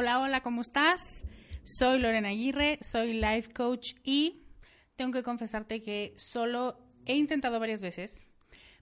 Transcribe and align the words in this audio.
Hola, 0.00 0.20
hola, 0.20 0.42
¿cómo 0.42 0.60
estás? 0.60 1.24
Soy 1.64 1.98
Lorena 1.98 2.28
Aguirre, 2.28 2.78
soy 2.82 3.14
life 3.14 3.52
coach 3.52 3.94
y 4.04 4.44
tengo 4.94 5.10
que 5.10 5.24
confesarte 5.24 5.82
que 5.82 6.14
solo 6.16 6.78
he 7.04 7.16
intentado 7.16 7.58
varias 7.58 7.82
veces, 7.82 8.28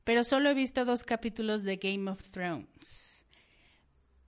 pero 0.05 0.25
solo 0.25 0.51
he 0.51 0.55
visto 0.55 0.85
dos 0.85 1.05
capítulos 1.05 1.63
de 1.63 1.79
Game 1.79 2.11
of 2.11 2.23
Thrones. 2.33 3.25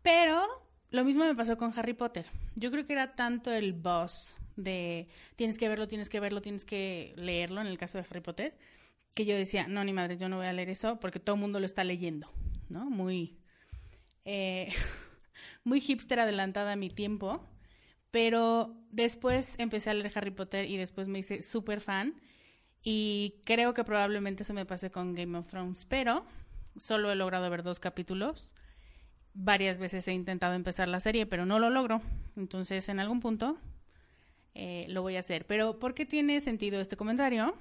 Pero 0.01 0.43
lo 0.89 1.05
mismo 1.05 1.27
me 1.27 1.35
pasó 1.35 1.59
con 1.59 1.79
Harry 1.79 1.93
Potter. 1.93 2.25
Yo 2.55 2.71
creo 2.71 2.87
que 2.87 2.95
era 2.95 3.15
tanto 3.15 3.53
el 3.53 3.75
boss 3.75 4.35
de 4.57 5.09
tienes 5.37 5.59
que 5.59 5.69
verlo, 5.69 5.89
tienes 5.89 6.09
que 6.09 6.21
verlo, 6.21 6.41
tienes 6.41 6.65
que 6.65 7.13
leerlo 7.17 7.61
en 7.61 7.67
el 7.67 7.77
caso 7.77 7.99
de 7.99 8.07
Harry 8.09 8.23
Potter, 8.23 8.57
que 9.15 9.27
yo 9.27 9.37
decía, 9.37 9.69
no, 9.69 9.85
ni 9.85 9.93
madre, 9.93 10.17
yo 10.17 10.31
no 10.31 10.39
voy 10.39 10.47
a 10.47 10.55
leer 10.55 10.71
eso 10.71 10.99
porque 10.99 11.21
todo 11.21 11.37
el 11.37 11.43
mundo 11.43 11.61
lo 11.61 11.67
está 11.67 11.85
leyendo, 11.85 12.33
¿no? 12.71 12.89
Muy, 12.89 13.37
eh, 14.25 14.73
muy 15.69 15.81
hipster 15.81 16.19
adelantada 16.19 16.73
a 16.73 16.77
mi 16.77 16.91
tiempo. 16.91 17.41
Pero 18.11 18.75
después 18.91 19.55
empecé 19.59 19.91
a 19.91 19.95
leer 19.95 20.11
Harry 20.15 20.31
Potter 20.31 20.69
y 20.69 20.77
después 20.77 21.09
me 21.09 21.19
hice 21.19 21.43
súper 21.43 21.81
fan. 21.81 22.15
Y 22.83 23.35
creo 23.45 23.75
que 23.75 23.85
probablemente 23.85 24.43
eso 24.43 24.55
me 24.55 24.65
pase 24.65 24.91
con 24.91 25.15
Game 25.15 25.37
of 25.37 25.47
Thrones. 25.47 25.85
Pero 25.85 26.25
solo 26.77 27.13
he 27.13 27.15
logrado 27.15 27.49
ver 27.51 27.63
dos 27.63 27.81
capítulos. 27.81 28.51
Varias 29.35 29.79
veces 29.79 30.09
he 30.09 30.13
intentado 30.13 30.55
empezar 30.55 30.89
la 30.89 31.01
serie, 31.01 31.27
pero 31.27 31.45
no 31.45 31.59
lo 31.59 31.71
logro. 31.71 32.01
Entonces, 32.37 32.89
en 32.89 32.99
algún 32.99 33.21
punto 33.21 33.59
eh, 34.55 34.87
lo 34.89 35.03
voy 35.03 35.17
a 35.17 35.21
hacer. 35.21 35.47
Pero, 35.47 35.79
¿por 35.79 35.95
qué 35.95 36.07
tiene 36.07 36.41
sentido 36.41 36.81
este 36.81 36.97
comentario? 36.97 37.55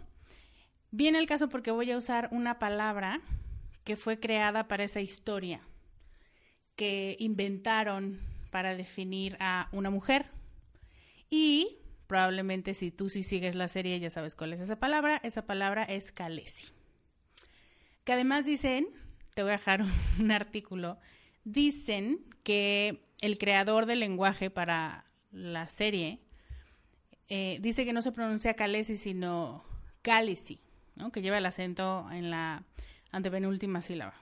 Viene 0.92 1.20
el 1.20 1.28
caso 1.28 1.50
porque 1.50 1.72
voy 1.72 1.92
a 1.92 1.98
usar 1.98 2.30
una 2.32 2.58
palabra 2.58 3.20
que 3.84 3.98
fue 3.98 4.20
creada 4.20 4.68
para 4.68 4.86
esa 4.86 5.02
historia 5.02 5.60
que 6.78 7.18
inventaron 7.20 8.18
para 8.52 8.76
definir 8.76 9.36
a 9.42 9.68
una 9.74 9.90
mujer. 9.90 10.28
Y 11.30 11.80
probablemente 12.08 12.74
si 12.74 12.92
tú 12.92 13.10
sí 13.10 13.24
sigues 13.24 13.56
la 13.56 13.68
serie 13.68 14.00
ya 14.00 14.10
sabes 14.10 14.36
cuál 14.36 14.54
es 14.54 14.62
esa 14.62 14.78
palabra. 14.78 15.20
Esa 15.24 15.46
palabra 15.46 15.84
es 15.84 16.14
Kalesi. 16.14 16.72
Que 18.06 18.14
además 18.14 18.46
dicen, 18.46 18.88
te 19.34 19.42
voy 19.42 19.50
a 19.50 19.58
dejar 19.58 19.84
un 20.20 20.32
artículo, 20.32 20.98
dicen 21.44 22.24
que 22.44 23.04
el 23.20 23.38
creador 23.38 23.88
del 23.88 24.00
lenguaje 24.00 24.50
para 24.50 25.04
la 25.32 25.68
serie 25.68 26.22
eh, 27.28 27.58
dice 27.60 27.84
que 27.84 27.92
no 27.92 28.02
se 28.02 28.14
pronuncia 28.14 28.54
Kalesi 28.54 28.96
sino 28.96 29.66
Kalesi, 30.04 30.62
¿no? 30.96 31.12
que 31.12 31.22
lleva 31.22 31.40
el 31.40 31.46
acento 31.46 32.08
en 32.12 32.30
la 32.30 32.64
antepenúltima 33.12 33.82
sílaba. 33.82 34.14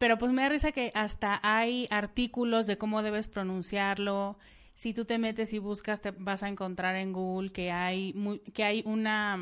Pero 0.00 0.16
pues 0.16 0.32
me 0.32 0.40
da 0.40 0.48
risa 0.48 0.72
que 0.72 0.90
hasta 0.94 1.40
hay 1.42 1.86
artículos 1.90 2.66
de 2.66 2.78
cómo 2.78 3.02
debes 3.02 3.28
pronunciarlo 3.28 4.38
si 4.74 4.94
tú 4.94 5.04
te 5.04 5.18
metes 5.18 5.52
y 5.52 5.58
buscas, 5.58 6.00
te 6.00 6.10
vas 6.10 6.42
a 6.42 6.48
encontrar 6.48 6.96
en 6.96 7.12
Google 7.12 7.50
que 7.50 7.70
hay, 7.70 8.14
que 8.54 8.64
hay 8.64 8.82
una, 8.86 9.38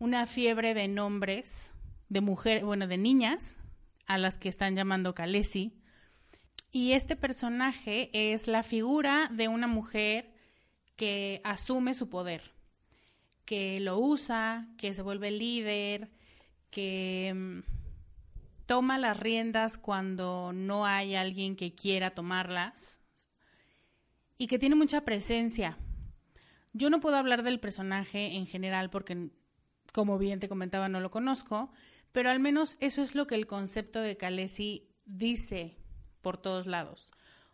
una 0.00 0.26
fiebre 0.26 0.74
de 0.74 0.88
nombres 0.88 1.70
de 2.08 2.20
mujeres, 2.20 2.64
bueno, 2.64 2.88
de 2.88 2.98
niñas 2.98 3.60
a 4.08 4.18
las 4.18 4.38
que 4.38 4.48
están 4.48 4.74
llamando 4.74 5.14
Kalesi. 5.14 5.78
Y 6.72 6.94
este 6.94 7.14
personaje 7.14 8.10
es 8.12 8.48
la 8.48 8.64
figura 8.64 9.28
de 9.30 9.46
una 9.46 9.68
mujer 9.68 10.34
que 10.96 11.40
asume 11.44 11.94
su 11.94 12.08
poder, 12.08 12.42
que 13.44 13.78
lo 13.78 14.00
usa, 14.00 14.66
que 14.78 14.94
se 14.94 15.02
vuelve 15.02 15.30
líder, 15.30 16.10
que 16.70 17.32
mm, 17.36 17.79
toma 18.70 18.98
las 18.98 19.18
riendas 19.18 19.78
cuando 19.78 20.52
no 20.54 20.86
hay 20.86 21.16
alguien 21.16 21.56
que 21.56 21.74
quiera 21.74 22.14
tomarlas 22.14 23.00
y 24.38 24.46
que 24.46 24.60
tiene 24.60 24.76
mucha 24.76 25.04
presencia. 25.04 25.76
Yo 26.72 26.88
no 26.88 27.00
puedo 27.00 27.16
hablar 27.16 27.42
del 27.42 27.58
personaje 27.58 28.36
en 28.36 28.46
general 28.46 28.88
porque 28.88 29.30
como 29.92 30.18
bien 30.18 30.38
te 30.38 30.48
comentaba, 30.48 30.88
no 30.88 31.00
lo 31.00 31.10
conozco, 31.10 31.72
pero 32.12 32.30
al 32.30 32.38
menos 32.38 32.76
eso 32.78 33.02
es 33.02 33.16
lo 33.16 33.26
que 33.26 33.34
el 33.34 33.48
concepto 33.48 34.00
de 34.02 34.16
Calesi 34.16 34.88
dice 35.04 35.76
por 36.20 36.36
todos 36.36 36.68
lados. 36.68 37.10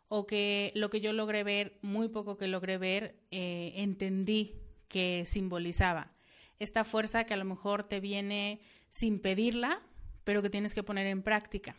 O 0.09 0.27
que 0.27 0.71
lo 0.75 0.91
que 0.91 1.01
yo 1.01 1.15
logré 1.15 1.45
ver, 1.45 1.79
muy 1.81 2.11
poco 2.11 2.37
que 2.37 2.47
logré 2.47 2.77
ver, 2.77 3.23
eh, 3.31 3.73
entendí 3.77 4.61
que 4.89 5.25
simbolizaba. 5.25 6.13
Esta 6.59 6.85
fuerza 6.85 7.25
que 7.25 7.33
a 7.33 7.39
lo 7.39 7.47
mejor 7.47 7.87
te 7.87 8.01
viene 8.01 8.61
sin 8.91 9.19
pedirla, 9.19 9.81
pero 10.27 10.43
que 10.43 10.51
tienes 10.51 10.75
que 10.75 10.83
poner 10.83 11.07
en 11.07 11.23
práctica. 11.23 11.77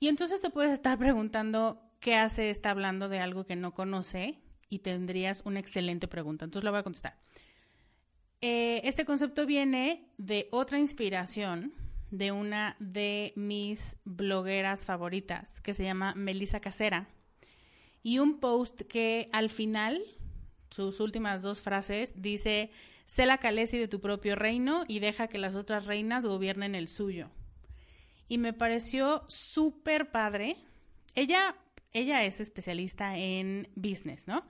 Y 0.00 0.08
entonces 0.08 0.42
te 0.42 0.50
puedes 0.50 0.72
estar 0.72 0.98
preguntando 0.98 1.80
qué 2.00 2.16
hace 2.16 2.50
está 2.50 2.70
hablando 2.70 3.08
de 3.08 3.20
algo 3.20 3.46
que 3.46 3.54
no 3.54 3.72
conoce 3.72 4.40
y 4.68 4.80
tendrías 4.80 5.42
una 5.44 5.60
excelente 5.60 6.08
pregunta. 6.08 6.44
Entonces 6.44 6.64
la 6.64 6.72
voy 6.72 6.80
a 6.80 6.82
contestar. 6.82 7.16
Eh, 8.40 8.80
este 8.82 9.04
concepto 9.04 9.46
viene 9.46 10.10
de 10.18 10.48
otra 10.50 10.80
inspiración 10.80 11.72
de 12.10 12.32
una 12.32 12.74
de 12.80 13.32
mis 13.36 13.96
blogueras 14.04 14.84
favoritas 14.84 15.60
que 15.60 15.72
se 15.72 15.84
llama 15.84 16.14
Melissa 16.16 16.58
Casera 16.58 17.08
y 18.02 18.18
un 18.18 18.40
post 18.40 18.82
que 18.82 19.28
al 19.32 19.50
final, 19.50 20.02
sus 20.70 20.98
últimas 20.98 21.42
dos 21.42 21.60
frases, 21.60 22.20
dice, 22.20 22.72
sé 23.06 23.24
la 23.24 23.38
calesi 23.38 23.78
de 23.78 23.88
tu 23.88 24.00
propio 24.00 24.36
reino 24.36 24.84
y 24.86 24.98
deja 24.98 25.28
que 25.28 25.38
las 25.38 25.54
otras 25.54 25.86
reinas 25.86 26.26
gobiernen 26.26 26.74
el 26.74 26.88
suyo. 26.88 27.30
Y 28.28 28.36
me 28.36 28.52
pareció 28.52 29.24
súper 29.28 30.10
padre. 30.10 30.56
Ella, 31.14 31.56
ella 31.92 32.24
es 32.24 32.40
especialista 32.40 33.16
en 33.16 33.68
business, 33.74 34.28
¿no? 34.28 34.44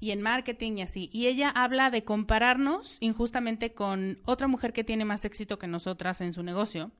y 0.00 0.10
en 0.10 0.22
marketing 0.22 0.78
y 0.78 0.82
así. 0.82 1.10
Y 1.12 1.26
ella 1.26 1.50
habla 1.50 1.90
de 1.90 2.04
compararnos 2.04 2.98
injustamente 3.00 3.72
con 3.72 4.20
otra 4.24 4.46
mujer 4.46 4.72
que 4.72 4.84
tiene 4.84 5.04
más 5.04 5.24
éxito 5.24 5.58
que 5.58 5.66
nosotras 5.66 6.20
en 6.20 6.32
su 6.32 6.42
negocio. 6.42 6.90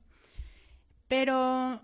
Pero 1.08 1.80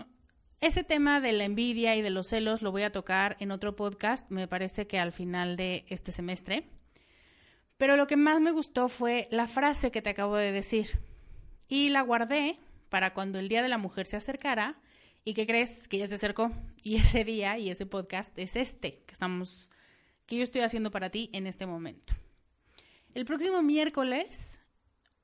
ese 0.60 0.84
tema 0.84 1.20
de 1.20 1.32
la 1.32 1.44
envidia 1.44 1.96
y 1.96 2.02
de 2.02 2.10
los 2.10 2.28
celos 2.28 2.62
lo 2.62 2.72
voy 2.72 2.82
a 2.82 2.92
tocar 2.92 3.36
en 3.40 3.50
otro 3.50 3.76
podcast, 3.76 4.30
me 4.30 4.48
parece 4.48 4.86
que 4.86 4.98
al 4.98 5.12
final 5.12 5.56
de 5.56 5.84
este 5.88 6.12
semestre. 6.12 6.68
Pero 7.82 7.96
lo 7.96 8.06
que 8.06 8.16
más 8.16 8.40
me 8.40 8.52
gustó 8.52 8.88
fue 8.88 9.26
la 9.32 9.48
frase 9.48 9.90
que 9.90 10.02
te 10.02 10.10
acabo 10.10 10.36
de 10.36 10.52
decir. 10.52 11.00
Y 11.66 11.88
la 11.88 12.02
guardé 12.02 12.60
para 12.90 13.12
cuando 13.12 13.40
el 13.40 13.48
Día 13.48 13.60
de 13.60 13.68
la 13.68 13.76
Mujer 13.76 14.06
se 14.06 14.16
acercara. 14.16 14.78
¿Y 15.24 15.34
qué 15.34 15.48
crees? 15.48 15.88
Que 15.88 15.98
ya 15.98 16.06
se 16.06 16.14
acercó. 16.14 16.52
Y 16.84 16.94
ese 17.00 17.24
día 17.24 17.58
y 17.58 17.70
ese 17.70 17.84
podcast 17.84 18.38
es 18.38 18.54
este 18.54 19.02
que 19.04 19.12
estamos 19.12 19.72
que 20.26 20.36
yo 20.36 20.44
estoy 20.44 20.60
haciendo 20.60 20.92
para 20.92 21.10
ti 21.10 21.28
en 21.32 21.48
este 21.48 21.66
momento. 21.66 22.12
El 23.14 23.24
próximo 23.24 23.62
miércoles, 23.62 24.60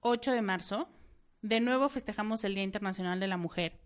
8 0.01 0.33
de 0.33 0.43
marzo, 0.43 0.89
de 1.43 1.61
nuevo 1.61 1.89
festejamos 1.89 2.43
el 2.43 2.57
Día 2.57 2.65
Internacional 2.65 3.21
de 3.21 3.29
la 3.29 3.37
Mujer. 3.37 3.79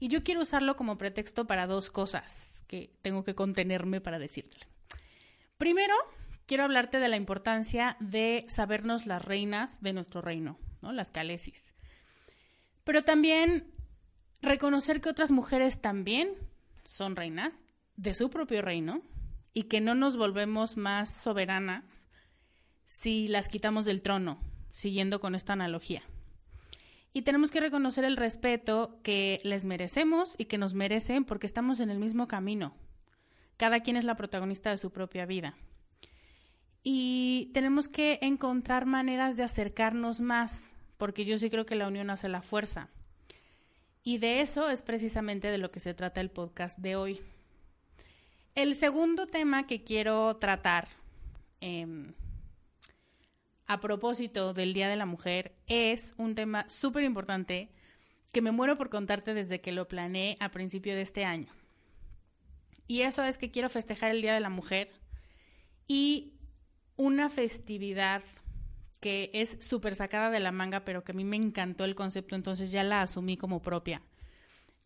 Y 0.00 0.08
yo 0.08 0.22
quiero 0.22 0.42
usarlo 0.42 0.76
como 0.76 0.98
pretexto 0.98 1.46
para 1.46 1.66
dos 1.66 1.90
cosas 1.90 2.62
que 2.66 2.92
tengo 3.00 3.24
que 3.24 3.34
contenerme 3.34 4.02
para 4.02 4.18
decirte. 4.18 4.58
Primero, 5.56 5.94
quiero 6.46 6.64
hablarte 6.64 6.98
de 6.98 7.08
la 7.08 7.16
importancia 7.16 7.96
de 8.00 8.44
sabernos 8.48 9.06
las 9.06 9.24
reinas 9.24 9.80
de 9.80 9.92
nuestro 9.92 10.20
reino, 10.20 10.58
¿no? 10.80 10.92
Las 10.92 11.10
calesis. 11.10 11.72
Pero 12.84 13.04
también 13.04 13.72
reconocer 14.40 15.00
que 15.00 15.08
otras 15.08 15.30
mujeres 15.30 15.80
también 15.80 16.34
son 16.84 17.16
reinas 17.16 17.58
de 17.96 18.14
su 18.14 18.30
propio 18.30 18.62
reino 18.62 19.02
y 19.52 19.64
que 19.64 19.80
no 19.80 19.94
nos 19.94 20.16
volvemos 20.16 20.76
más 20.76 21.14
soberanas 21.14 22.06
si 22.86 23.28
las 23.28 23.48
quitamos 23.48 23.84
del 23.84 24.02
trono, 24.02 24.40
siguiendo 24.72 25.20
con 25.20 25.34
esta 25.34 25.52
analogía. 25.52 26.02
Y 27.12 27.22
tenemos 27.22 27.50
que 27.50 27.60
reconocer 27.60 28.04
el 28.04 28.16
respeto 28.16 28.98
que 29.02 29.40
les 29.44 29.64
merecemos 29.64 30.34
y 30.38 30.46
que 30.46 30.58
nos 30.58 30.72
merecen 30.72 31.24
porque 31.24 31.46
estamos 31.46 31.80
en 31.80 31.90
el 31.90 31.98
mismo 31.98 32.26
camino. 32.26 32.74
Cada 33.58 33.80
quien 33.80 33.96
es 33.96 34.04
la 34.04 34.16
protagonista 34.16 34.70
de 34.70 34.78
su 34.78 34.90
propia 34.90 35.26
vida. 35.26 35.54
Y 36.82 37.50
tenemos 37.54 37.88
que 37.88 38.18
encontrar 38.22 38.86
maneras 38.86 39.36
de 39.36 39.44
acercarnos 39.44 40.20
más, 40.20 40.70
porque 40.96 41.24
yo 41.24 41.36
sí 41.36 41.48
creo 41.48 41.66
que 41.66 41.76
la 41.76 41.86
unión 41.86 42.10
hace 42.10 42.28
la 42.28 42.42
fuerza. 42.42 42.88
Y 44.02 44.18
de 44.18 44.40
eso 44.40 44.68
es 44.68 44.82
precisamente 44.82 45.48
de 45.48 45.58
lo 45.58 45.70
que 45.70 45.78
se 45.78 45.94
trata 45.94 46.20
el 46.20 46.30
podcast 46.30 46.78
de 46.78 46.96
hoy. 46.96 47.20
El 48.54 48.74
segundo 48.74 49.26
tema 49.26 49.66
que 49.66 49.84
quiero 49.84 50.36
tratar 50.36 50.88
em, 51.60 52.12
a 53.66 53.80
propósito 53.80 54.52
del 54.52 54.74
Día 54.74 54.88
de 54.88 54.96
la 54.96 55.06
Mujer 55.06 55.54
es 55.68 56.14
un 56.18 56.34
tema 56.34 56.68
súper 56.68 57.04
importante 57.04 57.70
que 58.32 58.42
me 58.42 58.50
muero 58.50 58.76
por 58.76 58.90
contarte 58.90 59.34
desde 59.34 59.60
que 59.60 59.72
lo 59.72 59.86
planeé 59.86 60.36
a 60.40 60.50
principio 60.50 60.94
de 60.94 61.02
este 61.02 61.24
año. 61.24 61.52
Y 62.88 63.02
eso 63.02 63.22
es 63.22 63.38
que 63.38 63.50
quiero 63.50 63.70
festejar 63.70 64.10
el 64.10 64.20
Día 64.20 64.34
de 64.34 64.40
la 64.40 64.50
Mujer 64.50 64.90
y 65.86 66.31
una 67.02 67.28
festividad 67.28 68.22
que 69.00 69.30
es 69.32 69.56
súper 69.58 69.94
sacada 69.94 70.30
de 70.30 70.40
la 70.40 70.52
manga, 70.52 70.84
pero 70.84 71.02
que 71.02 71.12
a 71.12 71.14
mí 71.14 71.24
me 71.24 71.36
encantó 71.36 71.84
el 71.84 71.94
concepto, 71.94 72.36
entonces 72.36 72.70
ya 72.70 72.84
la 72.84 73.02
asumí 73.02 73.36
como 73.36 73.60
propia, 73.60 74.02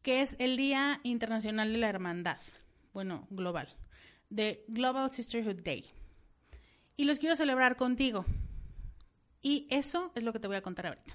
que 0.03 0.23
es 0.23 0.37
el 0.39 0.57
Día 0.57 1.01
Internacional 1.03 1.73
de 1.73 1.79
la 1.79 1.89
Hermandad 1.89 2.39
bueno, 2.97 3.27
global, 3.29 3.69
de 4.31 4.65
Global 4.69 5.11
Sisterhood 5.13 5.63
Day. 5.63 5.85
Y 6.97 7.05
los 7.05 7.19
quiero 7.19 7.37
celebrar 7.37 7.77
contigo. 7.77 8.25
Y 9.43 9.67
eso 9.69 10.13
es 10.15 10.23
lo 10.23 10.33
que 10.33 10.41
te 10.41 10.47
voy 10.47 10.57
a 10.57 10.63
contar 10.63 10.87
ahorita. 10.87 11.15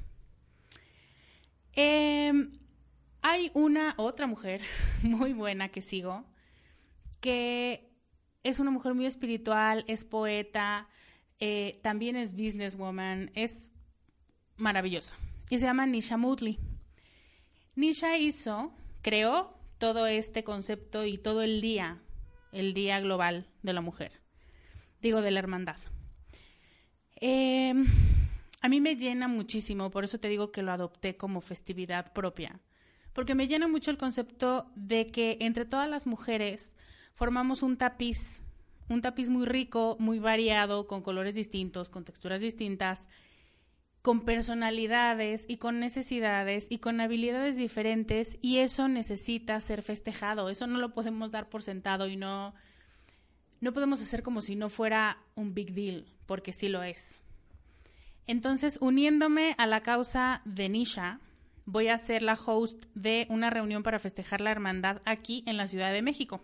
Em, 1.73 2.51
hay 3.23 3.49
una 3.55 3.95
otra 3.97 4.27
mujer 4.27 4.61
muy 5.01 5.33
buena 5.33 5.69
que 5.69 5.81
sigo, 5.81 6.23
que 7.19 7.90
es 8.43 8.59
una 8.59 8.71
mujer 8.71 8.93
muy 8.93 9.05
espiritual, 9.05 9.83
es 9.87 10.03
poeta, 10.05 10.87
eh, 11.39 11.79
también 11.83 12.15
es 12.15 12.33
businesswoman, 12.33 13.31
es 13.35 13.71
maravillosa. 14.57 15.15
Y 15.49 15.59
se 15.59 15.65
llama 15.65 15.85
Nisha 15.85 16.17
Mutley. 16.17 16.59
Nisha 17.75 18.17
hizo, 18.17 18.71
creó 19.01 19.57
todo 19.77 20.05
este 20.05 20.43
concepto 20.43 21.05
y 21.05 21.17
todo 21.17 21.41
el 21.41 21.61
día, 21.61 21.99
el 22.51 22.73
Día 22.73 22.99
Global 22.99 23.47
de 23.63 23.73
la 23.73 23.81
Mujer, 23.81 24.11
digo, 25.01 25.21
de 25.21 25.31
la 25.31 25.39
hermandad. 25.39 25.77
Em, 27.15 27.85
a 28.61 28.69
mí 28.69 28.81
me 28.81 28.95
llena 28.95 29.27
muchísimo, 29.27 29.89
por 29.89 30.03
eso 30.03 30.19
te 30.19 30.27
digo 30.27 30.51
que 30.51 30.61
lo 30.61 30.71
adopté 30.71 31.17
como 31.17 31.41
festividad 31.41 32.13
propia, 32.13 32.59
porque 33.13 33.35
me 33.35 33.47
llena 33.47 33.67
mucho 33.67 33.91
el 33.91 33.97
concepto 33.97 34.71
de 34.75 35.07
que 35.07 35.37
entre 35.41 35.65
todas 35.65 35.89
las 35.89 36.07
mujeres 36.07 36.71
formamos 37.21 37.61
un 37.61 37.77
tapiz, 37.77 38.41
un 38.89 39.03
tapiz 39.03 39.29
muy 39.29 39.45
rico, 39.45 39.95
muy 39.99 40.17
variado, 40.17 40.87
con 40.87 41.03
colores 41.03 41.35
distintos, 41.35 41.91
con 41.91 42.03
texturas 42.03 42.41
distintas, 42.41 43.07
con 44.01 44.21
personalidades 44.21 45.45
y 45.47 45.57
con 45.57 45.79
necesidades 45.79 46.65
y 46.67 46.79
con 46.79 46.99
habilidades 46.99 47.57
diferentes 47.57 48.39
y 48.41 48.57
eso 48.57 48.87
necesita 48.87 49.59
ser 49.59 49.83
festejado, 49.83 50.49
eso 50.49 50.65
no 50.65 50.79
lo 50.79 50.95
podemos 50.95 51.29
dar 51.29 51.47
por 51.47 51.61
sentado 51.61 52.07
y 52.07 52.15
no 52.15 52.55
no 53.59 53.71
podemos 53.71 54.01
hacer 54.01 54.23
como 54.23 54.41
si 54.41 54.55
no 54.55 54.67
fuera 54.67 55.19
un 55.35 55.53
big 55.53 55.75
deal, 55.75 56.07
porque 56.25 56.51
sí 56.51 56.69
lo 56.69 56.81
es. 56.81 57.19
Entonces, 58.25 58.79
uniéndome 58.81 59.53
a 59.59 59.67
la 59.67 59.83
causa 59.83 60.41
de 60.45 60.69
Nisha, 60.69 61.19
voy 61.65 61.89
a 61.89 61.99
ser 61.99 62.23
la 62.23 62.33
host 62.33 62.85
de 62.95 63.27
una 63.29 63.51
reunión 63.51 63.83
para 63.83 63.99
festejar 63.99 64.41
la 64.41 64.49
hermandad 64.49 65.03
aquí 65.05 65.43
en 65.45 65.57
la 65.57 65.67
Ciudad 65.67 65.93
de 65.93 66.01
México. 66.01 66.41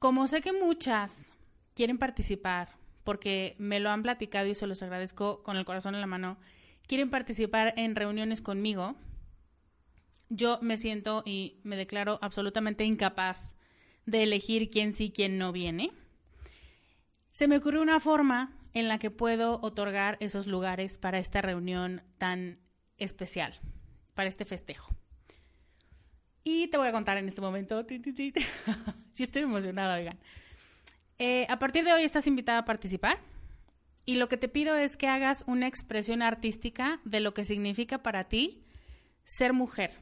Como 0.00 0.26
sé 0.26 0.40
que 0.40 0.54
muchas 0.54 1.30
quieren 1.74 1.98
participar, 1.98 2.70
porque 3.04 3.54
me 3.58 3.80
lo 3.80 3.90
han 3.90 4.02
platicado 4.02 4.46
y 4.46 4.54
se 4.54 4.66
los 4.66 4.82
agradezco 4.82 5.42
con 5.42 5.58
el 5.58 5.66
corazón 5.66 5.94
en 5.94 6.00
la 6.00 6.06
mano, 6.06 6.38
quieren 6.86 7.10
participar 7.10 7.74
en 7.76 7.94
reuniones 7.94 8.40
conmigo, 8.40 8.96
yo 10.30 10.58
me 10.62 10.78
siento 10.78 11.22
y 11.26 11.60
me 11.64 11.76
declaro 11.76 12.18
absolutamente 12.22 12.86
incapaz 12.86 13.54
de 14.06 14.22
elegir 14.22 14.70
quién 14.70 14.94
sí, 14.94 15.12
quién 15.14 15.36
no 15.36 15.52
viene. 15.52 15.92
Se 17.30 17.46
me 17.46 17.58
ocurrió 17.58 17.82
una 17.82 18.00
forma 18.00 18.56
en 18.72 18.88
la 18.88 18.98
que 18.98 19.10
puedo 19.10 19.60
otorgar 19.60 20.16
esos 20.20 20.46
lugares 20.46 20.96
para 20.96 21.18
esta 21.18 21.42
reunión 21.42 22.00
tan 22.16 22.58
especial, 22.96 23.60
para 24.14 24.30
este 24.30 24.46
festejo. 24.46 24.96
Y 26.42 26.68
te 26.68 26.78
voy 26.78 26.88
a 26.88 26.92
contar 26.92 27.18
en 27.18 27.28
este 27.28 27.42
momento. 27.42 27.84
estoy 29.24 29.42
emocionada, 29.42 29.96
oigan. 29.96 30.18
Eh, 31.18 31.46
a 31.48 31.58
partir 31.58 31.84
de 31.84 31.92
hoy 31.92 32.02
estás 32.02 32.26
invitada 32.26 32.58
a 32.58 32.64
participar 32.64 33.18
y 34.06 34.16
lo 34.16 34.28
que 34.28 34.36
te 34.36 34.48
pido 34.48 34.76
es 34.76 34.96
que 34.96 35.06
hagas 35.06 35.44
una 35.46 35.66
expresión 35.66 36.22
artística 36.22 37.00
de 37.04 37.20
lo 37.20 37.34
que 37.34 37.44
significa 37.44 38.02
para 38.02 38.24
ti 38.24 38.64
ser 39.24 39.52
mujer. 39.52 39.92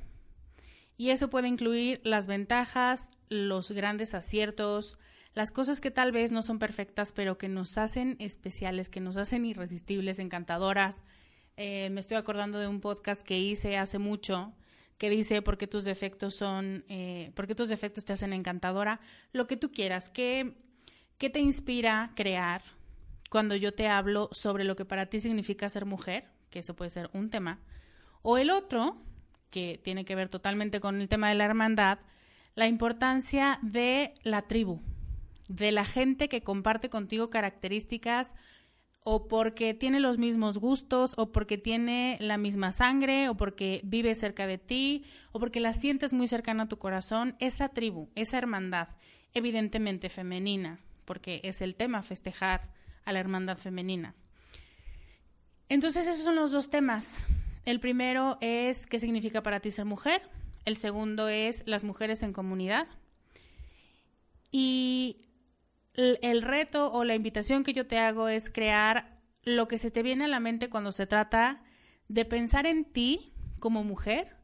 Y 0.97 1.11
eso 1.11 1.29
puede 1.31 1.49
incluir 1.49 2.01
las 2.05 2.27
ventajas, 2.27 3.09
los 3.29 3.71
grandes 3.73 4.15
aciertos, 4.15 4.99
las 5.35 5.51
cosas 5.53 5.81
que 5.81 5.91
tal 5.91 6.13
vez 6.13 6.33
no 6.33 6.43
son 6.43 6.59
perfectas, 6.59 7.13
pero 7.13 7.39
que 7.39 7.49
nos 7.49 7.79
hacen 7.79 8.17
especiales, 8.19 8.89
que 8.89 9.01
nos 9.01 9.17
hacen 9.17 9.45
irresistibles, 9.45 10.19
encantadoras, 10.19 11.05
Eh, 11.61 11.91
me 11.91 11.99
estoy 12.01 12.17
acordando 12.17 12.61
de 12.61 12.69
un 12.69 12.81
podcast 12.81 13.21
que 13.23 13.37
hice 13.37 13.77
hace 13.79 13.99
mucho 13.99 14.53
que 14.99 15.09
dice 15.11 15.43
por 15.43 15.57
qué 15.57 15.67
tus 15.67 15.85
defectos 15.85 16.35
son, 16.35 16.85
eh, 16.89 17.31
por 17.35 17.47
qué 17.47 17.55
tus 17.55 17.69
defectos 17.69 18.05
te 18.05 18.13
hacen 18.13 18.33
encantadora, 18.33 19.01
lo 19.33 19.47
que 19.47 19.57
tú 19.57 19.71
quieras, 19.73 20.11
¿qué, 20.11 20.55
qué 21.19 21.31
te 21.31 21.41
inspira 21.41 22.13
crear 22.17 22.63
cuando 23.31 23.55
yo 23.55 23.73
te 23.73 23.89
hablo 23.89 24.29
sobre 24.33 24.65
lo 24.65 24.75
que 24.75 24.85
para 24.85 25.07
ti 25.07 25.21
significa 25.21 25.69
ser 25.69 25.85
mujer, 25.85 26.25
que 26.51 26.59
eso 26.59 26.75
puede 26.75 26.91
ser 26.91 27.11
un 27.13 27.31
tema, 27.31 27.61
o 28.23 28.39
el 28.39 28.51
otro, 28.51 29.01
que 29.51 29.81
tiene 29.83 30.05
que 30.05 30.15
ver 30.15 30.29
totalmente 30.29 30.81
con 30.81 31.01
el 31.01 31.09
tema 31.09 31.29
de 31.29 31.37
la 31.37 31.45
hermandad, 31.45 31.99
la 32.55 32.67
importancia 32.67 33.61
de 33.63 34.15
la 34.23 34.43
tribu, 34.43 34.81
de 35.47 35.73
la 35.73 35.85
gente 35.85 36.29
que 36.29 36.43
comparte 36.43 36.91
contigo 36.91 37.31
características 37.31 38.35
o 39.03 39.29
porque 39.29 39.75
tiene 39.75 40.01
los 40.01 40.19
mismos 40.19 40.59
gustos, 40.59 41.15
o 41.17 41.33
porque 41.33 41.59
tiene 41.59 42.19
la 42.21 42.37
misma 42.37 42.73
sangre, 42.73 43.29
o 43.29 43.37
porque 43.37 43.81
vive 43.85 44.15
cerca 44.15 44.47
de 44.47 44.59
ti, 44.59 45.05
o 45.33 45.41
porque 45.41 45.61
la 45.61 45.73
sientes 45.73 46.13
muy 46.13 46.27
cercana 46.27 46.65
a 46.65 46.69
tu 46.69 46.79
corazón, 46.79 47.37
esa 47.39 47.69
tribu, 47.71 48.11
esa 48.15 48.39
hermandad, 48.39 48.89
evidentemente 49.35 50.09
femenina, 50.09 50.79
porque 51.05 51.41
es 51.45 51.63
el 51.63 51.75
tema 51.75 52.03
festejar 52.03 52.71
a 53.05 53.13
la 53.13 53.21
hermandad 53.21 53.57
femenina. 53.57 54.15
Entonces 55.69 56.07
esos 56.07 56.25
son 56.25 56.37
los 56.37 56.51
dos 56.53 56.71
temas. 56.71 57.09
El 57.65 57.81
primero 57.81 58.39
es 58.41 58.87
qué 58.87 58.99
significa 58.99 59.43
para 59.43 59.61
ti 59.61 59.71
ser 59.71 59.85
mujer, 59.85 60.23
el 60.65 60.77
segundo 60.77 61.29
es 61.29 61.63
las 61.67 61.85
mujeres 61.85 62.23
en 62.23 62.33
comunidad. 62.33 62.89
Y 64.51 65.29
el 65.99 66.43
reto 66.43 66.93
o 66.93 67.05
la 67.05 67.15
invitación 67.15 67.65
que 67.65 67.73
yo 67.73 67.87
te 67.87 67.99
hago 67.99 68.29
es 68.29 68.51
crear 68.51 69.19
lo 69.43 69.67
que 69.67 69.79
se 69.79 69.91
te 69.91 70.03
viene 70.03 70.25
a 70.25 70.29
la 70.29 70.41
mente 70.41 70.71
cuando 70.71 70.93
se 70.93 71.07
trata 71.07 71.63
de 72.09 72.25
pensar 72.25 72.67
en 72.67 72.85
ti 72.85 73.33
como 73.59 73.83
mujer 73.83 74.37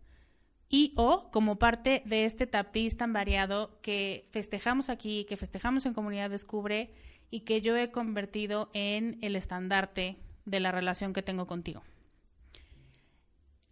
y 0.68 0.92
o 0.96 1.30
como 1.30 1.58
parte 1.58 2.02
de 2.06 2.24
este 2.24 2.46
tapiz 2.46 2.96
tan 2.96 3.12
variado 3.12 3.78
que 3.82 4.28
festejamos 4.32 4.88
aquí, 4.88 5.24
que 5.28 5.36
festejamos 5.36 5.86
en 5.86 5.94
Comunidad 5.94 6.30
Descubre 6.30 6.92
y 7.30 7.40
que 7.40 7.60
yo 7.60 7.76
he 7.76 7.90
convertido 7.90 8.70
en 8.72 9.18
el 9.22 9.36
estandarte 9.36 10.18
de 10.44 10.60
la 10.60 10.72
relación 10.72 11.12
que 11.12 11.22
tengo 11.22 11.46
contigo. 11.46 11.82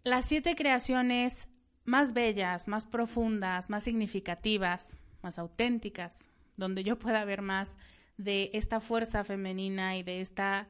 Las 0.03 0.25
siete 0.25 0.55
creaciones 0.55 1.49
más 1.83 2.13
bellas, 2.13 2.67
más 2.67 2.85
profundas, 2.85 3.69
más 3.69 3.83
significativas, 3.83 4.97
más 5.21 5.37
auténticas, 5.39 6.31
donde 6.57 6.83
yo 6.83 6.99
pueda 6.99 7.25
ver 7.25 7.41
más 7.41 7.75
de 8.17 8.49
esta 8.53 8.79
fuerza 8.79 9.23
femenina 9.23 9.97
y 9.97 10.03
de 10.03 10.21
esta 10.21 10.67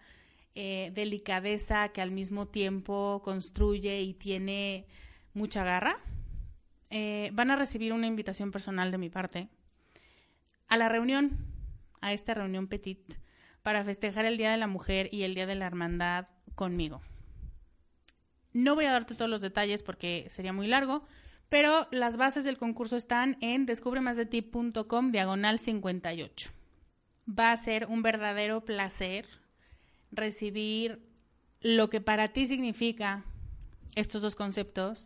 eh, 0.56 0.92
delicadeza 0.94 1.90
que 1.90 2.02
al 2.02 2.12
mismo 2.12 2.48
tiempo 2.48 3.22
construye 3.24 4.02
y 4.02 4.14
tiene 4.14 4.86
mucha 5.34 5.64
garra, 5.64 5.96
eh, 6.90 7.32
van 7.34 7.52
a 7.52 7.56
recibir 7.56 7.92
una 7.92 8.08
invitación 8.08 8.52
personal 8.52 8.92
de 8.92 8.98
mi 8.98 9.10
parte 9.10 9.50
a 10.68 10.78
la 10.78 10.90
reunión, 10.90 11.38
a 12.02 12.14
esta 12.14 12.34
reunión 12.34 12.68
petit, 12.68 13.16
para 13.64 13.84
festejar 13.84 14.26
el 14.26 14.38
Día 14.38 14.52
de 14.52 14.58
la 14.58 14.68
Mujer 14.68 15.10
y 15.12 15.24
el 15.24 15.36
Día 15.36 15.46
de 15.46 15.56
la 15.56 15.66
Hermandad 15.66 16.28
conmigo. 16.56 17.02
No 18.52 18.76
voy 18.76 18.86
a 18.86 18.92
darte 18.92 19.16
todos 19.16 19.32
los 19.32 19.42
detalles 19.42 19.82
porque 19.82 20.28
sería 20.30 20.54
muy 20.54 20.68
largo, 20.68 21.06
pero 21.54 21.88
las 21.92 22.18
bases 22.18 22.46
del 22.46 22.58
concurso 22.58 22.96
están 22.96 23.38
en 23.40 23.68
descubremasdeti.com 23.68 25.12
diagonal 25.12 25.60
58. 25.60 26.50
Va 27.30 27.52
a 27.52 27.58
ser 27.58 27.86
un 27.86 28.02
verdadero 28.02 28.66
placer 28.66 29.28
recibir 30.12 31.08
lo 31.62 31.92
que 31.92 32.02
para 32.02 32.30
ti 32.30 32.48
significa 32.48 33.24
estos 33.94 34.24
dos 34.24 34.34
conceptos 34.34 35.06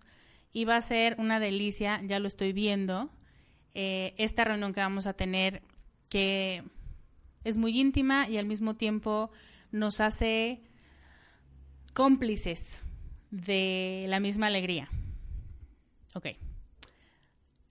y 0.54 0.64
va 0.64 0.78
a 0.78 0.82
ser 0.82 1.18
una 1.20 1.42
delicia, 1.42 2.00
ya 2.06 2.18
lo 2.18 2.30
estoy 2.30 2.54
viendo, 2.54 3.10
eh, 3.74 4.14
esta 4.18 4.46
reunión 4.46 4.72
que 4.72 4.80
vamos 4.80 5.06
a 5.06 5.12
tener 5.12 5.64
que 6.10 6.64
es 7.44 7.58
muy 7.58 7.78
íntima 7.78 8.30
y 8.30 8.38
al 8.38 8.46
mismo 8.46 8.78
tiempo 8.78 9.32
nos 9.74 10.00
hace 10.00 10.62
cómplices 11.94 12.82
de 13.32 14.06
la 14.08 14.22
misma 14.22 14.48
alegría. 14.48 14.88
Ok. 16.18 16.26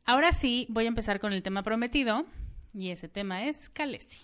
Ahora 0.05 0.31
sí, 0.31 0.67
voy 0.69 0.85
a 0.85 0.89
empezar 0.89 1.19
con 1.19 1.33
el 1.33 1.43
tema 1.43 1.65
prometido 1.65 2.27
y 2.73 2.91
ese 2.91 3.09
tema 3.09 3.47
es 3.47 3.69
Calesi. 3.69 4.19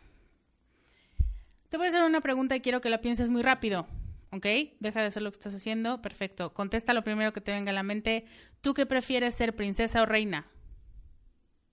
Te 1.69 1.76
voy 1.76 1.87
a 1.87 1.88
hacer 1.88 2.05
una 2.05 2.21
pregunta 2.21 2.55
y 2.55 2.61
quiero 2.61 2.81
que 2.81 2.88
la 2.88 3.00
pienses 3.00 3.31
muy 3.31 3.43
rápido. 3.43 3.88
¿Ok? 4.31 4.47
Deja 4.79 5.00
de 5.00 5.07
hacer 5.07 5.23
lo 5.23 5.33
que 5.33 5.38
estás 5.38 5.57
haciendo. 5.57 6.00
Perfecto. 6.02 6.55
Contesta 6.55 6.95
lo 6.95 7.02
primero 7.02 7.33
que 7.33 7.41
te 7.41 7.50
venga 7.50 7.71
a 7.71 7.75
la 7.75 7.83
mente. 7.83 8.25
¿Tú 8.61 8.75
qué 8.75 8.87
prefieres 8.87 9.35
ser 9.35 9.57
princesa 9.57 10.02
o 10.02 10.07
reina? 10.07 10.47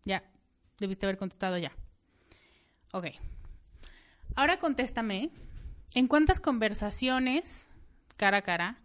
Ya. 0.05 0.23
Debiste 0.79 1.05
haber 1.05 1.17
contestado 1.17 1.59
ya. 1.59 1.71
Ok. 2.93 3.09
Ahora 4.33 4.57
contéstame. 4.57 5.29
¿En 5.93 6.07
cuántas 6.07 6.39
conversaciones 6.39 7.69
cara 8.17 8.37
a 8.37 8.41
cara 8.41 8.81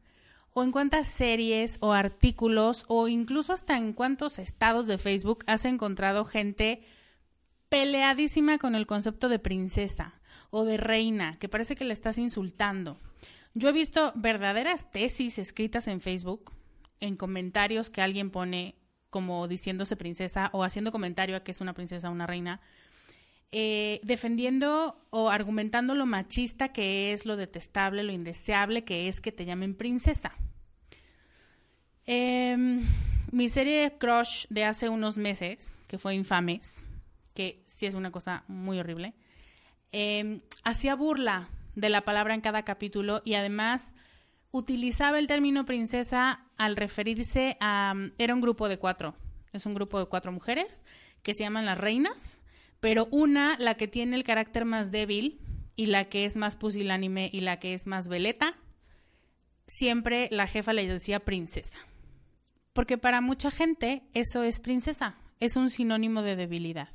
o 0.54 0.62
en 0.62 0.72
cuántas 0.72 1.06
series 1.06 1.76
o 1.80 1.92
artículos 1.92 2.84
o 2.88 3.08
incluso 3.08 3.52
hasta 3.52 3.76
en 3.76 3.92
cuántos 3.92 4.38
estados 4.38 4.86
de 4.86 4.98
Facebook 4.98 5.44
has 5.46 5.64
encontrado 5.64 6.24
gente 6.24 6.82
peleadísima 7.68 8.58
con 8.58 8.76
el 8.76 8.86
concepto 8.86 9.28
de 9.28 9.40
princesa 9.40 10.20
o 10.50 10.64
de 10.64 10.76
reina, 10.76 11.34
que 11.34 11.48
parece 11.48 11.74
que 11.74 11.84
le 11.84 11.92
estás 11.92 12.18
insultando. 12.18 12.96
Yo 13.54 13.68
he 13.68 13.72
visto 13.72 14.12
verdaderas 14.14 14.90
tesis 14.92 15.38
escritas 15.38 15.88
en 15.88 16.00
Facebook, 16.00 16.52
en 17.00 17.16
comentarios 17.16 17.90
que 17.90 18.00
alguien 18.00 18.30
pone 18.30 18.76
como 19.10 19.48
diciéndose 19.48 19.96
princesa 19.96 20.50
o 20.52 20.62
haciendo 20.62 20.92
comentario 20.92 21.36
a 21.36 21.40
que 21.40 21.50
es 21.50 21.60
una 21.60 21.74
princesa 21.74 22.08
o 22.08 22.12
una 22.12 22.26
reina, 22.26 22.60
eh, 23.52 24.00
defendiendo 24.02 24.98
o 25.10 25.30
argumentando 25.30 25.94
lo 25.94 26.06
machista 26.06 26.72
que 26.72 27.12
es, 27.12 27.26
lo 27.26 27.36
detestable, 27.36 28.02
lo 28.02 28.12
indeseable 28.12 28.84
que 28.84 29.08
es 29.08 29.20
que 29.20 29.32
te 29.32 29.44
llamen 29.44 29.74
princesa. 29.74 30.32
Em, 32.06 32.84
mi 33.30 33.48
serie 33.48 33.82
de 33.82 33.98
Crush 33.98 34.46
de 34.50 34.64
hace 34.64 34.88
unos 34.88 35.16
meses, 35.16 35.82
que 35.86 35.98
fue 35.98 36.14
Infames, 36.14 36.84
que 37.34 37.62
sí 37.66 37.86
es 37.86 37.94
una 37.94 38.10
cosa 38.10 38.44
muy 38.48 38.78
horrible, 38.78 39.14
em, 39.92 40.40
hacía 40.64 40.94
burla 40.94 41.48
de 41.74 41.88
la 41.88 42.02
palabra 42.02 42.34
en 42.34 42.40
cada 42.40 42.64
capítulo 42.64 43.22
y 43.24 43.34
además 43.34 43.94
utilizaba 44.50 45.18
el 45.18 45.26
término 45.26 45.64
princesa 45.64 46.44
al 46.56 46.76
referirse 46.76 47.56
a... 47.60 47.94
Era 48.18 48.34
un 48.34 48.40
grupo 48.40 48.68
de 48.68 48.78
cuatro, 48.78 49.14
es 49.52 49.66
un 49.66 49.74
grupo 49.74 49.98
de 49.98 50.06
cuatro 50.06 50.30
mujeres 50.30 50.82
que 51.22 51.34
se 51.34 51.40
llaman 51.40 51.66
las 51.66 51.78
reinas 51.78 52.43
pero 52.84 53.08
una, 53.10 53.56
la 53.58 53.76
que 53.76 53.88
tiene 53.88 54.14
el 54.14 54.24
carácter 54.24 54.66
más 54.66 54.90
débil 54.90 55.40
y 55.74 55.86
la 55.86 56.10
que 56.10 56.26
es 56.26 56.36
más 56.36 56.54
pusilánime 56.54 57.30
y 57.32 57.40
la 57.40 57.58
que 57.58 57.72
es 57.72 57.86
más 57.86 58.08
veleta, 58.08 58.58
siempre 59.66 60.28
la 60.30 60.46
jefa 60.46 60.74
le 60.74 60.86
decía 60.86 61.24
princesa. 61.24 61.78
Porque 62.74 62.98
para 62.98 63.22
mucha 63.22 63.50
gente 63.50 64.02
eso 64.12 64.42
es 64.42 64.60
princesa, 64.60 65.16
es 65.40 65.56
un 65.56 65.70
sinónimo 65.70 66.20
de 66.20 66.36
debilidad. 66.36 66.90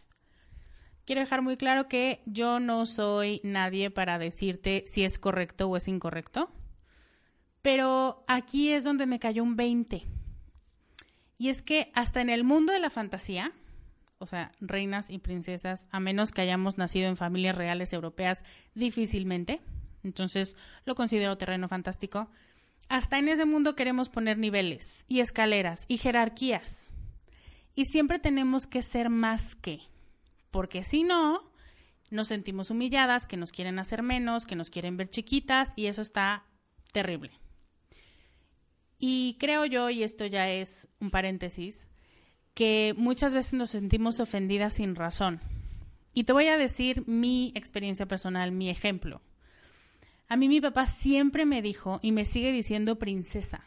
Quiero 1.05 1.22
dejar 1.22 1.41
muy 1.41 1.58
claro 1.58 1.88
que 1.88 2.22
yo 2.27 2.60
no 2.60 2.86
soy 2.86 3.41
nadie 3.43 3.89
para 3.89 4.19
decirte 4.19 4.84
si 4.86 5.03
es 5.03 5.17
correcto 5.17 5.69
o 5.69 5.75
es 5.75 5.88
incorrecto, 5.88 6.51
pero 7.63 8.24
aquí 8.27 8.74
es 8.74 8.84
donde 8.84 9.08
me 9.08 9.17
cayó 9.17 9.41
un 9.41 9.55
20. 9.55 10.05
Y 11.39 11.50
es 11.50 11.63
que 11.63 11.91
hasta 11.96 12.22
en 12.22 12.29
el 12.29 12.43
mundo 12.43 12.74
de 12.74 12.79
la 12.79 12.91
fantasía, 12.91 13.53
o 14.20 14.26
sea, 14.26 14.52
reinas 14.60 15.10
y 15.10 15.18
princesas, 15.18 15.88
a 15.92 16.00
menos 16.00 16.32
que 16.32 16.42
hayamos 16.42 16.78
nacido 16.78 17.08
en 17.08 17.18
familias 17.18 17.58
reales 17.58 17.94
europeas, 17.94 18.44
difícilmente. 18.76 19.62
Entonces, 20.04 20.56
lo 20.86 20.96
considero 20.96 21.38
terreno 21.38 21.68
fantástico. 21.68 22.30
Hasta 22.90 23.18
en 23.18 23.30
ese 23.30 23.46
mundo 23.46 23.76
queremos 23.76 24.10
poner 24.10 24.38
niveles 24.38 25.06
y 25.08 25.22
escaleras 25.22 25.86
y 25.88 25.98
jerarquías. 25.98 26.90
Y 27.76 27.86
siempre 27.86 28.20
tenemos 28.20 28.68
que 28.68 28.82
ser 28.82 29.10
más 29.10 29.56
que, 29.56 29.82
porque 30.52 30.84
si 30.84 31.04
no, 31.04 31.50
nos 32.10 32.28
sentimos 32.28 32.72
humilladas, 32.72 33.26
que 33.26 33.38
nos 33.38 33.52
quieren 33.52 33.80
hacer 33.80 34.04
menos, 34.04 34.46
que 34.46 34.56
nos 34.56 34.70
quieren 34.70 34.98
ver 34.98 35.10
chiquitas 35.10 35.72
y 35.76 35.86
eso 35.86 36.02
está 36.02 36.44
terrible. 36.92 37.32
Y 38.98 39.38
creo 39.40 39.66
yo, 39.66 39.90
y 39.90 40.04
esto 40.04 40.26
ya 40.26 40.50
es 40.50 40.90
un 41.00 41.10
paréntesis, 41.10 41.88
que 42.60 42.94
muchas 42.98 43.34
veces 43.34 43.54
nos 43.54 43.70
sentimos 43.70 44.20
ofendidas 44.20 44.74
sin 44.74 44.96
razón. 44.96 45.39
Y 46.13 46.25
te 46.25 46.34
voy 46.34 46.48
a 46.48 46.58
decir 46.58 47.08
mi 47.08 47.54
experiencia 47.56 48.06
personal, 48.06 48.51
mi 48.51 48.70
ejemplo. 48.70 49.22
A 50.28 50.36
mí 50.36 50.50
mi 50.50 50.60
papá 50.60 50.86
siempre 50.86 51.46
me 51.46 51.62
dijo 51.62 52.01
y 52.01 52.12
me 52.12 52.25
sigue 52.25 52.51
diciendo 52.51 53.00
princesa, 53.00 53.63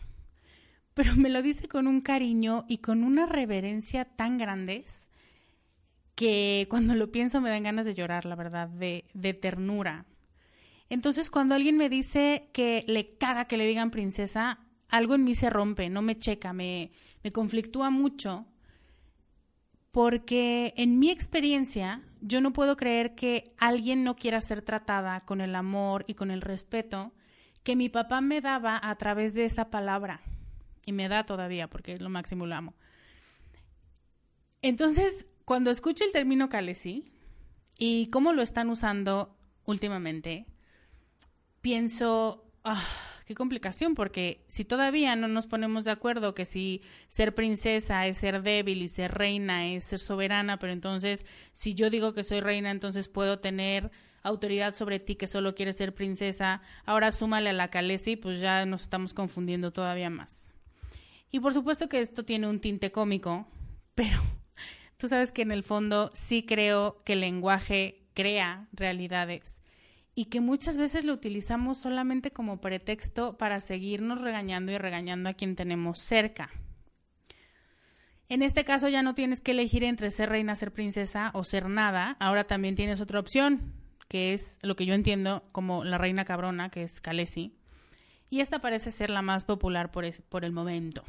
pero 0.92 1.16
me 1.16 1.30
lo 1.30 1.40
dice 1.40 1.68
con 1.68 1.87
un 1.87 2.02
cariño 2.02 2.66
y 2.68 2.78
con 2.78 3.02
una 3.02 3.25
reverencia 3.25 4.04
tan 4.04 4.37
grandes 4.37 5.08
que 6.14 6.66
cuando 6.68 6.94
lo 6.94 7.11
pienso 7.11 7.40
me 7.40 7.49
dan 7.49 7.62
ganas 7.62 7.87
de 7.87 7.94
llorar, 7.94 8.26
la 8.26 8.37
verdad, 8.37 8.68
de, 8.68 9.06
de 9.14 9.32
ternura. 9.32 10.04
Entonces, 10.90 11.30
cuando 11.30 11.54
alguien 11.54 11.78
me 11.78 11.88
dice 11.88 12.50
que 12.52 12.84
le 12.87 13.16
caga 13.16 13.46
que 13.46 13.56
le 13.56 13.66
digan 13.66 13.90
princesa, 13.90 14.58
algo 14.90 15.14
en 15.14 15.25
mí 15.25 15.34
se 15.34 15.49
rompe, 15.49 15.88
no 15.88 16.02
me 16.02 16.18
checa, 16.18 16.52
me, 16.52 16.92
me 17.25 17.32
conflictúa 17.32 17.88
mucho, 17.88 18.44
porque 19.92 20.72
en 20.76 20.99
mi 20.99 21.11
experiencia 21.11 22.00
yo 22.22 22.40
no 22.40 22.52
puedo 22.52 22.76
creer 22.76 23.14
que 23.14 23.44
alguien 23.58 24.04
no 24.04 24.16
quiera 24.16 24.40
ser 24.40 24.62
tratada 24.62 25.20
con 25.20 25.40
el 25.40 25.54
amor 25.54 26.04
y 26.08 26.14
con 26.14 26.30
el 26.30 26.40
respeto 26.40 27.12
que 27.62 27.76
mi 27.76 27.88
papá 27.88 28.20
me 28.20 28.40
daba 28.40 28.80
a 28.82 28.96
través 28.96 29.34
de 29.34 29.44
esa 29.44 29.70
palabra. 29.70 30.22
Y 30.87 30.92
me 30.92 31.08
da 31.08 31.25
todavía, 31.25 31.68
porque 31.68 31.92
es 31.92 32.00
lo 32.00 32.08
máximo, 32.08 32.46
lo 32.46 32.56
amo. 32.56 32.75
Entonces, 34.62 35.26
cuando 35.44 35.70
escucho 35.70 36.04
el 36.04 36.12
término 36.12 36.49
calesi 36.49 37.12
y 37.78 38.08
cómo 38.08 38.32
lo 38.32 38.42
están 38.42 38.70
usando 38.70 39.37
últimamente, 39.64 40.46
pienso, 41.61 42.50
ah, 42.64 42.82
qué 43.32 43.36
complicación, 43.36 43.94
porque 43.94 44.44
si 44.46 44.66
todavía 44.66 45.16
no 45.16 45.26
nos 45.26 45.46
ponemos 45.46 45.86
de 45.86 45.90
acuerdo 45.90 46.34
que 46.34 46.44
si 46.44 46.82
ser 47.08 47.34
princesa 47.34 48.06
es 48.06 48.18
ser 48.18 48.42
débil 48.42 48.82
y 48.82 48.88
ser 48.88 49.12
reina 49.12 49.68
es 49.68 49.84
ser 49.84 50.00
soberana, 50.00 50.58
pero 50.58 50.74
entonces 50.74 51.24
si 51.50 51.72
yo 51.72 51.88
digo 51.88 52.12
que 52.12 52.22
soy 52.22 52.40
reina, 52.40 52.70
entonces 52.70 53.08
puedo 53.08 53.38
tener 53.38 53.90
autoridad 54.22 54.74
sobre 54.74 55.00
ti 55.00 55.16
que 55.16 55.26
solo 55.26 55.54
quieres 55.54 55.76
ser 55.76 55.94
princesa, 55.94 56.60
ahora 56.84 57.10
súmale 57.10 57.50
a 57.50 57.54
la 57.54 57.68
calesi, 57.68 58.16
pues 58.16 58.38
ya 58.38 58.66
nos 58.66 58.82
estamos 58.82 59.14
confundiendo 59.14 59.72
todavía 59.72 60.10
más. 60.10 60.52
Y 61.30 61.40
por 61.40 61.54
supuesto 61.54 61.88
que 61.88 62.02
esto 62.02 62.26
tiene 62.26 62.48
un 62.48 62.60
tinte 62.60 62.92
cómico, 62.92 63.48
pero 63.94 64.18
tú 64.98 65.08
sabes 65.08 65.32
que 65.32 65.40
en 65.40 65.52
el 65.52 65.62
fondo 65.62 66.10
sí 66.12 66.44
creo 66.44 66.98
que 67.06 67.14
el 67.14 67.20
lenguaje 67.20 68.04
crea 68.12 68.68
realidades 68.74 69.62
y 70.14 70.26
que 70.26 70.40
muchas 70.40 70.76
veces 70.76 71.04
lo 71.04 71.14
utilizamos 71.14 71.78
solamente 71.78 72.31
como 72.31 72.61
pretexto 72.61 73.38
para 73.38 73.61
seguirnos 73.61 74.21
regañando 74.21 74.73
y 74.73 74.78
regañando 74.78 75.31
a 75.31 75.35
quien 75.35 75.57
tenemos 75.57 75.99
cerca. 75.99 76.50
En 78.28 78.42
este 78.42 78.64
caso 78.64 78.88
ya 78.88 79.02
no 79.02 79.14
tienes 79.14 79.40
que 79.40 79.52
elegir 79.52 79.85
entre 79.85 80.11
ser 80.11 80.31
reina, 80.31 80.54
ser 80.54 80.73
princesa 80.73 81.31
o 81.35 81.45
ser 81.45 81.69
nada, 81.69 82.16
ahora 82.19 82.45
también 82.45 82.75
tienes 82.75 83.00
otra 83.00 83.21
opción, 83.21 83.75
que 84.09 84.33
es 84.33 84.59
lo 84.62 84.76
que 84.76 84.87
yo 84.87 84.95
entiendo 84.95 85.45
como 85.52 85.85
la 85.85 85.99
reina 85.99 86.25
cabrona, 86.25 86.71
que 86.71 86.83
es 86.83 87.00
Khaleesi, 87.00 87.54
y 88.31 88.40
esta 88.40 88.61
parece 88.61 88.90
ser 88.90 89.11
la 89.11 89.21
más 89.21 89.45
popular 89.45 89.90
por, 89.90 90.04
por 90.28 90.45
el 90.45 90.52
momento. 90.52 91.02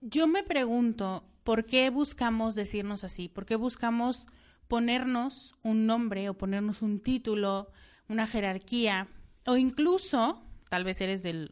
Yo 0.00 0.26
me 0.26 0.42
pregunto 0.42 1.24
por 1.44 1.64
qué 1.64 1.90
buscamos 1.90 2.54
decirnos 2.54 3.04
así, 3.04 3.28
por 3.28 3.46
qué 3.46 3.56
buscamos 3.56 4.26
ponernos 4.68 5.54
un 5.62 5.86
nombre 5.86 6.28
o 6.28 6.34
ponernos 6.34 6.82
un 6.82 7.00
título, 7.00 7.70
una 8.08 8.26
jerarquía, 8.26 9.08
o 9.46 9.56
incluso, 9.56 10.42
tal 10.68 10.84
vez 10.84 11.00
eres 11.00 11.22
de 11.22 11.50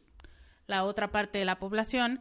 la 0.67 0.85
otra 0.85 1.11
parte 1.11 1.39
de 1.39 1.45
la 1.45 1.59
población, 1.59 2.21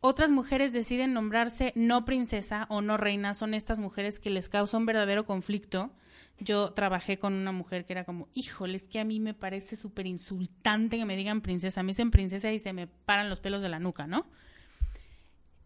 otras 0.00 0.30
mujeres 0.30 0.72
deciden 0.72 1.12
nombrarse 1.12 1.72
no 1.76 2.06
princesa 2.06 2.66
o 2.70 2.80
no 2.80 2.96
reina, 2.96 3.34
son 3.34 3.52
estas 3.52 3.78
mujeres 3.78 4.18
que 4.18 4.30
les 4.30 4.48
causa 4.48 4.78
un 4.78 4.86
verdadero 4.86 5.26
conflicto. 5.26 5.92
Yo 6.38 6.72
trabajé 6.72 7.18
con 7.18 7.34
una 7.34 7.52
mujer 7.52 7.84
que 7.84 7.92
era 7.92 8.04
como, 8.04 8.28
híjole, 8.32 8.76
es 8.76 8.84
que 8.84 8.98
a 8.98 9.04
mí 9.04 9.20
me 9.20 9.34
parece 9.34 9.76
súper 9.76 10.06
insultante 10.06 10.96
que 10.96 11.04
me 11.04 11.18
digan 11.18 11.42
princesa. 11.42 11.82
Mí 11.82 11.88
dicen 11.88 12.10
princesa 12.10 12.50
y 12.50 12.58
se 12.58 12.72
me 12.72 12.86
paran 12.86 13.28
los 13.28 13.40
pelos 13.40 13.60
de 13.60 13.68
la 13.68 13.78
nuca, 13.78 14.06
¿no? 14.06 14.26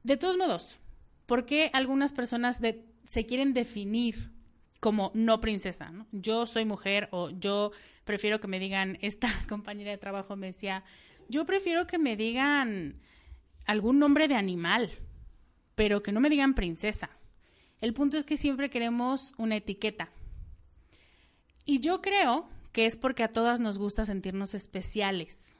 De 0.02 0.16
todos 0.16 0.36
modos, 0.36 0.80
¿por 1.26 1.46
qué 1.46 1.70
algunas 1.72 2.12
personas 2.12 2.60
se 3.06 3.26
quieren 3.26 3.52
definir 3.52 4.32
como 4.80 5.10
no 5.14 5.40
princesa? 5.40 5.92
Yo 6.12 6.46
soy 6.46 6.64
mujer 6.64 7.08
o 7.10 7.30
yo 7.30 7.72
prefiero 8.04 8.40
que 8.40 8.48
me 8.48 8.58
digan, 8.58 8.98
esta 9.02 9.28
compañera 9.48 9.90
de 9.90 9.98
trabajo 9.98 10.36
me 10.36 10.48
decía, 10.48 10.84
yo 11.28 11.44
prefiero 11.46 11.86
que 11.86 11.98
me 11.98 12.16
digan 12.16 13.00
algún 13.66 13.98
nombre 13.98 14.28
de 14.28 14.34
animal, 14.34 14.90
pero 15.74 16.02
que 16.02 16.12
no 16.12 16.20
me 16.20 16.30
digan 16.30 16.54
princesa. 16.54 17.10
El 17.80 17.92
punto 17.92 18.16
es 18.16 18.24
que 18.24 18.36
siempre 18.36 18.70
queremos 18.70 19.32
una 19.36 19.56
etiqueta. 19.56 20.10
Y 21.64 21.80
yo 21.80 22.02
creo 22.02 22.48
que 22.72 22.86
es 22.86 22.96
porque 22.96 23.22
a 23.22 23.32
todas 23.32 23.60
nos 23.60 23.78
gusta 23.78 24.04
sentirnos 24.04 24.54
especiales. 24.54 25.58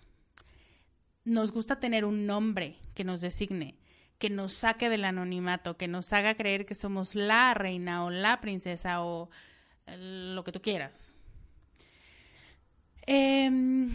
Nos 1.24 1.52
gusta 1.52 1.80
tener 1.80 2.04
un 2.04 2.26
nombre 2.26 2.76
que 2.94 3.04
nos 3.04 3.20
designe, 3.20 3.78
que 4.18 4.30
nos 4.30 4.52
saque 4.52 4.88
del 4.88 5.04
anonimato, 5.04 5.76
que 5.76 5.88
nos 5.88 6.12
haga 6.12 6.34
creer 6.34 6.66
que 6.66 6.74
somos 6.74 7.14
la 7.14 7.54
reina 7.54 8.04
o 8.04 8.10
la 8.10 8.40
princesa 8.40 9.02
o 9.02 9.30
eh, 9.86 10.32
lo 10.34 10.44
que 10.44 10.52
tú 10.52 10.60
quieras. 10.60 11.12
Em, 13.06 13.90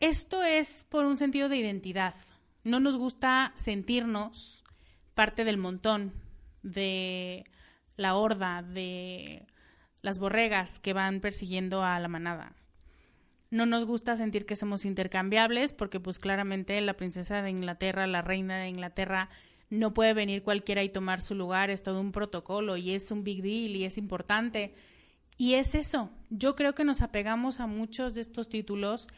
esto 0.00 0.42
es 0.42 0.84
por 0.88 1.04
un 1.04 1.16
sentido 1.16 1.48
de 1.48 1.58
identidad. 1.58 2.14
No 2.64 2.80
nos 2.80 2.96
gusta 2.96 3.52
sentirnos 3.54 4.64
parte 5.14 5.44
del 5.44 5.58
montón, 5.58 6.12
de 6.62 7.44
la 7.96 8.14
horda, 8.16 8.62
de 8.62 9.46
las 10.02 10.18
borregas 10.18 10.80
que 10.80 10.92
van 10.92 11.20
persiguiendo 11.20 11.84
a 11.84 11.98
la 12.00 12.08
manada. 12.08 12.54
No 13.50 13.66
nos 13.66 13.84
gusta 13.84 14.16
sentir 14.16 14.46
que 14.46 14.56
somos 14.56 14.84
intercambiables 14.84 15.72
porque 15.72 15.98
pues 15.98 16.18
claramente 16.18 16.80
la 16.80 16.94
princesa 16.94 17.42
de 17.42 17.50
Inglaterra, 17.50 18.06
la 18.06 18.22
reina 18.22 18.58
de 18.58 18.68
Inglaterra, 18.68 19.28
no 19.70 19.94
puede 19.94 20.14
venir 20.14 20.42
cualquiera 20.42 20.82
y 20.82 20.88
tomar 20.88 21.22
su 21.22 21.34
lugar, 21.34 21.70
es 21.70 21.82
todo 21.82 22.00
un 22.00 22.12
protocolo 22.12 22.76
y 22.76 22.92
es 22.92 23.10
un 23.10 23.24
big 23.24 23.42
deal 23.42 23.76
y 23.76 23.84
es 23.84 23.98
importante. 23.98 24.74
Y 25.36 25.54
es 25.54 25.74
eso, 25.74 26.10
yo 26.28 26.54
creo 26.54 26.74
que 26.74 26.84
nos 26.84 27.02
apegamos 27.02 27.60
a 27.60 27.66
muchos 27.66 28.14
de 28.14 28.20
estos 28.20 28.48
títulos, 28.48 29.08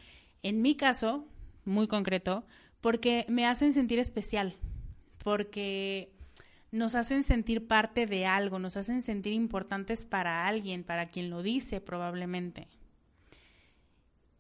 en 0.43 0.63
mi 0.63 0.77
caso, 0.77 1.27
muy 1.65 1.89
concreto, 1.89 2.45
porque 2.81 3.27
me 3.29 3.47
hacen 3.47 3.73
sentir 3.73 3.99
especial, 3.99 4.57
porque 5.19 6.13
nos 6.71 6.95
hacen 6.95 7.23
sentir 7.23 7.67
parte 7.67 8.07
de 8.07 8.25
algo, 8.25 8.59
nos 8.59 8.77
hacen 8.77 9.03
sentir 9.03 9.33
importantes 9.33 10.07
para 10.07 10.47
alguien, 10.47 10.85
para 10.85 11.09
quien 11.11 11.29
lo 11.29 11.43
dice 11.43 11.81
probablemente. 11.81 12.69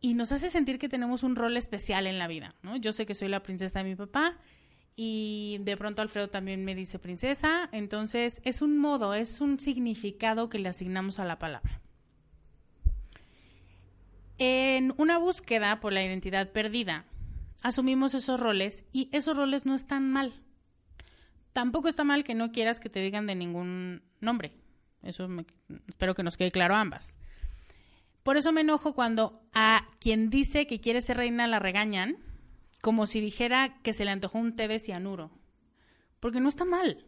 Y 0.05 0.15
nos 0.15 0.33
hace 0.33 0.51
sentir 0.51 0.81
que 0.81 0.89
tenemos 0.89 1.23
un 1.23 1.37
rol 1.37 1.57
especial 1.57 2.09
en 2.09 2.19
la 2.19 2.27
vida, 2.27 2.57
¿no? 2.63 2.77
Yo 2.77 2.91
sé 2.93 3.07
que 3.07 3.15
soy 3.15 3.29
la 3.29 3.45
princesa 3.45 3.79
de 3.79 3.89
mi 3.89 3.95
papá 3.95 4.37
y 4.97 5.59
de 5.61 5.77
pronto 5.77 6.03
Alfredo 6.03 6.29
también 6.29 6.65
me 6.65 6.75
dice 6.75 6.99
princesa, 6.99 7.69
entonces 7.71 8.43
es 8.45 8.63
un 8.63 8.79
modo, 8.79 9.15
es 9.15 9.41
un 9.41 9.61
significado 9.61 10.49
que 10.49 10.59
le 10.59 10.69
asignamos 10.69 11.21
a 11.21 11.25
la 11.25 11.39
palabra. 11.39 11.81
En 14.39 14.93
una 14.97 15.19
búsqueda 15.19 15.79
por 15.79 15.93
la 15.93 16.05
identidad 16.05 16.51
perdida, 16.51 17.05
asumimos 17.63 18.15
esos 18.15 18.41
roles 18.41 18.85
y 18.93 19.09
esos 19.13 19.37
roles 19.37 19.67
no 19.67 19.77
están 19.77 20.11
mal. 20.11 20.33
Tampoco 21.53 21.87
está 21.87 22.03
mal 22.03 22.25
que 22.25 22.35
no 22.35 22.51
quieras 22.51 22.81
que 22.81 22.89
te 22.89 23.01
digan 23.01 23.29
de 23.29 23.37
ningún 23.37 24.03
nombre. 24.21 24.53
Eso 25.03 25.29
espero 25.87 26.17
que 26.17 26.25
nos 26.25 26.37
quede 26.37 26.51
claro 26.51 26.75
ambas. 26.75 27.19
Por 28.23 28.37
eso 28.37 28.53
me 28.53 28.61
enojo 28.61 28.95
cuando 28.95 29.43
a 29.53 29.87
quien 29.99 30.31
dice 30.31 30.67
que 30.67 30.81
quiere 30.81 31.01
ser 31.01 31.17
reina 31.17 31.47
la 31.47 31.59
regañan, 31.59 32.19
como 32.81 33.07
si 33.07 33.21
dijera 33.21 33.81
que 33.83 33.93
se 33.93 34.05
le 34.05 34.11
antojó 34.11 34.39
un 34.39 34.55
té 34.55 34.69
de 34.69 34.79
cianuro. 34.79 35.31
Porque 36.21 36.41
no 36.41 36.49
está 36.49 36.65
mal. 36.65 37.05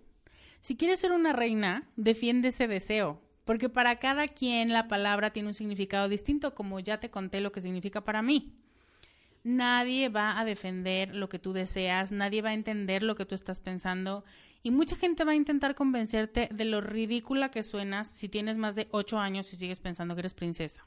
Si 0.61 0.77
quieres 0.77 1.01
ser 1.01 1.13
una 1.13 1.33
reina, 1.33 1.89
defiende 1.97 2.49
ese 2.49 2.67
deseo. 2.67 3.21
Porque 3.45 3.69
para 3.69 3.97
cada 3.99 4.29
quien 4.29 4.73
la 4.73 4.89
palabra 4.89 5.33
tiene 5.33 5.49
un 5.49 5.55
significado 5.55 6.09
distinto, 6.09 6.55
como 6.55 6.81
ya 6.81 6.99
te 6.99 7.11
conté 7.11 7.41
lo 7.41 7.53
que 7.53 7.61
significa 7.61 8.03
para 8.03 8.23
mí. 8.23 8.55
Nadie 9.45 10.09
va 10.09 10.41
a 10.41 10.45
defender 10.47 11.15
lo 11.15 11.29
que 11.29 11.39
tú 11.39 11.53
deseas, 11.53 12.11
nadie 12.11 12.41
va 12.41 12.49
a 12.49 12.55
entender 12.55 13.03
lo 13.03 13.15
que 13.15 13.27
tú 13.27 13.35
estás 13.35 13.61
pensando 13.61 14.25
y 14.63 14.71
mucha 14.71 14.97
gente 14.97 15.25
va 15.25 15.33
a 15.33 15.37
intentar 15.37 15.75
convencerte 15.75 16.49
de 16.51 16.65
lo 16.65 16.81
ridícula 16.81 17.51
que 17.51 17.63
suenas 17.63 18.09
si 18.09 18.31
tienes 18.31 18.57
más 18.57 18.75
de 18.75 18.89
ocho 18.91 19.19
años 19.19 19.53
y 19.53 19.57
sigues 19.57 19.81
pensando 19.81 20.15
que 20.15 20.21
eres 20.21 20.33
princesa. 20.33 20.87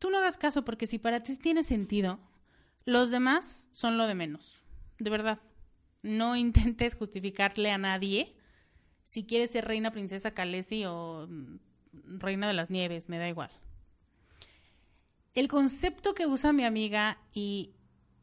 Tú 0.00 0.10
no 0.10 0.18
hagas 0.18 0.36
caso 0.36 0.64
porque 0.64 0.88
si 0.88 0.98
para 0.98 1.20
ti 1.20 1.36
tiene 1.36 1.62
sentido, 1.62 2.18
los 2.84 3.12
demás 3.12 3.68
son 3.70 3.96
lo 3.98 4.08
de 4.08 4.16
menos. 4.16 4.64
De 4.98 5.10
verdad. 5.10 5.38
No 6.02 6.34
intentes 6.44 6.96
justificarle 6.96 7.70
a 7.70 7.78
nadie 7.78 8.34
si 9.04 9.24
quieres 9.24 9.50
ser 9.50 9.66
reina, 9.66 9.92
princesa 9.92 10.32
Calesi 10.32 10.84
o 10.86 11.28
mm, 11.28 11.58
reina 12.18 12.48
de 12.48 12.54
las 12.54 12.70
nieves, 12.70 13.08
me 13.08 13.18
da 13.18 13.28
igual 13.28 13.50
el 15.34 15.48
concepto 15.48 16.14
que 16.14 16.26
usa 16.26 16.52
mi 16.52 16.64
amiga 16.64 17.18
y 17.32 17.70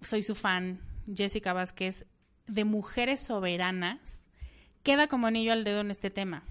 soy 0.01 0.23
su 0.23 0.35
fan, 0.35 0.81
Jessica 1.13 1.53
Vázquez, 1.53 2.05
de 2.47 2.65
mujeres 2.65 3.19
soberanas, 3.19 4.29
queda 4.83 5.07
como 5.07 5.27
anillo 5.27 5.53
al 5.53 5.63
dedo 5.63 5.81
en 5.81 5.91
este 5.91 6.09
tema. 6.09 6.43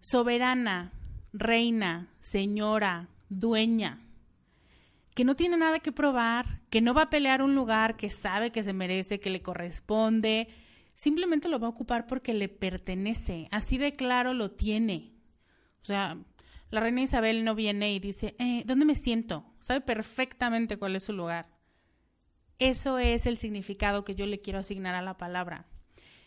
Soberana, 0.00 0.92
reina, 1.32 2.08
señora, 2.20 3.08
dueña, 3.28 4.00
que 5.16 5.24
no 5.24 5.34
tiene 5.34 5.56
nada 5.56 5.80
que 5.80 5.92
probar, 5.92 6.60
que 6.68 6.82
no 6.82 6.92
va 6.92 7.04
a 7.04 7.10
pelear 7.10 7.40
un 7.40 7.54
lugar 7.54 7.96
que 7.96 8.10
sabe 8.10 8.52
que 8.52 8.62
se 8.62 8.74
merece, 8.74 9.18
que 9.18 9.30
le 9.30 9.40
corresponde, 9.40 10.48
simplemente 10.92 11.48
lo 11.48 11.58
va 11.58 11.68
a 11.68 11.70
ocupar 11.70 12.06
porque 12.06 12.34
le 12.34 12.50
pertenece, 12.50 13.48
así 13.50 13.78
de 13.78 13.94
claro 13.94 14.34
lo 14.34 14.50
tiene. 14.50 15.14
O 15.80 15.86
sea, 15.86 16.18
La 16.68 16.80
reina 16.80 17.00
Isabel 17.00 17.44
no 17.44 17.54
viene 17.54 17.94
y 17.94 17.98
dice, 17.98 18.36
eh, 18.38 18.62
¿dónde 18.66 18.84
me 18.84 18.94
siento? 18.94 19.46
Sabe 19.58 19.80
perfectamente 19.80 20.76
cuál 20.76 20.94
es 20.96 21.04
su 21.04 21.14
lugar. 21.14 21.48
Eso 22.58 22.98
es 22.98 23.24
el 23.24 23.38
significado 23.38 24.04
que 24.04 24.14
yo 24.14 24.26
le 24.26 24.42
quiero 24.42 24.58
asignar 24.58 24.94
a 24.94 25.00
la 25.00 25.16
palabra, 25.16 25.64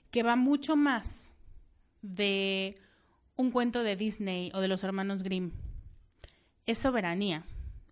que 0.09 0.23
va 0.23 0.35
mucho 0.35 0.75
más 0.75 1.31
de 2.01 2.81
un 3.35 3.51
cuento 3.51 3.83
de 3.83 3.95
Disney 3.95 4.49
o 4.55 4.61
de 4.61 4.67
los 4.67 4.83
hermanos 4.83 5.21
Grimm. 5.21 5.51
Es 6.65 6.79
soberanía, 6.79 7.45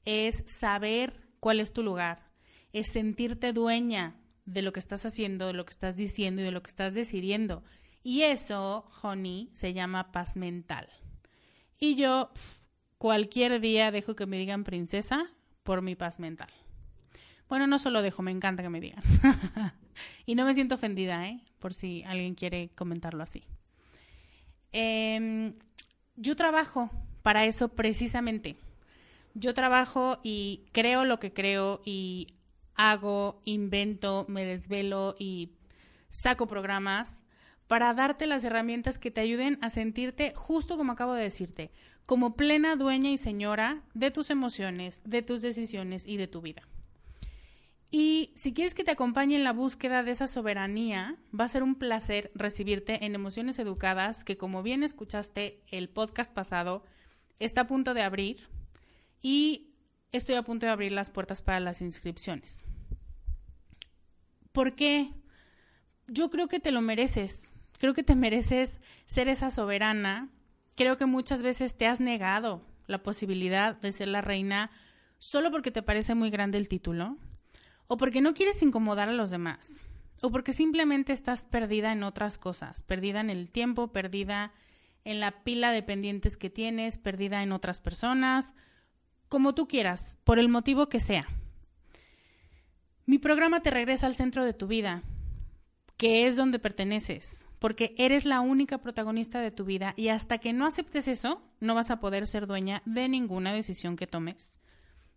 es 0.07 0.45
saber 0.47 1.19
cuál 1.41 1.59
es 1.59 1.73
tu 1.73 1.83
lugar, 1.83 2.31
es 2.71 2.87
sentirte 2.93 3.51
dueña 3.51 4.15
de 4.45 4.61
lo 4.61 4.71
que 4.71 4.79
estás 4.79 5.05
haciendo, 5.05 5.47
de 5.47 5.53
lo 5.53 5.65
que 5.65 5.71
estás 5.71 5.97
diciendo 5.97 6.41
y 6.41 6.45
de 6.45 6.51
lo 6.51 6.63
que 6.63 6.69
estás 6.69 6.93
decidiendo. 6.93 7.61
Y 8.03 8.21
eso, 8.21 8.85
honey, 9.01 9.49
se 9.51 9.73
llama 9.73 10.13
paz 10.13 10.37
mental. 10.37 10.87
Y 11.77 11.95
yo 11.95 12.31
cualquier 12.97 13.59
día 13.59 13.91
dejo 13.91 14.15
que 14.15 14.25
me 14.25 14.37
digan 14.37 14.63
princesa 14.63 15.25
por 15.63 15.81
mi 15.81 15.95
paz 15.95 16.19
mental. 16.21 16.49
Bueno, 17.49 17.67
no 17.67 17.77
solo 17.77 18.01
dejo, 18.01 18.23
me 18.23 18.31
encanta 18.31 18.63
que 18.63 18.69
me 18.69 18.79
digan. 18.79 19.03
y 20.25 20.35
no 20.35 20.45
me 20.45 20.53
siento 20.53 20.75
ofendida, 20.75 21.27
¿eh? 21.27 21.41
Por 21.59 21.73
si 21.73 22.03
alguien 22.05 22.33
quiere 22.33 22.69
comentarlo 22.75 23.23
así. 23.23 23.43
Em, 24.71 25.53
yo 26.15 26.37
trabajo 26.37 26.89
para 27.23 27.43
eso 27.43 27.67
precisamente. 27.67 28.55
Yo 29.39 29.53
trabajo 29.53 30.19
y 30.23 30.65
creo 30.71 31.05
lo 31.05 31.19
que 31.19 31.31
creo 31.31 31.79
y 31.85 32.27
hago, 32.73 33.39
invento, 33.45 34.25
me 34.27 34.45
desvelo 34.45 35.15
y 35.19 35.51
saco 36.09 36.47
programas 36.47 37.21
para 37.67 37.93
darte 37.93 38.25
las 38.25 38.43
herramientas 38.43 38.97
que 38.97 39.11
te 39.11 39.21
ayuden 39.21 39.59
a 39.61 39.69
sentirte 39.69 40.33
justo 40.35 40.75
como 40.75 40.93
acabo 40.93 41.13
de 41.13 41.21
decirte, 41.21 41.69
como 42.07 42.35
plena 42.35 42.75
dueña 42.75 43.11
y 43.11 43.19
señora 43.19 43.83
de 43.93 44.09
tus 44.09 44.31
emociones, 44.31 45.01
de 45.05 45.21
tus 45.21 45.43
decisiones 45.43 46.07
y 46.07 46.17
de 46.17 46.27
tu 46.27 46.41
vida. 46.41 46.63
Y 47.91 48.31
si 48.33 48.53
quieres 48.53 48.73
que 48.73 48.83
te 48.83 48.91
acompañe 48.91 49.35
en 49.35 49.43
la 49.43 49.53
búsqueda 49.53 50.01
de 50.01 50.11
esa 50.11 50.25
soberanía, 50.25 51.15
va 51.37 51.45
a 51.45 51.49
ser 51.49 51.61
un 51.61 51.75
placer 51.75 52.31
recibirte 52.33 53.05
en 53.05 53.13
Emociones 53.13 53.59
Educadas, 53.59 54.23
que 54.23 54.35
como 54.35 54.63
bien 54.63 54.81
escuchaste 54.81 55.61
el 55.67 55.89
podcast 55.89 56.33
pasado, 56.33 56.83
está 57.39 57.61
a 57.61 57.67
punto 57.67 57.93
de 57.93 58.01
abrir 58.01 58.49
y 59.21 59.73
estoy 60.11 60.35
a 60.35 60.43
punto 60.43 60.65
de 60.65 60.71
abrir 60.71 60.91
las 60.91 61.09
puertas 61.09 61.41
para 61.41 61.59
las 61.59 61.81
inscripciones. 61.81 62.59
¿Por 64.51 64.75
qué? 64.75 65.11
Yo 66.07 66.29
creo 66.29 66.47
que 66.47 66.59
te 66.59 66.71
lo 66.71 66.81
mereces. 66.81 67.51
Creo 67.79 67.93
que 67.93 68.03
te 68.03 68.15
mereces 68.15 68.79
ser 69.05 69.27
esa 69.27 69.49
soberana. 69.51 70.29
Creo 70.75 70.97
que 70.97 71.05
muchas 71.05 71.41
veces 71.43 71.77
te 71.77 71.87
has 71.87 71.99
negado 71.99 72.65
la 72.87 73.03
posibilidad 73.03 73.75
de 73.75 73.91
ser 73.91 74.07
la 74.07 74.21
reina 74.21 74.71
solo 75.19 75.51
porque 75.51 75.71
te 75.71 75.83
parece 75.83 76.15
muy 76.15 76.29
grande 76.29 76.57
el 76.57 76.69
título 76.69 77.17
o 77.87 77.97
porque 77.97 78.21
no 78.21 78.33
quieres 78.33 78.61
incomodar 78.61 79.09
a 79.09 79.13
los 79.13 79.31
demás, 79.31 79.81
o 80.21 80.29
porque 80.29 80.53
simplemente 80.53 81.13
estás 81.13 81.41
perdida 81.41 81.91
en 81.91 82.03
otras 82.03 82.37
cosas, 82.37 82.83
perdida 82.83 83.21
en 83.21 83.29
el 83.29 83.51
tiempo, 83.51 83.91
perdida 83.91 84.51
en 85.05 85.19
la 85.19 85.43
pila 85.43 85.71
de 85.71 85.83
pendientes 85.83 86.35
que 86.37 86.49
tienes, 86.49 86.97
perdida 86.97 87.43
en 87.43 87.53
otras 87.53 87.79
personas, 87.79 88.53
como 89.29 89.53
tú 89.55 89.67
quieras, 89.67 90.17
por 90.23 90.39
el 90.39 90.49
motivo 90.49 90.89
que 90.89 90.99
sea. 90.99 91.27
Mi 93.05 93.17
programa 93.19 93.61
te 93.61 93.71
regresa 93.71 94.07
al 94.07 94.15
centro 94.15 94.43
de 94.43 94.53
tu 94.53 94.67
vida, 94.67 95.03
que 95.97 96.27
es 96.27 96.35
donde 96.35 96.59
perteneces, 96.59 97.47
porque 97.59 97.95
eres 97.97 98.25
la 98.25 98.41
única 98.41 98.79
protagonista 98.79 99.39
de 99.39 99.51
tu 99.51 99.65
vida 99.65 99.93
y 99.97 100.09
hasta 100.09 100.37
que 100.37 100.53
no 100.53 100.65
aceptes 100.65 101.07
eso, 101.07 101.41
no 101.59 101.73
vas 101.73 101.89
a 101.89 101.99
poder 101.99 102.27
ser 102.27 102.47
dueña 102.47 102.81
de 102.85 103.09
ninguna 103.09 103.53
decisión 103.53 103.95
que 103.95 104.07
tomes. 104.07 104.59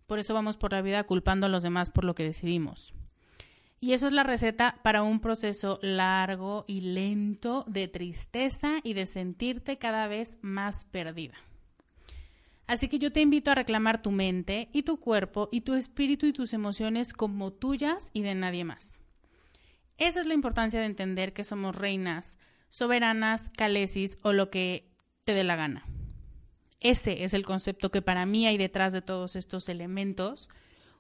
Por 0.07 0.19
eso 0.19 0.35
vamos 0.35 0.57
por 0.57 0.73
la 0.73 0.83
vida 0.83 1.05
culpando 1.05 1.47
a 1.47 1.49
los 1.49 1.63
demás 1.63 1.91
por 1.91 2.05
lo 2.05 2.15
que 2.15 2.25
decidimos. 2.25 2.95
Y 3.81 3.93
eso 3.93 4.07
es 4.07 4.13
la 4.13 4.25
receta 4.25 4.79
para 4.83 5.03
un 5.03 5.21
proceso 5.21 5.79
largo 5.83 6.65
y 6.67 6.83
lento 6.83 7.65
de 7.67 7.89
tristeza 7.89 8.81
y 8.83 8.93
de 8.93 9.07
sentirte 9.07 9.79
cada 9.79 10.07
vez 10.07 10.37
más 10.43 10.85
perdida. 10.85 11.35
Así 12.71 12.87
que 12.87 13.01
yo 13.01 13.11
te 13.11 13.21
invito 13.21 13.51
a 13.51 13.57
reclamar 13.57 14.01
tu 14.01 14.13
mente 14.13 14.69
y 14.73 14.85
tu 14.85 15.01
cuerpo 15.01 15.49
y 15.51 15.63
tu 15.63 15.75
espíritu 15.75 16.27
y 16.27 16.33
tus 16.33 16.53
emociones 16.55 17.13
como 17.13 17.53
tuyas 17.53 18.11
y 18.13 18.23
de 18.23 18.37
nadie 18.37 18.63
más. 18.63 19.01
Esa 19.99 20.21
es 20.21 20.27
la 20.27 20.35
importancia 20.35 20.79
de 20.79 20.87
entender 20.87 21.33
que 21.33 21.43
somos 21.43 21.75
reinas, 21.75 22.39
soberanas, 22.69 23.49
calesis 23.49 24.19
o 24.23 24.33
lo 24.33 24.51
que 24.51 24.89
te 25.25 25.35
dé 25.35 25.43
la 25.43 25.57
gana. 25.57 25.85
Ese 26.79 27.25
es 27.25 27.35
el 27.35 27.45
concepto 27.45 27.91
que 27.91 28.03
para 28.03 28.25
mí 28.25 28.47
hay 28.47 28.57
detrás 28.57 28.93
de 28.93 29.03
todos 29.03 29.35
estos 29.35 29.69
elementos 29.69 30.49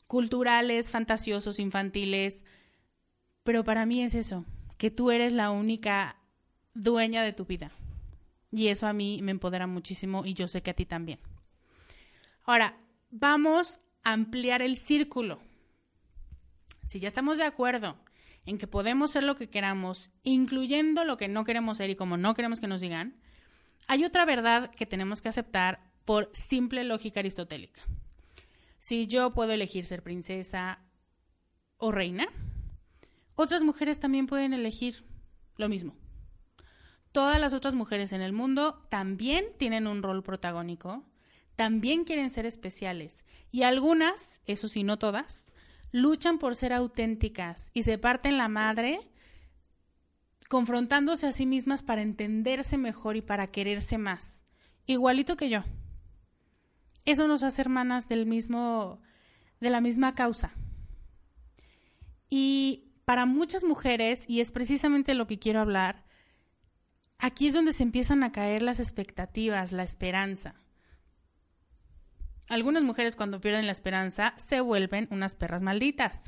culturales, 0.08 0.90
fantasiosos, 0.90 1.60
infantiles. 1.60 2.42
Pero 3.44 3.62
para 3.62 3.86
mí 3.86 4.02
es 4.02 4.16
eso, 4.16 4.44
que 4.76 4.90
tú 4.90 5.12
eres 5.12 5.32
la 5.32 5.52
única 5.52 6.16
dueña 6.74 7.22
de 7.22 7.32
tu 7.32 7.44
vida. 7.44 7.70
Y 8.50 8.66
eso 8.66 8.88
a 8.88 8.92
mí 8.92 9.20
me 9.22 9.30
empodera 9.30 9.68
muchísimo 9.68 10.26
y 10.26 10.34
yo 10.34 10.48
sé 10.48 10.62
que 10.62 10.72
a 10.72 10.74
ti 10.74 10.84
también. 10.84 11.20
Ahora, 12.50 12.74
vamos 13.12 13.78
a 14.02 14.12
ampliar 14.12 14.60
el 14.60 14.74
círculo. 14.74 15.38
Si 16.88 16.98
ya 16.98 17.06
estamos 17.06 17.38
de 17.38 17.44
acuerdo 17.44 17.96
en 18.44 18.58
que 18.58 18.66
podemos 18.66 19.12
ser 19.12 19.22
lo 19.22 19.36
que 19.36 19.48
queramos, 19.48 20.10
incluyendo 20.24 21.04
lo 21.04 21.16
que 21.16 21.28
no 21.28 21.44
queremos 21.44 21.76
ser 21.76 21.90
y 21.90 21.94
como 21.94 22.16
no 22.16 22.34
queremos 22.34 22.58
que 22.58 22.66
nos 22.66 22.80
digan, 22.80 23.20
hay 23.86 24.04
otra 24.04 24.24
verdad 24.24 24.72
que 24.72 24.84
tenemos 24.84 25.22
que 25.22 25.28
aceptar 25.28 25.92
por 26.04 26.28
simple 26.32 26.82
lógica 26.82 27.20
aristotélica. 27.20 27.82
Si 28.80 29.06
yo 29.06 29.32
puedo 29.32 29.52
elegir 29.52 29.84
ser 29.84 30.02
princesa 30.02 30.80
o 31.76 31.92
reina, 31.92 32.26
otras 33.36 33.62
mujeres 33.62 34.00
también 34.00 34.26
pueden 34.26 34.54
elegir 34.54 35.04
lo 35.54 35.68
mismo. 35.68 35.94
Todas 37.12 37.38
las 37.38 37.54
otras 37.54 37.76
mujeres 37.76 38.12
en 38.12 38.22
el 38.22 38.32
mundo 38.32 38.88
también 38.90 39.44
tienen 39.56 39.86
un 39.86 40.02
rol 40.02 40.24
protagónico, 40.24 41.04
también 41.60 42.04
quieren 42.04 42.30
ser 42.30 42.46
especiales 42.46 43.26
y 43.52 43.64
algunas, 43.64 44.40
eso 44.46 44.66
sí, 44.66 44.82
no 44.82 44.98
todas, 44.98 45.52
luchan 45.92 46.38
por 46.38 46.56
ser 46.56 46.72
auténticas 46.72 47.70
y 47.74 47.82
se 47.82 47.98
parten 47.98 48.38
la 48.38 48.48
madre 48.48 49.10
confrontándose 50.48 51.26
a 51.26 51.32
sí 51.32 51.44
mismas 51.44 51.82
para 51.82 52.00
entenderse 52.00 52.78
mejor 52.78 53.16
y 53.16 53.20
para 53.20 53.48
quererse 53.48 53.98
más. 53.98 54.42
Igualito 54.86 55.36
que 55.36 55.50
yo. 55.50 55.62
Eso 57.04 57.28
nos 57.28 57.42
hace 57.42 57.60
hermanas 57.60 58.08
del 58.08 58.24
mismo, 58.24 59.02
de 59.60 59.68
la 59.68 59.82
misma 59.82 60.14
causa. 60.14 60.52
Y 62.30 62.94
para 63.04 63.26
muchas 63.26 63.64
mujeres, 63.64 64.24
y 64.26 64.40
es 64.40 64.50
precisamente 64.50 65.12
lo 65.12 65.26
que 65.26 65.38
quiero 65.38 65.60
hablar, 65.60 66.06
aquí 67.18 67.48
es 67.48 67.52
donde 67.52 67.74
se 67.74 67.82
empiezan 67.82 68.22
a 68.22 68.32
caer 68.32 68.62
las 68.62 68.80
expectativas, 68.80 69.72
la 69.72 69.82
esperanza. 69.82 70.54
Algunas 72.50 72.82
mujeres 72.82 73.16
cuando 73.16 73.40
pierden 73.40 73.66
la 73.66 73.72
esperanza 73.72 74.34
se 74.36 74.60
vuelven 74.60 75.08
unas 75.10 75.34
perras 75.34 75.62
malditas. 75.62 76.20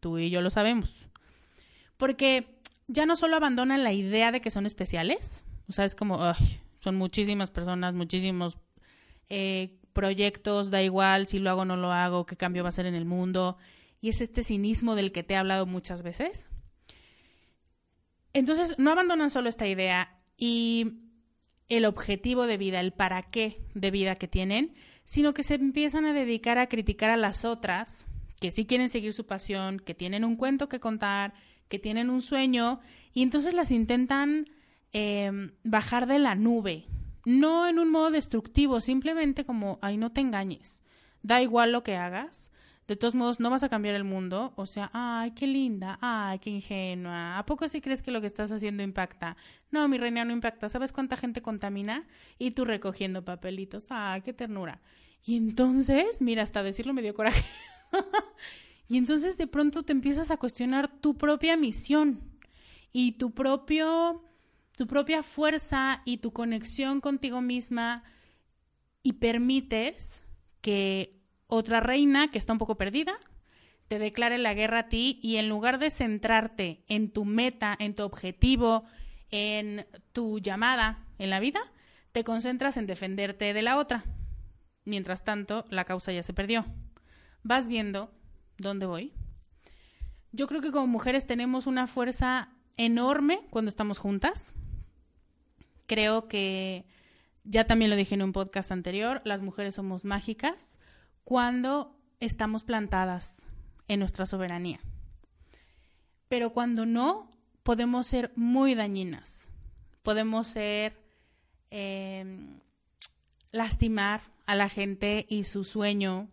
Tú 0.00 0.18
y 0.18 0.30
yo 0.30 0.40
lo 0.40 0.50
sabemos. 0.50 1.08
Porque 1.96 2.56
ya 2.86 3.04
no 3.04 3.16
solo 3.16 3.36
abandonan 3.36 3.82
la 3.82 3.92
idea 3.92 4.30
de 4.30 4.40
que 4.40 4.50
son 4.50 4.64
especiales, 4.64 5.44
o 5.68 5.72
sea, 5.72 5.84
es 5.84 5.94
como, 5.94 6.20
son 6.80 6.96
muchísimas 6.96 7.50
personas, 7.50 7.94
muchísimos 7.94 8.58
eh, 9.28 9.76
proyectos, 9.92 10.70
da 10.70 10.82
igual 10.82 11.26
si 11.26 11.38
lo 11.40 11.50
hago 11.50 11.62
o 11.62 11.64
no 11.64 11.76
lo 11.76 11.90
hago, 11.90 12.26
qué 12.26 12.36
cambio 12.36 12.62
va 12.62 12.68
a 12.68 12.72
ser 12.72 12.86
en 12.86 12.94
el 12.94 13.04
mundo, 13.04 13.56
y 14.00 14.10
es 14.10 14.20
este 14.20 14.44
cinismo 14.44 14.94
del 14.94 15.10
que 15.10 15.24
te 15.24 15.34
he 15.34 15.36
hablado 15.36 15.66
muchas 15.66 16.02
veces. 16.02 16.48
Entonces, 18.32 18.78
no 18.78 18.92
abandonan 18.92 19.30
solo 19.30 19.48
esta 19.48 19.66
idea 19.66 20.20
y 20.36 21.00
el 21.68 21.86
objetivo 21.86 22.46
de 22.46 22.58
vida, 22.58 22.78
el 22.78 22.92
para 22.92 23.22
qué 23.22 23.64
de 23.74 23.90
vida 23.90 24.14
que 24.14 24.28
tienen, 24.28 24.74
sino 25.06 25.34
que 25.34 25.44
se 25.44 25.54
empiezan 25.54 26.04
a 26.04 26.12
dedicar 26.12 26.58
a 26.58 26.66
criticar 26.66 27.10
a 27.10 27.16
las 27.16 27.44
otras 27.44 28.06
que 28.40 28.50
sí 28.50 28.66
quieren 28.66 28.88
seguir 28.88 29.12
su 29.12 29.24
pasión, 29.24 29.78
que 29.78 29.94
tienen 29.94 30.24
un 30.24 30.34
cuento 30.34 30.68
que 30.68 30.80
contar, 30.80 31.32
que 31.68 31.78
tienen 31.78 32.10
un 32.10 32.22
sueño 32.22 32.80
y 33.14 33.22
entonces 33.22 33.54
las 33.54 33.70
intentan 33.70 34.50
em, 34.92 35.52
bajar 35.62 36.08
de 36.08 36.18
la 36.18 36.34
nube. 36.34 36.86
No 37.24 37.68
en 37.68 37.78
un 37.78 37.88
modo 37.88 38.10
destructivo, 38.10 38.80
simplemente 38.80 39.44
como, 39.44 39.78
ay, 39.80 39.96
no 39.96 40.10
te 40.10 40.20
engañes. 40.22 40.82
Da 41.22 41.40
igual 41.40 41.70
lo 41.70 41.84
que 41.84 41.94
hagas. 41.94 42.50
De 42.88 42.96
todos 42.96 43.14
modos, 43.14 43.40
no 43.40 43.50
vas 43.50 43.62
a 43.62 43.68
cambiar 43.68 43.94
el 43.94 44.04
mundo. 44.04 44.52
O 44.56 44.66
sea, 44.66 44.90
ay, 44.92 45.32
qué 45.32 45.46
linda, 45.46 45.98
ay, 46.00 46.38
qué 46.38 46.50
ingenua. 46.50 47.38
¿A 47.38 47.46
poco 47.46 47.66
sí 47.68 47.80
crees 47.80 48.02
que 48.02 48.10
lo 48.10 48.20
que 48.20 48.26
estás 48.26 48.52
haciendo 48.52 48.82
impacta? 48.82 49.36
No, 49.70 49.88
mi 49.88 49.98
reina 49.98 50.24
no 50.24 50.32
impacta. 50.32 50.68
¿Sabes 50.68 50.92
cuánta 50.92 51.16
gente 51.16 51.42
contamina? 51.42 52.06
Y 52.38 52.52
tú 52.52 52.64
recogiendo 52.64 53.24
papelitos. 53.24 53.86
Ay, 53.90 54.22
qué 54.22 54.32
ternura. 54.32 54.80
Y 55.24 55.36
entonces, 55.36 56.20
mira, 56.20 56.42
hasta 56.42 56.62
decirlo 56.62 56.92
me 56.92 57.02
dio 57.02 57.14
coraje. 57.14 57.44
Y 58.88 58.98
entonces 58.98 59.36
de 59.36 59.46
pronto 59.46 59.82
te 59.82 59.92
empiezas 59.92 60.30
a 60.30 60.36
cuestionar 60.36 60.88
tu 61.00 61.16
propia 61.16 61.56
misión 61.56 62.20
y 62.92 63.12
tu 63.12 63.32
propio 63.32 64.22
tu 64.76 64.86
propia 64.86 65.22
fuerza 65.22 66.02
y 66.04 66.18
tu 66.18 66.32
conexión 66.32 67.00
contigo 67.00 67.40
misma 67.40 68.04
y 69.02 69.14
permites 69.14 70.22
que 70.60 71.18
otra 71.46 71.80
reina 71.80 72.30
que 72.30 72.38
está 72.38 72.52
un 72.52 72.58
poco 72.58 72.76
perdida 72.76 73.16
te 73.88 73.98
declare 73.98 74.38
la 74.38 74.54
guerra 74.54 74.80
a 74.80 74.88
ti 74.88 75.20
y 75.22 75.36
en 75.36 75.48
lugar 75.48 75.78
de 75.78 75.90
centrarte 75.90 76.84
en 76.88 77.10
tu 77.10 77.24
meta, 77.24 77.76
en 77.78 77.94
tu 77.94 78.02
objetivo, 78.02 78.84
en 79.30 79.86
tu 80.12 80.38
llamada 80.40 81.04
en 81.18 81.30
la 81.30 81.40
vida, 81.40 81.60
te 82.12 82.24
concentras 82.24 82.76
en 82.76 82.86
defenderte 82.86 83.52
de 83.52 83.62
la 83.62 83.76
otra. 83.76 84.04
Mientras 84.84 85.24
tanto, 85.24 85.64
la 85.70 85.84
causa 85.84 86.12
ya 86.12 86.22
se 86.22 86.32
perdió. 86.32 86.64
¿Vas 87.42 87.68
viendo 87.68 88.10
dónde 88.58 88.86
voy? 88.86 89.12
Yo 90.32 90.46
creo 90.46 90.60
que 90.60 90.72
como 90.72 90.86
mujeres 90.86 91.26
tenemos 91.26 91.66
una 91.66 91.86
fuerza 91.86 92.50
enorme 92.76 93.40
cuando 93.50 93.68
estamos 93.68 93.98
juntas. 93.98 94.52
Creo 95.86 96.26
que, 96.26 96.84
ya 97.44 97.66
también 97.66 97.90
lo 97.90 97.96
dije 97.96 98.16
en 98.16 98.22
un 98.22 98.32
podcast 98.32 98.72
anterior, 98.72 99.22
las 99.24 99.42
mujeres 99.42 99.76
somos 99.76 100.04
mágicas 100.04 100.75
cuando 101.26 101.94
estamos 102.20 102.64
plantadas 102.64 103.42
en 103.86 103.98
nuestra 103.98 104.24
soberanía. 104.24 104.80
Pero 106.30 106.54
cuando 106.54 106.86
no, 106.86 107.30
podemos 107.62 108.06
ser 108.06 108.32
muy 108.34 108.74
dañinas. 108.74 109.50
Podemos 110.02 110.46
ser 110.46 111.06
Em, 111.70 112.60
lastimar 113.50 114.22
a 114.46 114.54
la 114.54 114.68
gente 114.68 115.26
y 115.28 115.44
su 115.44 115.64
sueño 115.64 116.30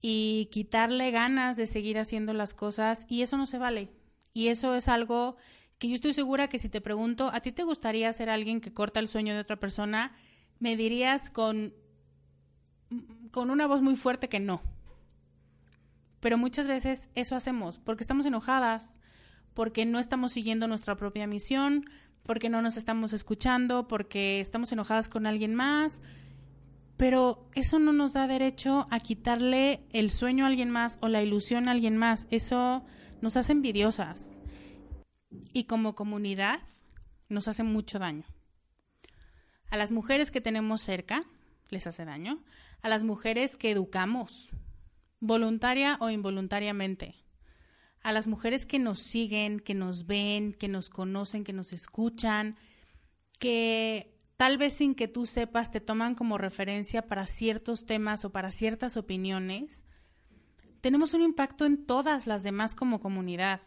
y 0.00 0.48
quitarle 0.52 1.10
ganas 1.10 1.56
de 1.56 1.66
seguir 1.66 1.98
haciendo 1.98 2.32
las 2.32 2.54
cosas 2.54 3.04
y 3.08 3.22
eso 3.22 3.36
no 3.36 3.46
se 3.46 3.58
vale. 3.58 3.90
Y 4.32 4.48
eso 4.48 4.74
es 4.74 4.86
algo 4.86 5.36
que 5.78 5.88
yo 5.88 5.94
estoy 5.94 6.12
segura 6.12 6.48
que 6.48 6.58
si 6.58 6.68
te 6.68 6.80
pregunto, 6.80 7.30
¿a 7.32 7.40
ti 7.40 7.52
te 7.52 7.64
gustaría 7.64 8.12
ser 8.12 8.30
alguien 8.30 8.60
que 8.60 8.72
corta 8.72 9.00
el 9.00 9.08
sueño 9.08 9.34
de 9.34 9.40
otra 9.40 9.56
persona? 9.56 10.16
Me 10.58 10.76
dirías 10.76 11.30
con, 11.30 11.74
con 13.30 13.50
una 13.50 13.66
voz 13.66 13.82
muy 13.82 13.96
fuerte 13.96 14.28
que 14.28 14.40
no. 14.40 14.62
Pero 16.20 16.38
muchas 16.38 16.66
veces 16.66 17.10
eso 17.14 17.36
hacemos 17.36 17.78
porque 17.78 18.02
estamos 18.02 18.26
enojadas, 18.26 19.00
porque 19.54 19.86
no 19.86 19.98
estamos 19.98 20.32
siguiendo 20.32 20.68
nuestra 20.68 20.96
propia 20.96 21.26
misión, 21.26 21.84
porque 22.22 22.48
no 22.48 22.60
nos 22.62 22.76
estamos 22.76 23.12
escuchando, 23.12 23.88
porque 23.88 24.40
estamos 24.40 24.72
enojadas 24.72 25.08
con 25.08 25.26
alguien 25.26 25.54
más, 25.54 26.00
pero 26.96 27.48
eso 27.54 27.78
no 27.78 27.92
nos 27.92 28.12
da 28.12 28.26
derecho 28.26 28.88
a 28.90 28.98
quitarle 29.00 29.86
el 29.92 30.10
sueño 30.10 30.44
a 30.44 30.48
alguien 30.48 30.68
más 30.68 30.98
o 31.00 31.08
la 31.08 31.22
ilusión 31.22 31.68
a 31.68 31.70
alguien 31.70 31.96
más. 31.96 32.26
Eso 32.30 32.84
nos 33.20 33.36
hace 33.36 33.52
envidiosas. 33.52 34.32
Y 35.52 35.64
como 35.64 35.94
comunidad 35.94 36.58
nos 37.28 37.46
hace 37.46 37.62
mucho 37.62 37.98
daño. 38.00 38.24
A 39.70 39.76
las 39.76 39.92
mujeres 39.92 40.30
que 40.30 40.40
tenemos 40.40 40.80
cerca 40.80 41.22
les 41.70 41.86
hace 41.86 42.04
daño. 42.04 42.42
A 42.82 42.88
las 42.88 43.04
mujeres 43.04 43.56
que 43.56 43.70
educamos, 43.70 44.50
voluntaria 45.20 45.96
o 46.00 46.10
involuntariamente 46.10 47.16
a 48.02 48.12
las 48.12 48.26
mujeres 48.26 48.66
que 48.66 48.78
nos 48.78 49.00
siguen, 49.00 49.60
que 49.60 49.74
nos 49.74 50.06
ven, 50.06 50.52
que 50.52 50.68
nos 50.68 50.90
conocen, 50.90 51.44
que 51.44 51.52
nos 51.52 51.72
escuchan, 51.72 52.56
que 53.38 54.16
tal 54.36 54.58
vez 54.58 54.74
sin 54.74 54.94
que 54.94 55.08
tú 55.08 55.26
sepas 55.26 55.70
te 55.70 55.80
toman 55.80 56.14
como 56.14 56.38
referencia 56.38 57.06
para 57.06 57.26
ciertos 57.26 57.86
temas 57.86 58.24
o 58.24 58.30
para 58.30 58.50
ciertas 58.50 58.96
opiniones, 58.96 59.84
tenemos 60.80 61.12
un 61.14 61.22
impacto 61.22 61.66
en 61.66 61.84
todas 61.84 62.26
las 62.26 62.42
demás 62.42 62.74
como 62.74 63.00
comunidad 63.00 63.62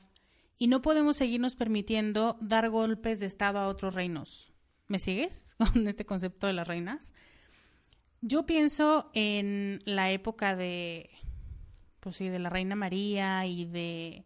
y 0.58 0.68
no 0.68 0.82
podemos 0.82 1.18
seguirnos 1.18 1.56
permitiendo 1.56 2.38
dar 2.42 2.70
golpes 2.70 3.20
de 3.20 3.26
Estado 3.26 3.60
a 3.60 3.68
otros 3.68 3.96
reinos. 3.96 4.54
¿Me 4.88 5.00
sigues 5.00 5.56
con 5.58 5.88
este 5.88 6.06
concepto 6.06 6.48
de 6.48 6.54
las 6.54 6.68
reinas? 6.68 7.14
Yo 8.22 8.46
pienso 8.46 9.10
en 9.14 9.80
la 9.86 10.12
época 10.12 10.56
de 10.56 11.10
pues 12.02 12.16
sí, 12.16 12.30
de 12.30 12.40
la 12.40 12.50
Reina 12.50 12.76
María 12.76 13.46
y 13.46 13.66
de 13.66 14.26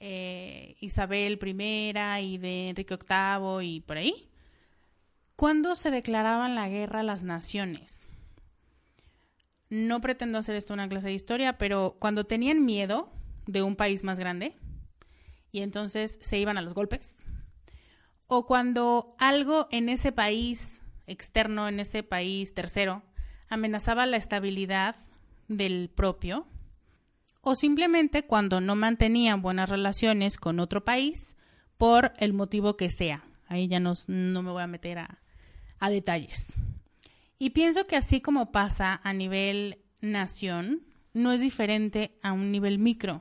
eh, 0.00 0.76
Isabel 0.80 1.38
I 1.42 2.24
y 2.24 2.38
de 2.38 2.68
Enrique 2.70 2.96
VIII 2.96 3.66
y 3.66 3.80
por 3.80 3.98
ahí. 3.98 4.30
¿Cuándo 5.36 5.74
se 5.74 5.90
declaraban 5.90 6.54
la 6.54 6.68
guerra 6.68 7.00
a 7.00 7.04
las 7.04 7.24
naciones? 7.24 8.06
No 9.68 10.00
pretendo 10.00 10.38
hacer 10.38 10.54
esto 10.54 10.74
una 10.74 10.88
clase 10.88 11.08
de 11.08 11.14
historia, 11.14 11.58
pero 11.58 11.96
cuando 11.98 12.24
tenían 12.24 12.64
miedo 12.64 13.10
de 13.46 13.62
un 13.62 13.74
país 13.74 14.04
más 14.04 14.20
grande 14.20 14.56
y 15.50 15.62
entonces 15.62 16.18
se 16.22 16.38
iban 16.38 16.56
a 16.56 16.62
los 16.62 16.74
golpes, 16.74 17.16
o 18.28 18.46
cuando 18.46 19.16
algo 19.18 19.66
en 19.72 19.88
ese 19.88 20.12
país 20.12 20.82
externo, 21.06 21.68
en 21.68 21.80
ese 21.80 22.02
país 22.02 22.54
tercero, 22.54 23.02
amenazaba 23.52 24.06
la 24.06 24.16
estabilidad 24.16 24.96
del 25.46 25.90
propio, 25.94 26.46
o 27.42 27.54
simplemente 27.54 28.24
cuando 28.24 28.60
no 28.62 28.76
mantenían 28.76 29.42
buenas 29.42 29.68
relaciones 29.68 30.38
con 30.38 30.58
otro 30.58 30.84
país 30.84 31.36
por 31.76 32.14
el 32.18 32.32
motivo 32.32 32.76
que 32.76 32.88
sea. 32.88 33.24
Ahí 33.48 33.68
ya 33.68 33.78
no, 33.78 33.92
me 34.06 34.50
voy 34.50 34.62
a 34.62 34.66
meter 34.66 35.00
a, 35.00 35.18
a 35.80 35.90
detalles. 35.90 36.46
Y 37.38 37.50
pienso 37.50 37.86
que 37.86 37.96
así 37.96 38.22
como 38.22 38.52
pasa 38.52 39.00
a 39.04 39.12
nivel 39.12 39.82
nación, 40.00 40.86
no 41.12 41.32
es 41.32 41.40
diferente 41.40 42.16
a 42.22 42.32
un 42.32 42.52
nivel 42.52 42.78
micro. 42.78 43.20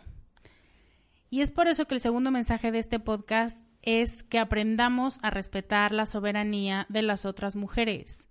Y 1.30 1.42
es 1.42 1.52
por 1.52 1.68
eso 1.68 1.86
que 1.86 1.96
el 1.96 2.02
segundo 2.02 2.32
mensaje 2.32 2.72
de 2.72 2.80
este 2.80 3.00
podcast 3.00 3.66
es 3.82 4.24
que 4.24 4.40
aprendamos 4.40 5.20
a 5.24 5.30
respetar 5.30 5.92
la 5.92 6.06
soberanía 6.06 6.86
de 6.88 7.02
las 7.02 7.26
otras 7.26 7.56
mujeres. 7.58 8.30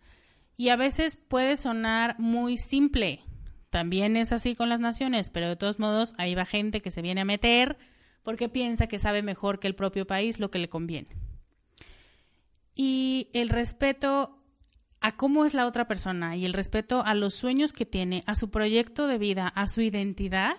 Y 0.60 0.68
a 0.68 0.76
veces 0.76 1.16
puede 1.16 1.56
sonar 1.56 2.16
muy 2.18 2.58
simple, 2.58 3.24
también 3.70 4.14
es 4.18 4.30
así 4.30 4.54
con 4.54 4.68
las 4.68 4.78
naciones, 4.78 5.30
pero 5.30 5.48
de 5.48 5.56
todos 5.56 5.78
modos 5.78 6.12
ahí 6.18 6.34
va 6.34 6.44
gente 6.44 6.82
que 6.82 6.90
se 6.90 7.00
viene 7.00 7.22
a 7.22 7.24
meter 7.24 7.78
porque 8.22 8.50
piensa 8.50 8.86
que 8.86 8.98
sabe 8.98 9.22
mejor 9.22 9.58
que 9.58 9.68
el 9.68 9.74
propio 9.74 10.06
país 10.06 10.38
lo 10.38 10.50
que 10.50 10.58
le 10.58 10.68
conviene. 10.68 11.16
Y 12.74 13.30
el 13.32 13.48
respeto 13.48 14.38
a 15.00 15.16
cómo 15.16 15.46
es 15.46 15.54
la 15.54 15.66
otra 15.66 15.88
persona 15.88 16.36
y 16.36 16.44
el 16.44 16.52
respeto 16.52 17.02
a 17.06 17.14
los 17.14 17.32
sueños 17.32 17.72
que 17.72 17.86
tiene, 17.86 18.22
a 18.26 18.34
su 18.34 18.50
proyecto 18.50 19.06
de 19.06 19.16
vida, 19.16 19.48
a 19.48 19.66
su 19.66 19.80
identidad, 19.80 20.56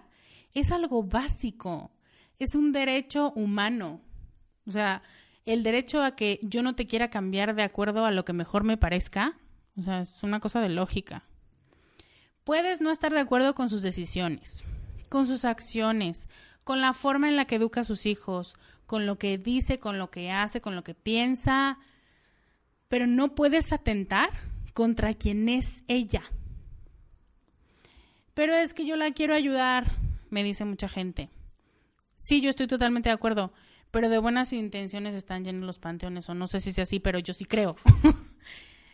es 0.55 0.71
algo 0.71 1.03
básico. 1.03 1.91
Es 2.39 2.55
un 2.55 2.71
derecho 2.71 3.33
humano. 3.35 4.01
O 4.65 4.71
sea, 4.71 5.03
el 5.45 5.61
derecho 5.61 6.03
a 6.03 6.15
que 6.15 6.39
yo 6.41 6.63
no 6.63 6.73
te 6.73 6.87
quiera 6.87 7.11
cambiar 7.11 7.53
de 7.53 7.61
acuerdo 7.61 8.03
a 8.03 8.11
lo 8.11 8.25
que 8.25 8.33
mejor 8.33 8.63
me 8.63 8.77
parezca, 8.77 9.35
o 9.77 9.83
sea, 9.83 10.01
es 10.01 10.23
una 10.23 10.39
cosa 10.39 10.61
de 10.61 10.69
lógica. 10.69 11.23
Puedes 12.43 12.81
no 12.81 12.91
estar 12.91 13.13
de 13.13 13.19
acuerdo 13.19 13.55
con 13.55 13.69
sus 13.69 13.81
decisiones, 13.81 14.63
con 15.09 15.27
sus 15.27 15.45
acciones, 15.45 16.27
con 16.63 16.81
la 16.81 16.93
forma 16.93 17.29
en 17.29 17.35
la 17.35 17.45
que 17.45 17.55
educa 17.55 17.81
a 17.81 17.85
sus 17.85 18.05
hijos, 18.05 18.55
con 18.85 19.05
lo 19.05 19.17
que 19.17 19.37
dice, 19.37 19.77
con 19.77 19.97
lo 19.97 20.11
que 20.11 20.31
hace, 20.31 20.61
con 20.61 20.75
lo 20.75 20.83
que 20.83 20.93
piensa, 20.93 21.79
pero 22.87 23.07
no 23.07 23.35
puedes 23.35 23.71
atentar 23.71 24.29
contra 24.73 25.13
quien 25.13 25.47
es 25.49 25.83
ella. 25.87 26.23
Pero 28.33 28.53
es 28.53 28.73
que 28.73 28.85
yo 28.85 28.95
la 28.95 29.11
quiero 29.11 29.33
ayudar, 29.33 29.85
me 30.29 30.43
dice 30.43 30.65
mucha 30.65 30.89
gente. 30.89 31.29
Sí, 32.15 32.41
yo 32.41 32.49
estoy 32.49 32.67
totalmente 32.67 33.09
de 33.09 33.13
acuerdo, 33.13 33.53
pero 33.91 34.09
de 34.09 34.17
buenas 34.17 34.53
intenciones 34.53 35.15
están 35.15 35.43
llenos 35.43 35.65
los 35.65 35.79
panteones, 35.79 36.29
o 36.29 36.33
no 36.33 36.47
sé 36.47 36.59
si 36.59 36.71
es 36.71 36.79
así, 36.79 36.99
pero 36.99 37.19
yo 37.19 37.33
sí 37.33 37.45
creo. 37.45 37.75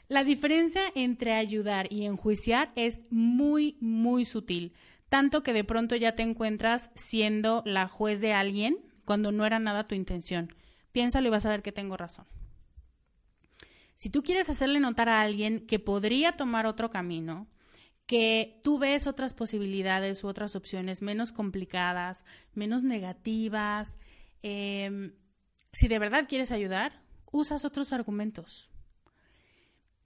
La 0.08 0.24
diferencia 0.24 0.82
entre 0.96 1.34
ayudar 1.34 1.92
y 1.92 2.06
enjuiciar 2.06 2.72
es 2.76 3.00
muy, 3.10 3.78
muy 3.82 4.24
sutil, 4.24 4.74
tanto 5.10 5.44
que 5.44 5.52
de 5.52 5.66
pronto 5.66 5.96
ya 5.96 6.16
te 6.16 6.24
encuentras 6.24 6.92
siendo 6.96 7.62
la 7.66 7.88
juez 7.88 8.22
de 8.22 8.34
alguien 8.34 8.78
cuando 9.04 9.32
no 9.32 9.46
era 9.46 9.60
nada 9.60 9.86
tu 9.86 9.96
intención. 9.96 10.54
Piénsalo 10.94 11.28
y 11.28 11.32
vas 11.32 11.46
a 11.46 11.50
ver 11.50 11.62
que 11.62 11.74
tengo 11.74 11.98
razón. 11.98 12.26
Si 13.96 14.10
tú 14.10 14.24
quieres 14.24 14.50
hacerle 14.50 14.80
notar 14.80 15.10
a 15.10 15.22
alguien 15.22 15.66
que 15.66 15.80
podría 15.80 16.34
tomar 16.34 16.68
otro 16.68 16.90
camino, 16.90 17.48
que 18.06 18.62
tú 18.64 18.80
ves 18.80 19.08
otras 19.08 19.34
posibilidades 19.34 20.24
u 20.24 20.28
otras 20.28 20.56
opciones 20.56 21.02
menos 21.02 21.34
complicadas, 21.34 22.24
menos 22.54 22.84
negativas, 22.84 23.94
em, 24.42 25.14
si 25.74 25.88
de 25.90 26.00
verdad 26.00 26.28
quieres 26.30 26.52
ayudar, 26.52 27.02
usas 27.32 27.66
otros 27.66 27.92
argumentos. 27.92 28.72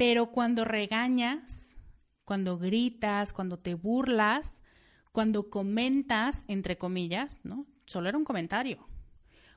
Pero 0.01 0.31
cuando 0.31 0.65
regañas, 0.65 1.77
cuando 2.25 2.57
gritas, 2.57 3.33
cuando 3.33 3.59
te 3.59 3.75
burlas, 3.75 4.63
cuando 5.11 5.51
comentas, 5.51 6.43
entre 6.47 6.79
comillas, 6.79 7.39
¿no? 7.43 7.67
Solo 7.85 8.09
era 8.09 8.17
un 8.17 8.25
comentario. 8.25 8.87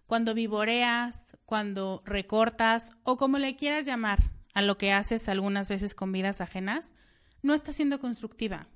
Cuando 0.04 0.34
vivoreas, 0.34 1.38
cuando 1.46 2.02
recortas 2.04 2.94
o 3.04 3.16
como 3.16 3.38
le 3.38 3.56
quieras 3.56 3.86
llamar 3.86 4.18
a 4.52 4.60
lo 4.60 4.76
que 4.76 4.92
haces 4.92 5.30
algunas 5.30 5.70
veces 5.70 5.94
con 5.94 6.12
vidas 6.12 6.42
ajenas, 6.42 6.92
no 7.40 7.54
está 7.54 7.72
siendo 7.72 7.98
constructiva. 7.98 8.68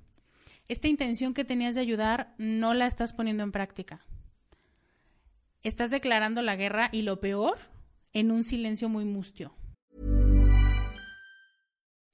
Esta 0.69 0.89
intención 0.89 1.35
que 1.35 1.45
tenías 1.45 1.75
de 1.75 1.83
ayudar 1.83 2.35
no 2.39 2.73
la 2.73 2.87
estás 2.87 3.13
poniendo 3.13 3.43
en 3.43 3.53
práctica. 3.53 4.07
Estás 5.63 5.91
declarando 5.91 6.41
la 6.41 6.57
guerra 6.57 6.89
y 6.93 7.03
lo 7.03 7.21
peor, 7.21 7.59
en 8.15 8.31
un 8.31 8.43
silencio 8.43 8.89
muy 8.89 9.05
mustio. 9.05 9.58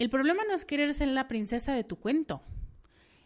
El 0.00 0.08
problema 0.08 0.44
no 0.48 0.54
es 0.54 0.64
querer 0.64 0.94
ser 0.94 1.08
la 1.08 1.28
princesa 1.28 1.74
de 1.74 1.84
tu 1.84 1.96
cuento. 1.96 2.40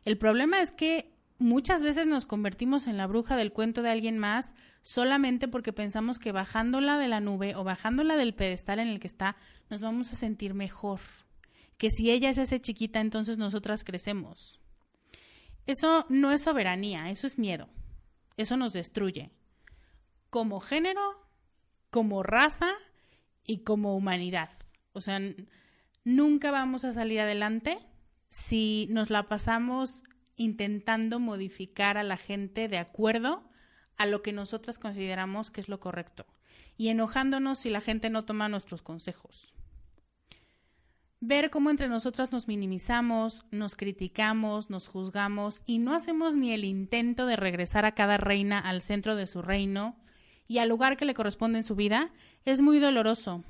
El 0.04 0.18
problema 0.18 0.60
es 0.60 0.72
que 0.72 1.14
muchas 1.38 1.84
veces 1.84 2.08
nos 2.08 2.26
convertimos 2.26 2.88
en 2.88 2.96
la 2.96 3.06
bruja 3.06 3.36
del 3.36 3.52
cuento 3.52 3.80
de 3.80 3.90
alguien 3.90 4.18
más 4.18 4.54
solamente 4.82 5.46
porque 5.46 5.72
pensamos 5.72 6.18
que 6.18 6.32
bajándola 6.32 6.98
de 6.98 7.06
la 7.06 7.20
nube 7.20 7.54
o 7.54 7.62
bajándola 7.62 8.16
del 8.16 8.34
pedestal 8.34 8.80
en 8.80 8.88
el 8.88 8.98
que 8.98 9.06
está, 9.06 9.36
nos 9.70 9.82
vamos 9.82 10.12
a 10.12 10.16
sentir 10.16 10.52
mejor. 10.52 10.98
Que 11.78 11.90
si 11.90 12.10
ella 12.10 12.28
es 12.28 12.38
esa 12.38 12.60
chiquita, 12.60 13.00
entonces 13.00 13.38
nosotras 13.38 13.84
crecemos. 13.84 14.58
Eso 15.66 16.06
no 16.08 16.32
es 16.32 16.42
soberanía, 16.42 17.08
eso 17.08 17.28
es 17.28 17.38
miedo. 17.38 17.68
Eso 18.36 18.56
nos 18.56 18.72
destruye. 18.72 19.30
Como 20.28 20.58
género, 20.58 21.24
como 21.90 22.24
raza 22.24 22.72
y 23.44 23.58
como 23.58 23.94
humanidad. 23.94 24.50
O 24.92 25.00
sea, 25.00 25.20
nunca 26.04 26.50
vamos 26.50 26.84
a 26.84 26.92
salir 26.92 27.20
adelante 27.20 27.78
si 28.28 28.86
nos 28.90 29.10
la 29.10 29.28
pasamos 29.28 30.04
intentando 30.36 31.20
modificar 31.20 31.96
a 31.96 32.02
la 32.02 32.16
gente 32.16 32.68
de 32.68 32.78
acuerdo 32.78 33.48
a 33.96 34.06
lo 34.06 34.22
que 34.22 34.32
nosotras 34.32 34.78
consideramos 34.78 35.50
que 35.50 35.60
es 35.60 35.68
lo 35.68 35.80
correcto 35.80 36.26
y 36.76 36.88
enojándonos 36.88 37.58
si 37.58 37.70
la 37.70 37.80
gente 37.80 38.10
no 38.10 38.24
toma 38.24 38.48
nuestros 38.48 38.82
consejos. 38.82 39.54
Ver 41.20 41.50
cómo 41.50 41.70
entre 41.70 41.88
nosotras 41.88 42.32
nos 42.32 42.48
minimizamos, 42.48 43.44
nos 43.50 43.76
criticamos, 43.76 44.68
nos 44.68 44.88
juzgamos 44.88 45.62
y 45.64 45.78
no 45.78 45.94
hacemos 45.94 46.36
ni 46.36 46.52
el 46.52 46.64
intento 46.64 47.26
de 47.26 47.36
regresar 47.36 47.86
a 47.86 47.94
cada 47.94 48.18
reina 48.18 48.58
al 48.58 48.82
centro 48.82 49.16
de 49.16 49.26
su 49.26 49.40
reino 49.40 49.96
y 50.46 50.58
al 50.58 50.68
lugar 50.68 50.96
que 50.96 51.06
le 51.06 51.14
corresponde 51.14 51.58
en 51.58 51.64
su 51.64 51.76
vida 51.76 52.12
es 52.44 52.60
muy 52.60 52.78
doloroso 52.78 53.42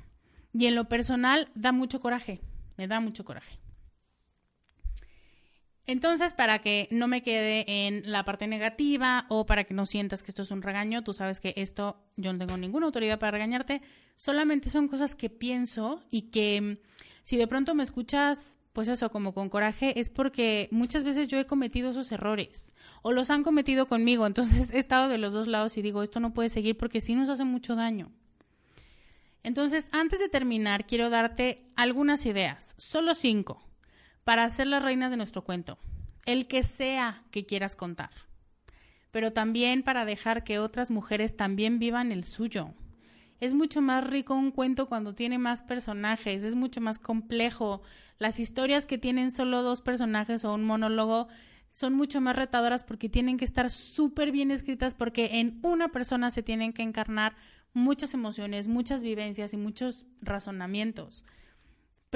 y 0.57 0.67
en 0.67 0.75
lo 0.75 0.85
personal 0.85 1.49
da 1.53 1.73
mucho 1.73 1.99
coraje, 1.99 2.39
me 2.77 2.87
da 2.87 3.01
mucho 3.01 3.25
coraje. 3.25 3.59
Entonces, 5.85 6.33
para 6.33 6.59
que 6.59 6.87
no 6.91 7.07
me 7.07 7.21
quede 7.21 7.65
en 7.67 8.09
la 8.09 8.23
parte 8.23 8.47
negativa 8.47 9.25
o 9.27 9.45
para 9.45 9.65
que 9.65 9.73
no 9.73 9.85
sientas 9.85 10.23
que 10.23 10.31
esto 10.31 10.43
es 10.43 10.51
un 10.51 10.61
regaño, 10.61 11.03
tú 11.03 11.13
sabes 11.13 11.41
que 11.41 11.53
esto 11.57 11.97
yo 12.15 12.31
no 12.31 12.39
tengo 12.39 12.57
ninguna 12.57 12.85
autoridad 12.85 13.19
para 13.19 13.31
regañarte, 13.31 13.81
solamente 14.15 14.69
son 14.69 14.87
cosas 14.87 15.13
que 15.13 15.29
pienso 15.29 16.03
y 16.09 16.31
que 16.31 16.81
si 17.21 17.35
de 17.35 17.47
pronto 17.47 17.75
me 17.75 17.83
escuchas, 17.83 18.57
pues 18.71 18.87
eso, 18.87 19.11
como 19.11 19.33
con 19.33 19.49
coraje, 19.49 19.99
es 19.99 20.09
porque 20.09 20.69
muchas 20.71 21.03
veces 21.03 21.27
yo 21.27 21.37
he 21.37 21.45
cometido 21.45 21.91
esos 21.91 22.11
errores 22.13 22.73
o 23.01 23.11
los 23.11 23.29
han 23.29 23.43
cometido 23.43 23.87
conmigo, 23.87 24.25
entonces 24.25 24.69
he 24.73 24.79
estado 24.79 25.09
de 25.09 25.17
los 25.17 25.33
dos 25.33 25.47
lados 25.47 25.75
y 25.75 25.81
digo, 25.81 26.01
esto 26.01 26.21
no 26.21 26.31
puede 26.33 26.47
seguir 26.47 26.77
porque 26.77 27.01
sí 27.01 27.13
nos 27.13 27.29
hace 27.29 27.43
mucho 27.43 27.75
daño. 27.75 28.11
Entonces, 29.45 29.87
antes 29.91 30.17
de 30.17 30.27
terminar, 30.27 30.87
quiero 30.87 31.11
darte 31.11 31.67
algunas 31.75 32.25
ideas, 32.25 32.73
solo 32.79 33.13
cinco 33.13 33.63
para 34.23 34.49
ser 34.49 34.65
las 34.65 34.81
reinas 34.81 35.11
de 35.11 35.17
nuestro 35.17 35.43
cuento, 35.43 35.77
el 36.25 36.47
que 36.47 36.63
sea 36.63 37.21
que 37.29 37.45
quieras 37.45 37.75
contar, 37.75 38.09
pero 39.11 39.33
también 39.33 39.83
para 39.83 40.03
dejar 40.03 40.43
que 40.43 40.57
otras 40.57 40.89
mujeres 40.89 41.37
también 41.37 41.77
vivan 41.77 42.11
el 42.11 42.23
suyo. 42.23 42.73
Es 43.39 43.53
mucho 43.53 43.83
más 43.83 44.03
rico 44.03 44.33
un 44.33 44.49
cuento 44.49 44.87
cuando 44.87 45.13
tiene 45.13 45.37
más 45.37 45.61
personajes, 45.61 46.43
es 46.43 46.55
mucho 46.55 46.81
más 46.81 46.97
complejo. 46.97 47.83
Las 48.17 48.39
historias 48.39 48.87
que 48.87 48.97
tienen 48.97 49.29
solo 49.29 49.61
dos 49.61 49.83
personajes 49.83 50.43
o 50.43 50.55
un 50.55 50.65
monólogo 50.65 51.27
son 51.69 51.93
mucho 51.93 52.19
más 52.19 52.35
retadoras 52.35 52.83
porque 52.83 53.09
tienen 53.09 53.37
que 53.37 53.45
estar 53.45 53.69
súper 53.69 54.31
bien 54.31 54.49
escritas 54.49 54.95
porque 54.95 55.39
en 55.39 55.59
una 55.61 55.89
persona 55.89 56.31
se 56.31 56.41
tienen 56.41 56.73
que 56.73 56.81
encarnar 56.81 57.35
muchas 57.75 58.15
emociones, 58.15 58.67
muchas 58.67 59.03
vivencias 59.03 59.53
y 59.53 59.57
muchos 59.57 60.07
razonamientos 60.21 61.23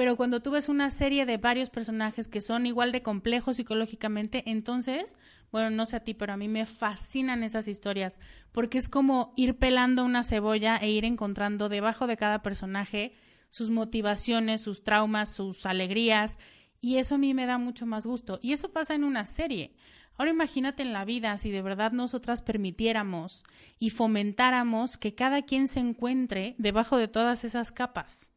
pero 0.00 0.16
cuando 0.16 0.40
tú 0.40 0.52
ves 0.52 0.70
una 0.70 0.88
serie 0.88 1.26
de 1.26 1.36
varios 1.36 1.68
personajes 1.68 2.26
que 2.26 2.40
son 2.40 2.64
igual 2.64 2.90
de 2.90 3.02
complejos 3.02 3.56
psicológicamente, 3.56 4.44
entonces, 4.46 5.14
bueno, 5.52 5.68
no 5.68 5.84
sé 5.84 5.96
a 5.96 6.00
ti, 6.00 6.14
pero 6.14 6.32
a 6.32 6.38
mí 6.38 6.48
me 6.48 6.64
fascinan 6.64 7.42
esas 7.42 7.68
historias, 7.68 8.18
porque 8.50 8.78
es 8.78 8.88
como 8.88 9.34
ir 9.36 9.58
pelando 9.58 10.02
una 10.02 10.22
cebolla 10.22 10.78
e 10.78 10.90
ir 10.90 11.04
encontrando 11.04 11.68
debajo 11.68 12.06
de 12.06 12.16
cada 12.16 12.40
personaje 12.40 13.12
sus 13.50 13.68
motivaciones, 13.68 14.62
sus 14.62 14.84
traumas, 14.84 15.28
sus 15.28 15.66
alegrías, 15.66 16.38
y 16.80 16.96
eso 16.96 17.16
a 17.16 17.18
mí 17.18 17.34
me 17.34 17.44
da 17.44 17.58
mucho 17.58 17.84
más 17.84 18.06
gusto. 18.06 18.38
Y 18.40 18.54
eso 18.54 18.72
pasa 18.72 18.94
en 18.94 19.04
una 19.04 19.26
serie. 19.26 19.74
Ahora 20.20 20.32
imagínate 20.32 20.82
en 20.82 20.92
la 20.92 21.06
vida 21.06 21.34
si 21.38 21.50
de 21.50 21.62
verdad 21.62 21.92
nosotras 21.92 22.42
permitiéramos 22.42 23.42
y 23.78 23.88
fomentáramos 23.88 24.98
que 24.98 25.14
cada 25.14 25.40
quien 25.40 25.66
se 25.66 25.80
encuentre 25.80 26.56
debajo 26.58 26.98
de 26.98 27.08
todas 27.08 27.42
esas 27.42 27.72
capas 27.72 28.30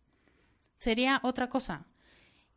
sería 0.78 1.20
otra 1.24 1.50
cosa. 1.50 1.86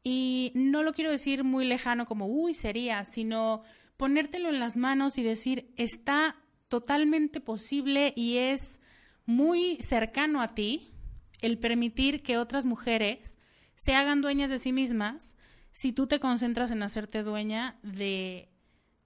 Y 0.04 0.52
no 0.54 0.84
lo 0.84 0.92
quiero 0.92 1.10
decir 1.10 1.42
muy 1.42 1.64
lejano 1.64 2.06
como, 2.06 2.28
uy, 2.28 2.54
sería, 2.54 3.02
sino 3.02 3.62
ponértelo 3.96 4.48
en 4.48 4.60
las 4.60 4.76
manos 4.76 5.18
y 5.18 5.24
decir, 5.24 5.72
está 5.76 6.36
totalmente 6.68 7.40
posible 7.40 8.12
y 8.14 8.36
es 8.36 8.78
muy 9.24 9.78
cercano 9.78 10.40
a 10.40 10.54
ti 10.54 10.92
el 11.40 11.58
permitir 11.58 12.22
que 12.22 12.38
otras 12.38 12.64
mujeres 12.64 13.38
se 13.74 13.92
hagan 13.92 14.22
dueñas 14.22 14.50
de 14.50 14.60
sí 14.60 14.70
mismas 14.70 15.34
si 15.72 15.90
tú 15.90 16.06
te 16.06 16.20
concentras 16.20 16.70
en 16.70 16.84
hacerte 16.84 17.24
dueña 17.24 17.80
de, 17.82 18.52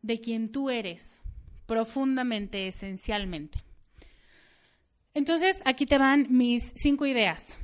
de 0.03 0.21
quien 0.21 0.51
tú 0.51 0.71
eres, 0.71 1.23
profundamente, 1.67 2.69
esencialmente. 2.69 3.63
Entonces, 5.15 5.61
aquí 5.65 5.87
te 5.87 5.99
van 5.99 6.27
mis 6.31 6.73
cinco 6.77 7.07
ideas 7.07 7.59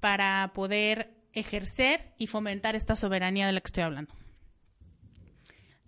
para 0.00 0.50
poder 0.54 1.14
ejercer 1.32 2.14
y 2.18 2.26
fomentar 2.26 2.74
esta 2.74 2.96
soberanía 2.96 3.46
de 3.46 3.52
la 3.52 3.60
que 3.60 3.68
estoy 3.68 3.82
hablando. 3.82 4.14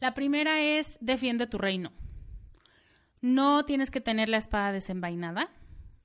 La 0.01 0.15
primera 0.15 0.61
es 0.61 0.97
defiende 1.01 1.47
tu 1.47 1.59
reino. 1.59 1.93
No 3.21 3.65
tienes 3.65 3.91
que 3.91 4.01
tener 4.01 4.29
la 4.29 4.37
espada 4.37 4.73
desenvainada. 4.73 5.49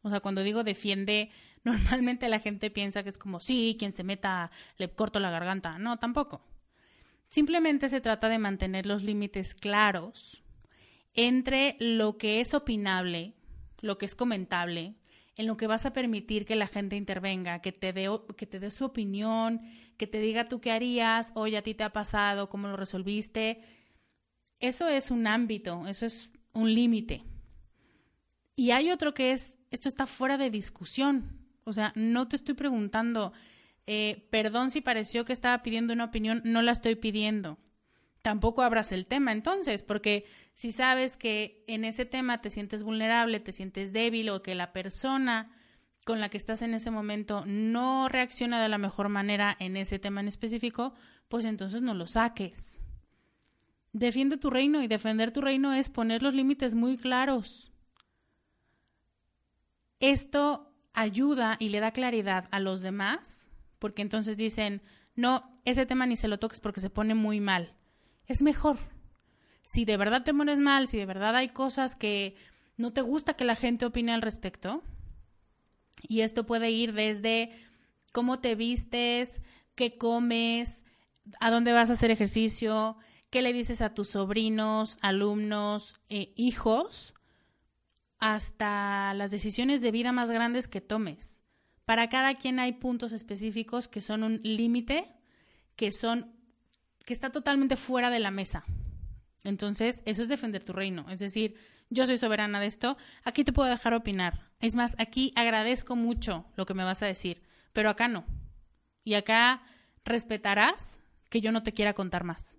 O 0.02 0.10
sea, 0.10 0.20
cuando 0.20 0.42
digo 0.42 0.64
defiende, 0.64 1.30
normalmente 1.64 2.30
la 2.30 2.40
gente 2.40 2.72
piensa 2.72 3.04
que 3.04 3.10
es 3.10 3.18
como, 3.18 3.40
sí, 3.40 3.76
quien 3.78 3.94
se 3.94 4.04
meta 4.04 4.52
le 4.78 4.90
corto 4.90 5.20
la 5.20 5.30
garganta. 5.30 5.78
No, 5.78 5.98
tampoco. 5.98 6.42
Simplemente 7.34 7.90
se 7.90 8.00
trata 8.00 8.30
de 8.30 8.38
mantener 8.38 8.86
los 8.86 9.02
límites 9.02 9.56
claros 9.56 10.44
entre 11.16 11.76
lo 11.80 12.20
que 12.20 12.42
es 12.42 12.54
opinable, 12.54 13.34
lo 13.82 13.98
que 13.98 14.06
es 14.06 14.14
comentable, 14.14 14.94
en 15.36 15.48
lo 15.48 15.58
que 15.58 15.66
vas 15.66 15.88
a 15.88 15.94
permitir 15.94 16.46
que 16.46 16.56
la 16.56 16.68
gente 16.68 16.96
intervenga, 16.96 17.60
que 17.60 17.72
te 17.72 17.92
dé 17.92 18.08
que 18.38 18.46
te 18.46 18.70
su 18.70 18.86
opinión, 18.86 19.62
que 19.98 20.06
te 20.06 20.20
diga 20.20 20.46
tú 20.46 20.62
qué 20.62 20.70
harías, 20.70 21.32
oye, 21.34 21.58
a 21.58 21.64
ti 21.64 21.74
te 21.74 21.84
ha 21.84 21.92
pasado, 21.92 22.50
cómo 22.50 22.68
lo 22.68 22.78
resolviste. 22.78 23.62
Eso 24.60 24.88
es 24.88 25.10
un 25.10 25.26
ámbito, 25.26 25.88
eso 25.88 26.06
es 26.06 26.30
un 26.54 26.72
límite. 26.72 27.24
Y 28.56 28.70
hay 28.70 28.92
otro 28.92 29.16
que 29.16 29.32
es, 29.32 29.58
esto 29.72 29.90
está 29.90 30.06
fuera 30.06 30.38
de 30.38 30.52
discusión. 30.52 31.40
O 31.64 31.74
sea, 31.74 31.94
no 31.96 32.28
te 32.28 32.36
estoy 32.36 32.54
preguntando, 32.54 33.34
eh, 33.88 34.28
perdón 34.32 34.72
si 34.72 34.82
pareció 34.82 35.26
que 35.26 35.34
estaba 35.34 35.62
pidiendo 35.64 35.94
una 35.94 36.06
opinión, 36.06 36.42
no 36.46 36.62
la 36.62 36.72
estoy 36.72 36.96
pidiendo 36.96 37.58
tampoco 38.24 38.64
abras 38.64 38.92
el 38.94 39.06
tema 39.06 39.32
entonces, 39.34 39.84
porque 39.84 40.26
si 40.54 40.72
sabes 40.72 41.18
que 41.18 41.64
en 41.68 41.86
ese 41.86 42.06
tema 42.06 42.42
te 42.42 42.50
sientes 42.50 42.82
vulnerable, 42.82 43.40
te 43.40 43.52
sientes 43.52 43.92
débil 43.92 44.30
o 44.30 44.42
que 44.42 44.56
la 44.56 44.72
persona 44.72 45.52
con 46.06 46.20
la 46.20 46.30
que 46.30 46.38
estás 46.38 46.62
en 46.62 46.74
ese 46.74 46.90
momento 46.90 47.44
no 47.46 48.08
reacciona 48.10 48.64
de 48.64 48.70
la 48.70 48.78
mejor 48.78 49.10
manera 49.10 49.56
en 49.60 49.78
ese 49.78 50.00
tema 50.00 50.22
en 50.22 50.30
específico, 50.30 50.94
pues 51.28 51.46
entonces 51.46 51.82
no 51.82 51.94
lo 51.94 52.08
saques. 52.08 52.80
Defiende 53.92 54.38
tu 54.38 54.50
reino 54.50 54.82
y 54.82 54.88
defender 54.88 55.32
tu 55.32 55.42
reino 55.42 55.74
es 55.74 55.90
poner 55.90 56.24
los 56.24 56.34
límites 56.34 56.76
muy 56.76 56.98
claros. 56.98 57.74
Esto 60.00 60.74
ayuda 60.94 61.58
y 61.60 61.70
le 61.70 61.82
da 61.82 61.92
claridad 61.92 62.48
a 62.52 62.60
los 62.60 62.82
demás, 62.82 63.43
porque 63.84 64.02
entonces 64.02 64.38
dicen, 64.38 64.82
no, 65.14 65.60
ese 65.66 65.86
tema 65.86 66.06
ni 66.06 66.16
se 66.16 66.30
lo 66.30 66.40
toques 66.40 66.62
porque 66.62 66.80
se 66.80 66.90
pone 66.90 67.16
muy 67.16 67.42
mal 67.42 67.76
es 68.28 68.42
mejor. 68.42 68.78
Si 69.62 69.84
de 69.84 69.98
verdad 69.98 70.24
te 70.24 70.34
pones 70.34 70.60
mal, 70.60 70.88
si 70.88 70.98
de 70.98 71.06
verdad 71.06 71.36
hay 71.36 71.50
cosas 71.50 71.98
que 71.98 72.38
no 72.78 72.94
te 72.94 73.02
gusta 73.02 73.34
que 73.34 73.44
la 73.44 73.56
gente 73.56 73.86
opine 73.86 74.14
al 74.14 74.22
respecto, 74.22 74.84
Y 76.06 76.22
esto 76.22 76.46
puede 76.46 76.72
ir 76.72 76.94
desde 76.94 77.52
cómo 78.14 78.40
te 78.40 78.56
vistes, 78.56 79.42
qué 79.76 79.98
comes, 79.98 80.84
a 81.42 81.52
dónde 81.52 81.74
vas 81.74 81.90
a 81.90 81.94
hacer 81.94 82.10
ejercicio, 82.10 82.98
qué 83.30 83.42
le 83.42 83.52
dices 83.52 83.82
a 83.82 83.94
tus 83.94 84.10
sobrinos, 84.10 84.98
alumnos, 85.02 85.96
eh, 86.08 86.34
hijos, 86.38 87.14
hasta 88.20 89.14
las 89.14 89.32
decisiones 89.32 89.82
de 89.82 89.92
vida 89.92 90.14
más 90.14 90.32
grandes 90.32 90.70
que 90.70 90.82
tomes. 90.82 91.43
Para 91.86 92.10
cada 92.10 92.36
quien 92.36 92.60
hay 92.60 92.74
puntos 92.74 93.12
específicos 93.12 93.88
que 93.88 94.02
son 94.02 94.24
un 94.24 94.40
límite, 94.44 95.06
que 95.76 95.92
son 95.92 96.32
que 97.06 97.14
está 97.14 97.32
totalmente 97.32 97.76
fuera 97.76 98.10
de 98.10 98.20
la 98.20 98.32
mesa. 98.32 98.64
Entonces, 99.44 100.02
eso 100.06 100.22
es 100.22 100.30
defender 100.30 100.64
tu 100.64 100.72
reino. 100.72 101.06
Es 101.10 101.20
decir, 101.20 101.56
yo 101.90 102.06
soy 102.06 102.18
soberana 102.18 102.60
de 102.60 102.68
esto, 102.68 102.98
aquí 103.24 103.44
te 103.44 103.54
puedo 103.54 103.70
dejar 103.70 103.94
opinar. 103.94 104.50
Es 104.60 104.76
más, 104.76 104.96
aquí 104.98 105.34
agradezco 105.36 105.96
mucho 105.96 106.46
lo 106.56 106.66
que 106.66 106.74
me 106.74 106.84
vas 106.84 107.04
a 107.04 107.08
decir, 107.08 107.44
pero 107.74 107.90
acá 107.90 108.08
no. 108.08 108.26
Y 109.04 109.16
acá 109.16 109.64
respetarás 110.06 111.00
que 111.30 111.42
yo 111.42 111.52
no 111.52 111.64
te 111.64 111.74
quiera 111.74 111.94
contar 111.94 112.24
más. 112.24 112.58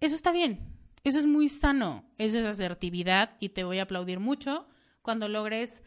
Eso 0.00 0.14
está 0.14 0.32
bien, 0.32 0.76
eso 1.04 1.18
es 1.18 1.26
muy 1.26 1.48
sano, 1.48 2.04
eso 2.18 2.38
es 2.38 2.44
asertividad 2.44 3.36
y 3.38 3.50
te 3.50 3.64
voy 3.64 3.78
a 3.78 3.84
aplaudir 3.84 4.18
mucho 4.18 4.66
cuando 5.02 5.28
logres 5.28 5.82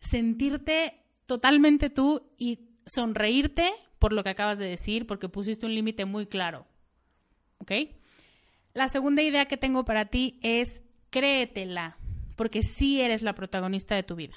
sentirte 0.00 1.05
totalmente 1.26 1.90
tú 1.90 2.32
y 2.38 2.60
sonreírte 2.86 3.70
por 3.98 4.12
lo 4.12 4.22
que 4.24 4.30
acabas 4.30 4.58
de 4.58 4.68
decir, 4.68 5.06
porque 5.06 5.28
pusiste 5.28 5.66
un 5.66 5.74
límite 5.74 6.04
muy 6.04 6.26
claro. 6.26 6.66
¿Ok? 7.58 7.72
La 8.74 8.88
segunda 8.88 9.22
idea 9.22 9.46
que 9.46 9.56
tengo 9.56 9.84
para 9.84 10.06
ti 10.06 10.38
es 10.42 10.82
créetela, 11.10 11.96
porque 12.36 12.62
sí 12.62 13.00
eres 13.00 13.22
la 13.22 13.34
protagonista 13.34 13.94
de 13.94 14.02
tu 14.02 14.16
vida. 14.16 14.36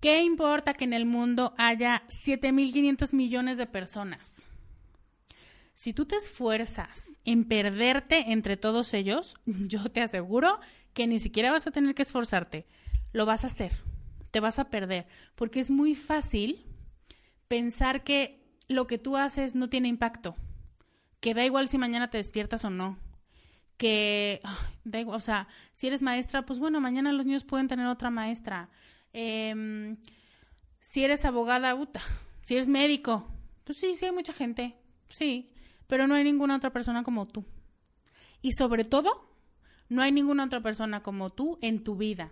¿Qué 0.00 0.22
importa 0.22 0.74
que 0.74 0.84
en 0.84 0.92
el 0.92 1.06
mundo 1.06 1.54
haya 1.58 2.04
7.500 2.08 3.12
millones 3.12 3.56
de 3.56 3.66
personas? 3.66 4.46
Si 5.74 5.92
tú 5.92 6.06
te 6.06 6.16
esfuerzas 6.16 7.04
en 7.24 7.44
perderte 7.44 8.32
entre 8.32 8.56
todos 8.56 8.94
ellos, 8.94 9.34
yo 9.46 9.90
te 9.90 10.02
aseguro 10.02 10.60
que 10.92 11.06
ni 11.06 11.18
siquiera 11.18 11.50
vas 11.50 11.66
a 11.66 11.70
tener 11.70 11.94
que 11.94 12.02
esforzarte. 12.02 12.66
Lo 13.12 13.26
vas 13.26 13.44
a 13.44 13.48
hacer. 13.48 13.72
Te 14.30 14.40
vas 14.40 14.58
a 14.58 14.70
perder. 14.70 15.06
Porque 15.34 15.60
es 15.60 15.70
muy 15.70 15.94
fácil 15.94 16.64
pensar 17.48 18.04
que 18.04 18.38
lo 18.68 18.86
que 18.86 18.98
tú 18.98 19.16
haces 19.16 19.54
no 19.54 19.68
tiene 19.68 19.88
impacto. 19.88 20.34
Que 21.20 21.34
da 21.34 21.44
igual 21.44 21.68
si 21.68 21.78
mañana 21.78 22.10
te 22.10 22.18
despiertas 22.18 22.64
o 22.64 22.70
no. 22.70 22.98
Que, 23.76 24.40
da 24.84 25.00
igual, 25.00 25.16
o 25.16 25.20
sea, 25.20 25.48
si 25.72 25.86
eres 25.86 26.02
maestra, 26.02 26.44
pues 26.44 26.58
bueno, 26.58 26.80
mañana 26.80 27.12
los 27.12 27.26
niños 27.26 27.44
pueden 27.44 27.68
tener 27.68 27.86
otra 27.86 28.10
maestra. 28.10 28.70
Em, 29.12 29.96
si 30.80 31.04
eres 31.04 31.24
abogada, 31.24 31.76
puta. 31.76 32.00
Si 32.44 32.54
eres 32.54 32.68
médico, 32.68 33.26
pues 33.64 33.78
sí, 33.78 33.94
sí 33.94 34.06
hay 34.06 34.12
mucha 34.12 34.32
gente. 34.32 34.76
Sí. 35.08 35.50
Pero 35.86 36.06
no 36.06 36.14
hay 36.14 36.24
ninguna 36.24 36.56
otra 36.56 36.72
persona 36.72 37.02
como 37.02 37.26
tú. 37.26 37.44
Y 38.42 38.52
sobre 38.52 38.84
todo, 38.84 39.10
no 39.88 40.02
hay 40.02 40.12
ninguna 40.12 40.44
otra 40.44 40.60
persona 40.60 41.02
como 41.02 41.30
tú 41.30 41.58
en 41.62 41.82
tu 41.82 41.96
vida. 41.96 42.30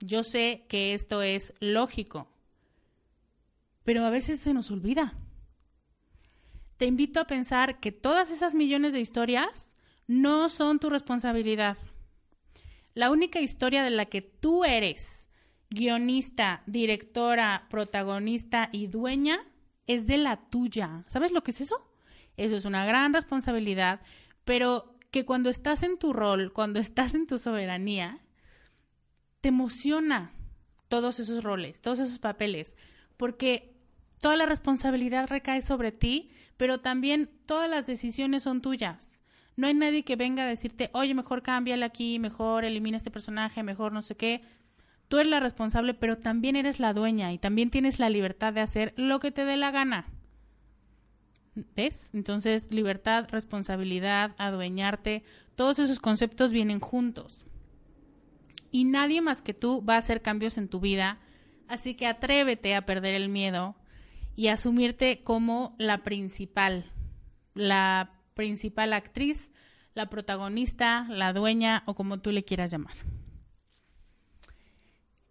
Yo 0.00 0.22
sé 0.22 0.64
que 0.68 0.94
esto 0.94 1.22
es 1.22 1.52
lógico, 1.60 2.28
pero 3.84 4.04
a 4.04 4.10
veces 4.10 4.40
se 4.40 4.54
nos 4.54 4.70
olvida. 4.70 5.14
Te 6.76 6.86
invito 6.86 7.18
a 7.20 7.26
pensar 7.26 7.80
que 7.80 7.90
todas 7.90 8.30
esas 8.30 8.54
millones 8.54 8.92
de 8.92 9.00
historias 9.00 9.74
no 10.06 10.48
son 10.48 10.78
tu 10.78 10.88
responsabilidad. 10.90 11.76
La 12.94 13.10
única 13.10 13.40
historia 13.40 13.82
de 13.82 13.90
la 13.90 14.06
que 14.06 14.22
tú 14.22 14.64
eres 14.64 15.28
guionista, 15.70 16.62
directora, 16.66 17.66
protagonista 17.68 18.68
y 18.72 18.86
dueña 18.86 19.38
es 19.86 20.06
de 20.06 20.18
la 20.18 20.48
tuya. 20.48 21.04
¿Sabes 21.08 21.32
lo 21.32 21.42
que 21.42 21.50
es 21.50 21.60
eso? 21.60 21.90
Eso 22.36 22.56
es 22.56 22.64
una 22.64 22.86
gran 22.86 23.12
responsabilidad, 23.12 24.00
pero 24.44 24.94
que 25.10 25.24
cuando 25.24 25.50
estás 25.50 25.82
en 25.82 25.98
tu 25.98 26.12
rol, 26.12 26.52
cuando 26.52 26.78
estás 26.78 27.14
en 27.14 27.26
tu 27.26 27.38
soberanía, 27.38 28.18
te 29.40 29.48
emociona 29.48 30.30
todos 30.88 31.20
esos 31.20 31.44
roles, 31.44 31.80
todos 31.80 32.00
esos 32.00 32.18
papeles, 32.18 32.76
porque 33.16 33.74
toda 34.20 34.36
la 34.36 34.46
responsabilidad 34.46 35.28
recae 35.28 35.60
sobre 35.60 35.92
ti, 35.92 36.30
pero 36.56 36.80
también 36.80 37.30
todas 37.46 37.70
las 37.70 37.86
decisiones 37.86 38.42
son 38.42 38.60
tuyas. 38.60 39.20
No 39.56 39.66
hay 39.66 39.74
nadie 39.74 40.04
que 40.04 40.16
venga 40.16 40.44
a 40.44 40.46
decirte, 40.46 40.90
oye, 40.92 41.14
mejor 41.14 41.42
cámbiale 41.42 41.84
aquí, 41.84 42.18
mejor 42.18 42.64
elimina 42.64 42.96
este 42.96 43.10
personaje, 43.10 43.62
mejor 43.62 43.92
no 43.92 44.02
sé 44.02 44.16
qué. 44.16 44.42
Tú 45.08 45.18
eres 45.18 45.30
la 45.30 45.40
responsable, 45.40 45.94
pero 45.94 46.18
también 46.18 46.56
eres 46.56 46.80
la 46.80 46.92
dueña 46.92 47.32
y 47.32 47.38
también 47.38 47.70
tienes 47.70 47.98
la 47.98 48.10
libertad 48.10 48.52
de 48.52 48.60
hacer 48.60 48.94
lo 48.96 49.20
que 49.20 49.30
te 49.30 49.44
dé 49.44 49.56
la 49.56 49.70
gana. 49.70 50.06
¿Ves? 51.74 52.10
Entonces, 52.14 52.68
libertad, 52.70 53.26
responsabilidad, 53.30 54.36
adueñarte, 54.38 55.24
todos 55.56 55.80
esos 55.80 55.98
conceptos 55.98 56.52
vienen 56.52 56.78
juntos 56.78 57.47
y 58.70 58.84
nadie 58.84 59.20
más 59.20 59.42
que 59.42 59.54
tú 59.54 59.84
va 59.84 59.94
a 59.94 59.98
hacer 59.98 60.22
cambios 60.22 60.58
en 60.58 60.68
tu 60.68 60.80
vida. 60.80 61.18
Así 61.68 61.94
que 61.94 62.06
atrévete 62.06 62.74
a 62.74 62.86
perder 62.86 63.14
el 63.14 63.28
miedo 63.28 63.76
y 64.36 64.48
asumirte 64.48 65.22
como 65.22 65.74
la 65.78 66.02
principal, 66.02 66.92
la 67.54 68.12
principal 68.34 68.92
actriz, 68.92 69.50
la 69.94 70.08
protagonista, 70.08 71.06
la 71.10 71.32
dueña 71.32 71.82
o 71.86 71.94
como 71.94 72.20
tú 72.20 72.30
le 72.30 72.44
quieras 72.44 72.70
llamar. 72.70 72.94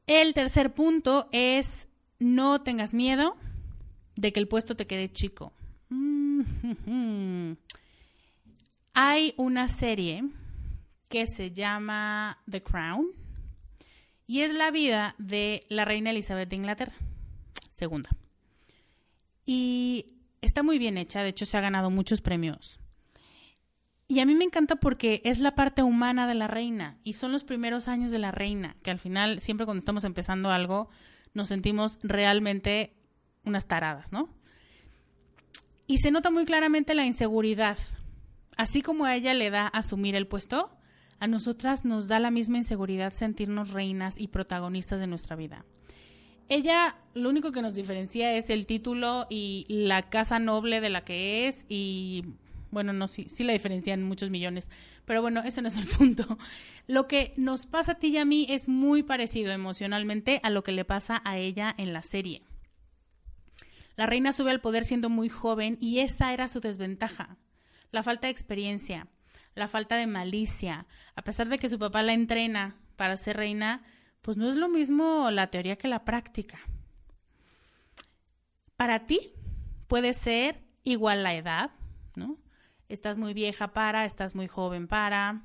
El 0.08 0.34
tercer 0.34 0.74
punto 0.74 1.28
es 1.32 1.88
no 2.20 2.62
tengas 2.62 2.94
miedo 2.94 3.36
de 4.16 4.32
que 4.34 4.40
el 4.40 4.48
puesto 4.48 4.76
te 4.76 4.88
quede 4.88 5.12
chico. 5.12 5.54
Hay 8.94 9.34
una 9.38 9.68
serie 9.68 10.24
que 11.10 11.28
se 11.28 11.52
llama 11.52 12.40
The 12.50 12.62
Crown 12.64 13.26
y 14.28 14.41
es 14.41 14.53
la 14.53 14.69
vida 14.71 15.15
de 15.17 15.65
la 15.69 15.86
reina 15.86 16.11
Elizabeth 16.11 16.49
de 16.49 16.57
Inglaterra, 16.57 16.93
segunda. 17.73 18.09
Y 19.45 20.17
está 20.41 20.61
muy 20.61 20.78
bien 20.78 20.97
hecha, 20.97 21.23
de 21.23 21.30
hecho 21.30 21.45
se 21.45 21.57
ha 21.57 21.61
ganado 21.61 21.89
muchos 21.89 22.21
premios. 22.21 22.80
Y 24.09 24.19
a 24.19 24.25
mí 24.25 24.36
me 24.36 24.45
encanta 24.45 24.78
porque 24.78 25.21
es 25.25 25.39
la 25.39 25.55
parte 25.55 25.84
humana 25.84 26.28
de 26.28 26.36
la 26.36 26.47
reina 26.47 26.97
y 27.03 27.13
son 27.13 27.32
los 27.32 27.43
primeros 27.43 27.88
años 27.88 28.11
de 28.11 28.19
la 28.19 28.32
reina, 28.32 28.75
que 28.84 28.91
al 28.91 28.99
final, 28.99 29.41
siempre 29.41 29.65
cuando 29.65 29.80
estamos 29.80 30.03
empezando 30.03 30.49
algo, 30.49 30.89
nos 31.34 31.49
sentimos 31.49 31.99
realmente 32.03 32.95
unas 33.43 33.67
taradas, 33.67 34.11
¿no? 34.11 34.30
Y 35.88 35.99
se 35.99 36.11
nota 36.11 36.32
muy 36.32 36.45
claramente 36.45 36.95
la 36.95 37.05
inseguridad. 37.05 37.78
Así 38.57 38.82
como 38.82 39.05
a 39.05 39.15
ella 39.15 39.34
le 39.34 39.49
da 39.49 39.67
asumir 39.67 40.15
el 40.15 40.28
puesto, 40.28 40.78
a 41.20 41.28
nosotras 41.28 41.86
nos 41.86 42.07
da 42.07 42.20
la 42.20 42.32
misma 42.32 42.57
inseguridad 42.57 43.13
sentirnos 43.13 43.72
reinas 43.72 44.20
y 44.20 44.28
protagonistas 44.28 44.99
de 44.99 45.07
nuestra 45.07 45.36
vida. 45.36 45.65
Ella 46.49 46.95
lo 47.13 47.30
único 47.30 47.51
que 47.51 47.61
nos 47.61 47.76
diferencia 47.76 48.34
es 48.34 48.49
el 48.49 48.65
título 48.65 49.28
y 49.30 49.65
la 49.68 50.09
casa 50.09 50.39
noble 50.39 50.80
de 50.80 50.89
la 50.89 51.03
que 51.03 51.47
es 51.47 51.65
y 51.68 52.24
bueno, 52.72 52.93
no, 52.93 53.07
sí, 53.07 53.26
sí 53.30 53.43
la 53.43 53.53
diferencian 53.53 54.03
muchos 54.03 54.30
millones, 54.30 54.70
pero 55.05 55.22
bueno, 55.22 55.41
ese 55.43 55.61
no 55.61 55.68
es 55.68 55.76
el 55.76 55.88
punto. 55.97 56.38
Lo 56.86 57.07
que 57.07 57.34
nos 57.38 57.65
pasa 57.65 57.93
a 57.93 57.95
ti 57.95 58.09
y 58.09 58.18
a 58.18 58.26
mí 58.26 58.45
es 58.49 58.70
muy 58.70 59.03
parecido 59.03 59.51
emocionalmente 59.51 60.39
a 60.43 60.49
lo 60.49 60.63
que 60.63 60.72
le 60.72 60.86
pasa 60.86 61.22
a 61.26 61.38
ella 61.38 61.74
en 61.78 61.93
la 61.93 62.01
serie. 62.01 62.43
La 63.95 64.05
reina 64.05 64.32
sube 64.32 64.51
al 64.51 64.61
poder 64.61 64.86
siendo 64.86 65.09
muy 65.09 65.28
joven 65.28 65.78
y 65.82 65.99
esa 65.99 66.34
era 66.34 66.47
su 66.47 66.59
desventaja, 66.59 67.38
la 67.91 68.03
falta 68.03 68.28
de 68.28 68.32
experiencia 68.32 69.07
la 69.58 69.68
falta 69.68 69.95
de 69.95 70.08
malicia. 70.08 70.86
A 71.16 71.24
pesar 71.24 71.49
de 71.49 71.58
que 71.58 71.68
su 71.68 71.80
papá 71.80 72.03
la 72.03 72.14
entrena 72.14 72.76
para 72.95 73.18
ser 73.18 73.38
reina, 73.38 73.84
pues 74.22 74.38
no 74.38 74.47
es 74.47 74.55
lo 74.55 74.70
mismo 74.70 75.32
la 75.32 75.47
teoría 75.47 75.78
que 75.78 75.88
la 75.88 76.05
práctica. 76.05 76.60
Para 78.76 79.08
ti 79.08 79.34
puede 79.88 80.14
ser 80.14 80.64
igual 80.84 81.24
la 81.24 81.34
edad, 81.34 81.72
¿no? 82.16 82.38
Estás 82.88 83.18
muy 83.18 83.34
vieja 83.34 83.74
para, 83.74 84.05
estás 84.05 84.36
muy 84.36 84.47
joven 84.47 84.88
para. 84.88 85.41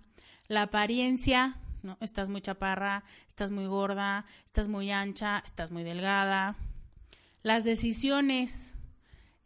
La 0.46 0.62
apariencia, 0.62 1.56
¿no? 1.82 1.96
Estás 2.00 2.28
muy 2.28 2.42
chaparra, 2.42 3.04
estás 3.28 3.50
muy 3.50 3.66
gorda, 3.66 4.26
estás 4.44 4.68
muy 4.68 4.90
ancha, 4.90 5.42
estás 5.42 5.70
muy 5.70 5.84
delgada. 5.84 6.56
Las 7.42 7.64
decisiones, 7.64 8.74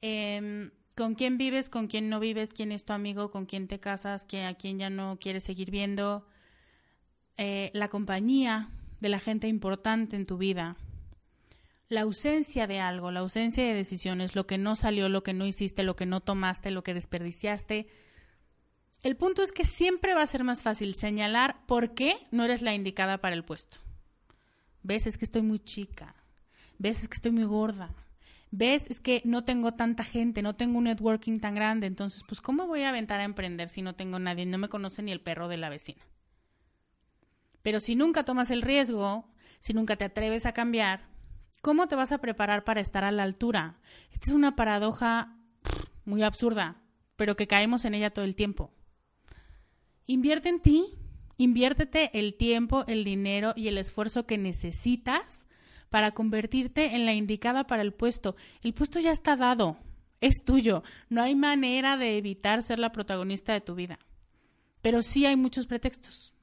eh, 0.03 0.71
con 0.97 1.15
quién 1.15 1.37
vives, 1.37 1.69
con 1.69 1.89
quién 1.89 2.09
no 2.09 2.19
vives, 2.19 2.49
quién 2.55 2.73
es 2.73 2.85
tu 2.85 2.95
amigo, 2.95 3.31
con 3.31 3.45
quién 3.45 3.69
te 3.69 3.79
casas, 3.79 4.25
a 4.25 4.55
quién 4.55 4.79
ya 4.79 4.89
no 4.89 5.19
quieres 5.21 5.45
seguir 5.45 5.71
viendo, 5.71 6.27
eh, 7.37 7.71
la 7.75 7.89
compañía 7.89 8.71
de 9.01 9.11
la 9.11 9.21
gente 9.21 9.47
importante 9.47 10.17
en 10.17 10.25
tu 10.25 10.39
vida, 10.39 10.77
la 11.91 12.01
ausencia 12.01 12.67
de 12.67 12.81
algo, 12.81 13.11
la 13.11 13.21
ausencia 13.21 13.63
de 13.63 13.75
decisiones, 13.75 14.35
lo 14.35 14.47
que 14.47 14.57
no 14.57 14.75
salió, 14.75 15.11
lo 15.11 15.23
que 15.23 15.35
no 15.35 15.45
hiciste, 15.47 15.83
lo 15.83 15.97
que 15.97 16.07
no 16.07 16.21
tomaste, 16.21 16.71
lo 16.71 16.83
que 16.83 16.95
desperdiciaste. 16.95 17.89
El 19.03 19.17
punto 19.17 19.43
es 19.43 19.53
que 19.53 19.67
siempre 19.67 20.15
va 20.15 20.23
a 20.23 20.27
ser 20.27 20.45
más 20.45 20.63
fácil 20.63 20.95
señalar 20.95 21.67
por 21.67 21.95
qué 21.95 22.17
no 22.31 22.45
eres 22.45 22.63
la 22.63 22.75
indicada 22.75 23.19
para 23.19 23.37
el 23.37 23.45
puesto. 23.45 23.77
ves, 24.83 25.07
es 25.07 25.19
que 25.19 25.27
estoy 25.27 25.43
muy 25.43 25.59
chica, 25.59 26.17
ves, 26.79 27.03
es 27.03 27.09
que 27.09 27.17
estoy 27.17 27.33
muy 27.33 27.45
gorda, 27.45 27.95
ves, 28.51 28.87
es 28.89 29.01
que 29.01 29.23
no 29.25 29.45
tengo 29.45 29.75
tanta 29.75 30.05
gente, 30.05 30.43
no 30.43 30.57
tengo 30.57 30.79
un 30.79 30.85
networking 30.85 31.41
tan 31.41 31.55
grande, 31.55 31.87
entonces, 31.87 32.23
pues, 32.27 32.41
¿cómo 32.41 32.67
voy 32.67 32.83
a 32.83 32.91
aventar 32.91 33.21
a 33.21 33.25
emprender 33.25 33.69
si 33.69 33.83
no 33.83 33.95
tengo 33.95 34.19
nadie, 34.19 34.47
no 34.47 34.59
me 34.59 34.69
conoce 34.69 35.03
ni 35.03 35.13
el 35.13 35.21
perro 35.21 35.49
de 35.49 35.57
la 35.57 35.69
vecina? 35.69 36.07
Pero 37.63 37.81
si 37.81 37.97
nunca 37.97 38.25
tomas 38.25 38.51
el 38.51 38.63
riesgo, 38.63 39.29
si 39.59 39.75
nunca 39.75 39.97
te 39.97 40.05
atreves 40.05 40.47
a 40.47 40.53
cambiar, 40.53 41.09
¿cómo 41.63 41.89
te 41.89 41.97
vas 41.97 42.13
a 42.13 42.19
preparar 42.19 42.65
para 42.65 42.81
estar 42.81 43.05
a 43.05 43.11
la 43.11 43.25
altura? 43.25 43.81
Esta 44.13 44.31
es 44.31 44.35
una 44.35 44.55
paradoja 44.55 45.37
muy 46.05 46.23
absurda, 46.23 46.81
pero 47.17 47.37
que 47.37 47.49
caemos 47.49 47.85
en 47.85 47.95
ella 47.95 48.11
todo 48.11 48.25
el 48.25 48.37
tiempo. 48.37 48.73
Invierte 50.07 50.49
en 50.49 50.61
ti, 50.61 50.95
inviértete 51.37 52.17
el 52.19 52.37
tiempo, 52.37 52.85
el 52.87 53.03
dinero 53.03 53.53
y 53.57 53.67
el 53.67 53.79
esfuerzo 53.79 54.27
que 54.27 54.39
necesitas 54.39 55.46
para 55.91 56.13
convertirte 56.13 56.95
en 56.95 57.07
la 57.07 57.15
indicada 57.15 57.67
para 57.67 57.83
el 57.83 57.93
puesto. 57.93 58.37
El 58.63 58.75
puesto 58.75 59.01
ya 59.01 59.13
está 59.13 59.37
dado, 59.37 59.77
es 60.21 60.45
tuyo. 60.45 60.83
No 61.09 61.23
hay 61.23 61.35
manera 61.35 61.97
de 61.97 62.19
evitar 62.19 62.63
ser 62.63 62.79
la 62.79 62.93
protagonista 62.93 63.53
de 63.53 63.61
tu 63.61 63.75
vida. 63.75 63.99
Pero 64.83 65.03
sí 65.03 65.27
hay 65.27 65.37
muchos 65.37 65.67
pretextos 65.67 66.37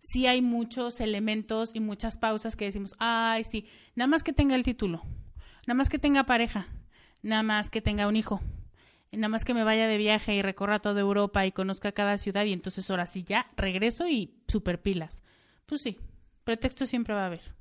sí 0.00 0.26
hay 0.26 0.42
muchos 0.42 1.00
elementos 1.00 1.70
y 1.74 1.80
muchas 1.80 2.16
pausas 2.16 2.56
que 2.56 2.64
decimos, 2.64 2.94
ay, 2.98 3.44
sí, 3.44 3.66
nada 3.94 4.08
más 4.08 4.22
que 4.22 4.32
tenga 4.32 4.56
el 4.56 4.64
título, 4.64 5.02
nada 5.66 5.74
más 5.74 5.88
que 5.88 5.98
tenga 5.98 6.24
pareja, 6.24 6.66
nada 7.22 7.42
más 7.42 7.70
que 7.70 7.82
tenga 7.82 8.08
un 8.08 8.16
hijo, 8.16 8.40
nada 9.12 9.28
más 9.28 9.44
que 9.44 9.54
me 9.54 9.64
vaya 9.64 9.86
de 9.86 9.98
viaje 9.98 10.34
y 10.34 10.42
recorra 10.42 10.80
toda 10.80 11.00
Europa 11.00 11.46
y 11.46 11.52
conozca 11.52 11.92
cada 11.92 12.18
ciudad 12.18 12.44
y 12.44 12.52
entonces 12.52 12.90
ahora 12.90 13.06
sí 13.06 13.22
ya 13.22 13.50
regreso 13.56 14.08
y 14.08 14.34
super 14.48 14.80
pilas. 14.80 15.22
Pues 15.66 15.82
sí, 15.82 15.98
pretexto 16.44 16.86
siempre 16.86 17.14
va 17.14 17.24
a 17.24 17.26
haber. 17.26 17.59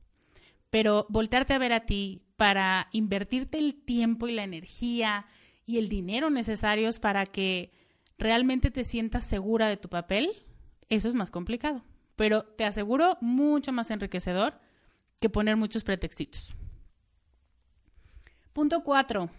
Pero 0.69 1.05
voltearte 1.09 1.53
a 1.53 1.59
ver 1.59 1.73
a 1.73 1.85
ti 1.85 2.21
para 2.37 2.89
invertirte 2.91 3.57
el 3.57 3.75
tiempo 3.75 4.27
y 4.27 4.33
la 4.33 4.43
energía 4.43 5.25
y 5.65 5.77
el 5.77 5.89
dinero 5.89 6.29
necesarios 6.29 6.99
para 6.99 7.25
que 7.25 7.71
realmente 8.17 8.71
te 8.71 8.83
sientas 8.83 9.23
segura 9.23 9.67
de 9.67 9.77
tu 9.77 9.89
papel, 9.89 10.29
eso 10.89 11.07
es 11.07 11.15
más 11.15 11.31
complicado 11.31 11.83
pero 12.19 12.43
te 12.43 12.65
aseguro 12.65 13.17
mucho 13.21 13.71
más 13.71 13.91
enriquecedor 13.91 14.59
que 15.21 15.29
poner 15.29 15.55
muchos 15.55 15.85
pretextitos. 15.85 16.53
Punto 18.51 18.83
4. 18.83 19.29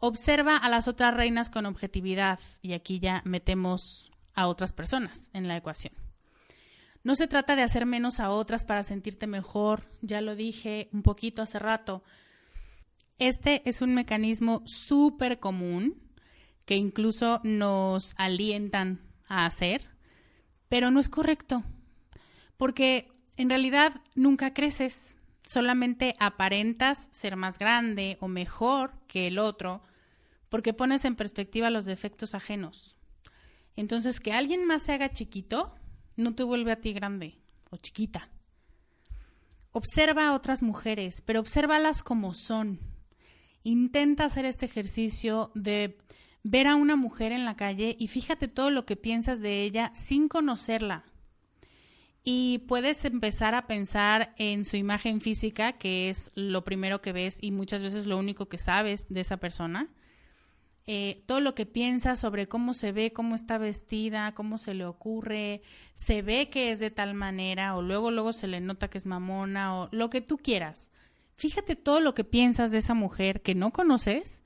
Observa 0.00 0.58
a 0.58 0.68
las 0.68 0.86
otras 0.86 1.14
reinas 1.14 1.48
con 1.48 1.64
objetividad 1.64 2.40
y 2.60 2.74
aquí 2.74 2.98
ya 2.98 3.22
metemos 3.24 4.12
a 4.34 4.48
otras 4.48 4.74
personas 4.74 5.30
en 5.32 5.48
la 5.48 5.56
ecuación. 5.56 5.94
No 7.04 7.14
se 7.14 7.28
trata 7.28 7.54
de 7.54 7.62
hacer 7.62 7.86
menos 7.86 8.18
a 8.18 8.30
otras 8.30 8.64
para 8.64 8.82
sentirte 8.82 9.26
mejor, 9.26 9.88
ya 10.00 10.20
lo 10.20 10.34
dije 10.34 10.88
un 10.92 11.02
poquito 11.02 11.42
hace 11.42 11.58
rato. 11.58 12.02
Este 13.18 13.62
es 13.68 13.82
un 13.82 13.94
mecanismo 13.94 14.62
súper 14.64 15.38
común 15.38 16.02
que 16.66 16.76
incluso 16.76 17.40
nos 17.44 18.14
alientan 18.16 19.02
a 19.28 19.46
hacer, 19.46 19.88
pero 20.68 20.90
no 20.90 20.98
es 20.98 21.08
correcto 21.08 21.62
porque 22.56 23.12
en 23.36 23.50
realidad 23.50 24.00
nunca 24.14 24.54
creces, 24.54 25.16
solamente 25.44 26.14
aparentas 26.18 27.08
ser 27.10 27.36
más 27.36 27.58
grande 27.58 28.16
o 28.20 28.28
mejor 28.28 28.98
que 29.06 29.26
el 29.26 29.38
otro 29.38 29.82
porque 30.48 30.72
pones 30.72 31.04
en 31.04 31.16
perspectiva 31.16 31.68
los 31.70 31.84
defectos 31.84 32.34
ajenos. 32.34 32.96
Entonces, 33.76 34.20
que 34.20 34.32
alguien 34.32 34.64
más 34.66 34.84
se 34.84 34.92
haga 34.92 35.10
chiquito 35.10 35.74
no 36.16 36.34
te 36.34 36.42
vuelve 36.42 36.72
a 36.72 36.80
ti 36.80 36.92
grande 36.92 37.38
o 37.70 37.76
chiquita. 37.76 38.30
Observa 39.72 40.28
a 40.28 40.34
otras 40.34 40.62
mujeres, 40.62 41.22
pero 41.22 41.40
obsérvalas 41.40 42.02
como 42.02 42.34
son. 42.34 42.78
Intenta 43.64 44.24
hacer 44.24 44.44
este 44.44 44.66
ejercicio 44.66 45.50
de 45.54 45.98
ver 46.42 46.66
a 46.66 46.76
una 46.76 46.96
mujer 46.96 47.32
en 47.32 47.44
la 47.44 47.56
calle 47.56 47.96
y 47.98 48.08
fíjate 48.08 48.48
todo 48.48 48.70
lo 48.70 48.84
que 48.86 48.96
piensas 48.96 49.40
de 49.40 49.62
ella 49.62 49.90
sin 49.94 50.28
conocerla 50.28 51.04
y 52.24 52.60
puedes 52.60 53.04
empezar 53.04 53.54
a 53.54 53.66
pensar 53.66 54.34
en 54.38 54.64
su 54.64 54.78
imagen 54.78 55.20
física, 55.20 55.74
que 55.74 56.08
es 56.08 56.32
lo 56.34 56.64
primero 56.64 57.02
que 57.02 57.12
ves 57.12 57.36
y 57.40 57.50
muchas 57.50 57.82
veces 57.82 58.06
lo 58.06 58.16
único 58.16 58.48
que 58.48 58.56
sabes 58.56 59.06
de 59.10 59.20
esa 59.20 59.36
persona. 59.36 59.88
Eh, 60.86 61.22
todo 61.26 61.40
lo 61.40 61.54
que 61.54 61.64
piensas 61.64 62.18
sobre 62.18 62.46
cómo 62.46 62.74
se 62.74 62.92
ve, 62.92 63.12
cómo 63.12 63.34
está 63.34 63.56
vestida, 63.56 64.34
cómo 64.34 64.58
se 64.58 64.74
le 64.74 64.84
ocurre, 64.84 65.62
se 65.94 66.20
ve 66.20 66.50
que 66.50 66.70
es 66.70 66.78
de 66.78 66.90
tal 66.90 67.14
manera 67.14 67.74
o 67.74 67.80
luego 67.82 68.10
luego 68.10 68.34
se 68.34 68.48
le 68.48 68.60
nota 68.60 68.88
que 68.88 68.98
es 68.98 69.06
mamona 69.06 69.78
o 69.78 69.88
lo 69.92 70.10
que 70.10 70.20
tú 70.20 70.36
quieras. 70.36 70.90
Fíjate 71.36 71.74
todo 71.74 72.00
lo 72.00 72.14
que 72.14 72.24
piensas 72.24 72.70
de 72.70 72.78
esa 72.78 72.92
mujer 72.92 73.40
que 73.40 73.54
no 73.54 73.72
conoces 73.72 74.42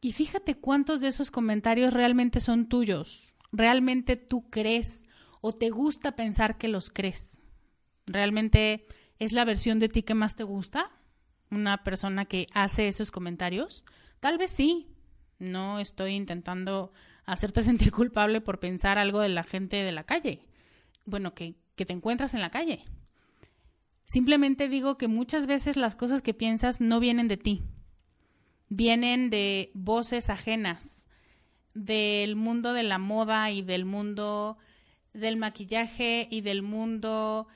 y 0.00 0.12
fíjate 0.12 0.54
cuántos 0.54 1.00
de 1.00 1.08
esos 1.08 1.32
comentarios 1.32 1.94
realmente 1.94 2.38
son 2.38 2.68
tuyos, 2.68 3.34
realmente 3.50 4.14
tú 4.16 4.48
crees 4.50 5.02
o 5.40 5.52
te 5.52 5.70
gusta 5.70 6.16
pensar 6.16 6.58
que 6.58 6.68
los 6.68 6.90
crees? 6.90 7.40
¿Realmente 8.06 8.86
es 9.18 9.32
la 9.32 9.44
versión 9.44 9.78
de 9.78 9.88
ti 9.88 10.02
que 10.02 10.14
más 10.14 10.36
te 10.36 10.44
gusta? 10.44 10.90
¿Una 11.50 11.82
persona 11.82 12.24
que 12.26 12.46
hace 12.52 12.88
esos 12.88 13.10
comentarios? 13.10 13.84
Tal 14.20 14.38
vez 14.38 14.50
sí. 14.50 14.89
No 15.40 15.80
estoy 15.80 16.14
intentando 16.14 16.92
hacerte 17.24 17.60
sentir 17.62 17.90
culpable 17.90 18.40
por 18.40 18.60
pensar 18.60 18.98
algo 18.98 19.18
de 19.18 19.30
la 19.30 19.42
gente 19.42 19.76
de 19.76 19.90
la 19.90 20.04
calle. 20.04 20.46
Bueno, 21.04 21.34
que, 21.34 21.56
que 21.74 21.84
te 21.84 21.92
encuentras 21.92 22.34
en 22.34 22.40
la 22.40 22.50
calle. 22.50 22.84
Simplemente 24.04 24.68
digo 24.68 24.96
que 24.98 25.08
muchas 25.08 25.46
veces 25.46 25.76
las 25.76 25.96
cosas 25.96 26.22
que 26.22 26.34
piensas 26.34 26.80
no 26.80 27.00
vienen 27.00 27.26
de 27.26 27.36
ti. 27.36 27.62
Vienen 28.68 29.30
de 29.30 29.72
voces 29.74 30.30
ajenas, 30.30 31.08
del 31.74 32.36
mundo 32.36 32.72
de 32.72 32.82
la 32.82 32.98
moda 32.98 33.50
y 33.50 33.62
del 33.62 33.84
mundo 33.84 34.58
del 35.12 35.36
maquillaje 35.36 36.28
y 36.30 36.40
del 36.40 36.62
mundo 36.62 37.48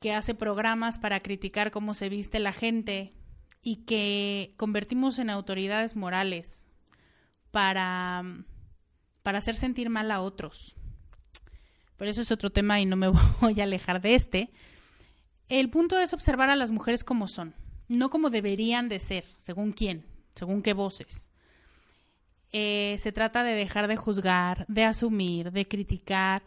que 0.00 0.12
hace 0.12 0.34
programas 0.34 0.98
para 0.98 1.20
criticar 1.20 1.70
cómo 1.70 1.94
se 1.94 2.08
viste 2.08 2.38
la 2.38 2.52
gente 2.52 3.12
y 3.62 3.84
que 3.84 4.54
convertimos 4.56 5.18
en 5.18 5.28
autoridades 5.30 5.96
morales 5.96 6.69
para, 7.50 8.22
para 9.22 9.38
hacer 9.38 9.54
sentir 9.54 9.90
mal 9.90 10.10
a 10.10 10.20
otros. 10.20 10.76
Pero 11.96 12.10
eso 12.10 12.22
es 12.22 12.32
otro 12.32 12.50
tema 12.50 12.80
y 12.80 12.86
no 12.86 12.96
me 12.96 13.08
voy 13.40 13.60
a 13.60 13.64
alejar 13.64 14.00
de 14.00 14.14
este. 14.14 14.50
El 15.48 15.70
punto 15.70 15.98
es 15.98 16.12
observar 16.12 16.50
a 16.50 16.56
las 16.56 16.70
mujeres 16.70 17.04
como 17.04 17.26
son, 17.26 17.54
no 17.88 18.08
como 18.10 18.30
deberían 18.30 18.88
de 18.88 19.00
ser, 19.00 19.24
según 19.38 19.72
quién, 19.72 20.06
según 20.34 20.62
qué 20.62 20.72
voces. 20.72 21.28
Eh, 22.52 22.96
se 23.00 23.12
trata 23.12 23.42
de 23.44 23.54
dejar 23.54 23.88
de 23.88 23.96
juzgar, 23.96 24.64
de 24.68 24.84
asumir, 24.84 25.52
de 25.52 25.68
criticar 25.68 26.42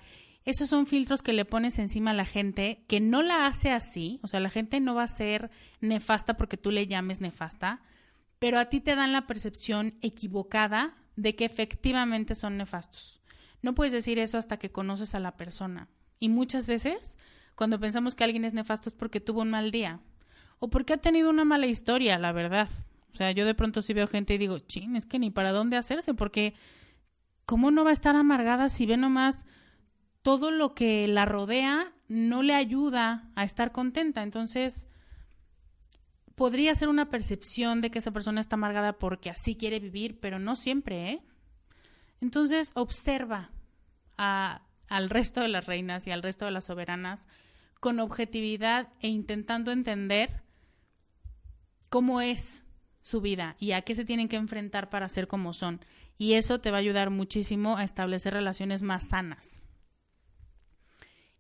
esos 0.46 0.70
son 0.70 0.88
filtros 0.88 1.22
que 1.22 1.32
le 1.32 1.46
pones 1.46 1.80
encima 1.80 2.12
a 2.12 2.16
la 2.16 2.26
gente 2.26 2.84
que 2.88 3.00
no 3.00 3.24
la 3.24 3.46
hace 3.46 3.72
así, 3.72 4.20
o 4.24 4.28
sea, 4.28 4.42
la 4.42 4.50
gente 4.50 4.82
no 4.82 4.94
va 4.94 5.04
a 5.04 5.08
ser 5.08 5.50
nefasta 5.80 6.36
porque 6.36 6.58
tú 6.58 6.72
le 6.72 6.88
llames 6.88 7.22
nefasta, 7.22 7.82
pero 8.44 8.60
a 8.60 8.66
ti 8.66 8.82
te 8.82 8.98
dan 8.98 9.14
la 9.14 9.26
percepción 9.26 9.98
equivocada 10.02 10.98
de 11.16 11.34
que 11.34 11.46
efectivamente 11.46 12.36
son 12.36 12.58
nefastos. 12.58 13.22
No 13.62 13.74
puedes 13.74 13.94
decir 13.94 14.20
eso 14.20 14.38
hasta 14.38 14.58
que 14.58 14.70
conoces 14.70 15.16
a 15.16 15.22
la 15.22 15.38
persona. 15.38 15.88
Y 16.20 16.28
muchas 16.28 16.68
veces, 16.68 17.18
cuando 17.56 17.80
pensamos 17.80 18.16
que 18.16 18.26
alguien 18.26 18.44
es 18.44 18.54
nefasto 18.54 18.90
es 18.90 18.96
porque 18.96 19.22
tuvo 19.22 19.44
un 19.44 19.50
mal 19.50 19.72
día 19.72 20.02
o 20.60 20.70
porque 20.70 20.92
ha 20.92 20.98
tenido 20.98 21.30
una 21.30 21.46
mala 21.46 21.68
historia, 21.68 22.20
la 22.20 22.34
verdad. 22.34 22.68
O 23.14 23.16
sea, 23.16 23.32
yo 23.32 23.46
de 23.46 23.56
pronto 23.56 23.82
sí 23.82 23.94
veo 23.94 24.08
gente 24.08 24.34
y 24.34 24.38
digo, 24.38 24.60
chin, 24.60 24.98
es 24.98 25.06
que 25.06 25.20
ni 25.20 25.32
para 25.32 25.54
dónde 25.54 25.78
hacerse, 25.78 26.14
porque 26.14 26.54
¿cómo 27.46 27.72
no 27.72 27.86
va 27.86 27.92
a 27.92 27.94
estar 27.94 28.18
amargada 28.18 28.68
si 28.68 28.86
ve 28.86 28.98
nomás 28.98 29.46
todo 30.22 30.52
lo 30.52 30.76
que 30.76 31.08
la 31.08 31.24
rodea 31.24 31.94
no 32.10 32.44
le 32.44 32.56
ayuda 32.56 33.32
a 33.36 33.46
estar 33.46 33.72
contenta. 33.72 34.22
Entonces, 34.22 34.90
podría 36.36 36.76
ser 36.76 36.90
una 36.90 37.10
percepción 37.10 37.80
de 37.80 37.92
que 37.92 38.00
esa 38.00 38.12
persona 38.12 38.42
está 38.42 38.56
amargada 38.56 38.94
porque 38.94 39.30
así 39.30 39.56
quiere 39.56 39.80
vivir, 39.80 40.20
pero 40.20 40.40
no 40.40 40.56
siempre, 40.56 41.10
¿eh? 41.10 41.24
Entonces, 42.22 42.72
observa 42.76 43.52
al 44.16 45.10
resto 45.10 45.42
de 45.42 45.50
las 45.50 45.66
reinas 45.66 46.08
y 46.08 46.12
al 46.12 46.24
resto 46.24 46.46
de 46.46 46.52
las 46.52 46.66
soberanas 46.66 47.28
con 47.80 48.00
objetividad 48.00 48.94
e 49.02 49.10
intentando 49.10 49.72
entender 49.72 50.44
cómo 51.90 52.22
es 52.22 52.64
su 53.02 53.20
vida 53.20 53.58
y 53.60 53.74
a 53.74 53.82
qué 53.82 53.94
se 53.94 54.06
tienen 54.06 54.30
que 54.30 54.38
enfrentar 54.38 54.90
para 54.90 55.10
ser 55.10 55.28
como 55.28 55.52
son. 55.52 55.82
Y 56.18 56.34
eso 56.34 56.62
te 56.62 56.72
va 56.72 56.78
a 56.78 56.80
ayudar 56.80 57.10
muchísimo 57.10 57.76
a 57.76 57.84
establecer 57.84 58.34
relaciones 58.34 58.84
más 58.84 59.10
sanas. 59.10 59.62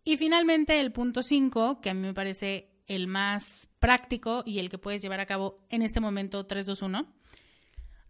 Y 0.03 0.17
finalmente 0.17 0.81
el 0.81 0.91
punto 0.91 1.23
5, 1.23 1.79
que 1.79 1.89
a 1.89 1.93
mí 1.93 2.01
me 2.01 2.13
parece 2.13 2.72
el 2.87 3.07
más 3.07 3.67
práctico 3.79 4.43
y 4.45 4.59
el 4.59 4.69
que 4.69 4.77
puedes 4.77 5.01
llevar 5.01 5.19
a 5.19 5.25
cabo 5.25 5.59
en 5.69 5.81
este 5.81 5.99
momento 5.99 6.45
3, 6.45 6.65
2, 6.65 6.81
1, 6.81 7.05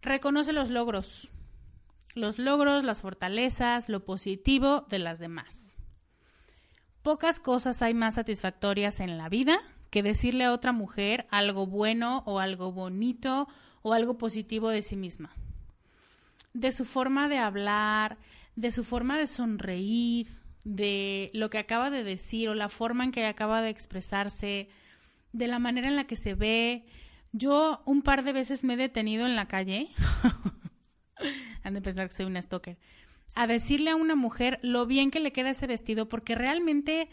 reconoce 0.02 0.52
los 0.52 0.70
logros. 0.70 1.30
Los 2.14 2.38
logros, 2.38 2.84
las 2.84 3.02
fortalezas, 3.02 3.88
lo 3.88 4.04
positivo 4.04 4.86
de 4.88 5.00
las 5.00 5.18
demás. 5.18 5.76
Pocas 7.02 7.40
cosas 7.40 7.82
hay 7.82 7.92
más 7.92 8.14
satisfactorias 8.14 9.00
en 9.00 9.18
la 9.18 9.28
vida 9.28 9.58
que 9.90 10.02
decirle 10.02 10.44
a 10.44 10.52
otra 10.52 10.72
mujer 10.72 11.26
algo 11.30 11.66
bueno 11.66 12.22
o 12.26 12.40
algo 12.40 12.72
bonito 12.72 13.48
o 13.82 13.92
algo 13.92 14.16
positivo 14.16 14.70
de 14.70 14.82
sí 14.82 14.96
misma. 14.96 15.30
De 16.52 16.72
su 16.72 16.84
forma 16.84 17.28
de 17.28 17.38
hablar, 17.38 18.16
de 18.56 18.72
su 18.72 18.84
forma 18.84 19.18
de 19.18 19.26
sonreír, 19.26 20.28
de 20.64 21.30
lo 21.34 21.50
que 21.50 21.58
acaba 21.58 21.90
de 21.90 22.02
decir 22.02 22.48
o 22.48 22.54
la 22.54 22.68
forma 22.68 23.04
en 23.04 23.12
que 23.12 23.24
acaba 23.26 23.60
de 23.60 23.70
expresarse, 23.70 24.68
de 25.32 25.48
la 25.48 25.58
manera 25.58 25.88
en 25.88 25.96
la 25.96 26.06
que 26.06 26.16
se 26.16 26.34
ve. 26.34 26.84
Yo 27.32 27.82
un 27.84 28.02
par 28.02 28.24
de 28.24 28.32
veces 28.32 28.64
me 28.64 28.74
he 28.74 28.76
detenido 28.76 29.26
en 29.26 29.36
la 29.36 29.46
calle, 29.46 29.88
han 31.62 31.74
de 31.74 31.82
pensar 31.82 32.08
que 32.08 32.14
soy 32.14 32.26
una 32.26 32.40
stalker, 32.40 32.78
a 33.34 33.46
decirle 33.46 33.90
a 33.90 33.96
una 33.96 34.14
mujer 34.14 34.58
lo 34.62 34.86
bien 34.86 35.10
que 35.10 35.20
le 35.20 35.32
queda 35.32 35.50
ese 35.50 35.66
vestido, 35.66 36.08
porque 36.08 36.34
realmente 36.34 37.08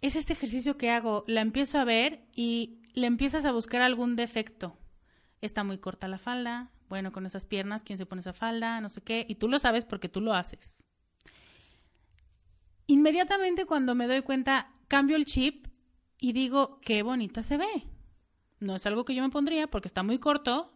es 0.00 0.16
este 0.16 0.32
ejercicio 0.32 0.78
que 0.78 0.90
hago, 0.90 1.24
la 1.26 1.40
empiezo 1.40 1.78
a 1.78 1.84
ver 1.84 2.22
y 2.34 2.80
le 2.94 3.06
empiezas 3.06 3.44
a 3.44 3.52
buscar 3.52 3.82
algún 3.82 4.16
defecto. 4.16 4.78
Está 5.40 5.64
muy 5.64 5.78
corta 5.78 6.08
la 6.08 6.18
falda, 6.18 6.70
bueno, 6.88 7.10
con 7.12 7.26
esas 7.26 7.44
piernas, 7.44 7.82
¿quién 7.82 7.98
se 7.98 8.06
pone 8.06 8.20
esa 8.20 8.32
falda? 8.32 8.80
No 8.80 8.88
sé 8.88 9.02
qué, 9.02 9.26
y 9.28 9.34
tú 9.34 9.48
lo 9.48 9.58
sabes 9.58 9.84
porque 9.84 10.08
tú 10.08 10.20
lo 10.20 10.32
haces. 10.32 10.85
Inmediatamente 12.86 13.66
cuando 13.66 13.94
me 13.94 14.06
doy 14.06 14.22
cuenta, 14.22 14.72
cambio 14.88 15.16
el 15.16 15.24
chip 15.24 15.66
y 16.18 16.32
digo, 16.32 16.80
qué 16.80 17.02
bonita 17.02 17.42
se 17.42 17.56
ve. 17.56 17.88
No 18.60 18.76
es 18.76 18.86
algo 18.86 19.04
que 19.04 19.14
yo 19.14 19.22
me 19.22 19.30
pondría 19.30 19.66
porque 19.66 19.88
está 19.88 20.02
muy 20.02 20.18
corto, 20.18 20.72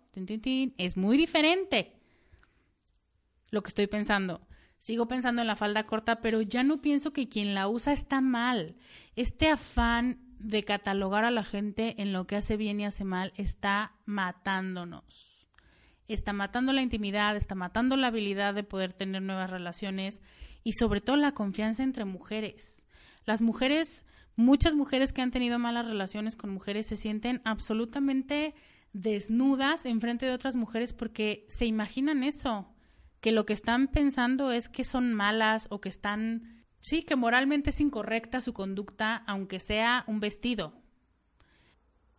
es 0.77 0.97
muy 0.97 1.17
diferente 1.17 1.97
lo 3.51 3.63
que 3.63 3.69
estoy 3.69 3.87
pensando. 3.87 4.47
Sigo 4.79 5.07
pensando 5.07 5.43
en 5.43 5.47
la 5.47 5.57
falda 5.57 5.85
corta, 5.85 6.21
pero 6.21 6.41
ya 6.41 6.63
no 6.63 6.81
pienso 6.81 7.13
que 7.13 7.29
quien 7.29 7.55
la 7.55 7.69
usa 7.69 7.93
está 7.93 8.21
mal. 8.21 8.77
Este 9.15 9.49
afán 9.49 10.19
de 10.39 10.65
catalogar 10.65 11.25
a 11.25 11.31
la 11.31 11.45
gente 11.45 12.01
en 12.01 12.13
lo 12.13 12.27
que 12.27 12.37
hace 12.37 12.57
bien 12.57 12.81
y 12.81 12.87
hace 12.87 13.05
mal 13.05 13.33
está 13.37 13.93
matándonos. 14.07 15.49
Está 16.09 16.33
matando 16.33 16.73
la 16.73 16.83
intimidad, 16.83 17.37
está 17.37 17.55
matando 17.55 17.97
la 17.97 18.09
habilidad 18.09 18.55
de 18.55 18.65
poder 18.65 18.95
tener 18.95 19.23
nuevas 19.23 19.51
relaciones 19.51 20.23
y 20.63 20.73
sobre 20.73 21.01
todo 21.01 21.17
la 21.17 21.33
confianza 21.33 21.83
entre 21.83 22.05
mujeres. 22.05 22.85
Las 23.25 23.41
mujeres 23.43 24.05
Muchas 24.41 24.75
mujeres 24.75 25.13
que 25.13 25.21
han 25.21 25.31
tenido 25.31 25.59
malas 25.59 25.87
relaciones 25.87 26.35
con 26.35 26.49
mujeres 26.49 26.87
se 26.87 26.97
sienten 26.97 27.43
absolutamente 27.45 28.55
desnudas 28.95 29.85
en 29.85 30.01
frente 30.01 30.25
de 30.25 30.33
otras 30.33 30.57
mujeres 30.57 30.95
porque 30.95 31.45
se 31.49 31.67
imaginan 31.67 32.25
eso, 32.25 32.73
que 33.21 33.33
lo 33.33 33.45
que 33.45 33.53
están 33.53 33.89
pensando 33.89 34.51
es 34.51 34.71
que 34.71 34.85
son 34.85 35.13
malas 35.13 35.67
o 35.71 35.83
que 35.83 35.91
están, 35.91 36.65
sí, 36.79 37.03
que 37.03 37.17
moralmente 37.17 37.69
es 37.69 37.83
incorrecta 37.83 38.41
su 38.41 38.55
conducta, 38.55 39.17
aunque 39.27 39.61
sea 39.61 40.05
un 40.07 40.21
vestido. 40.21 40.73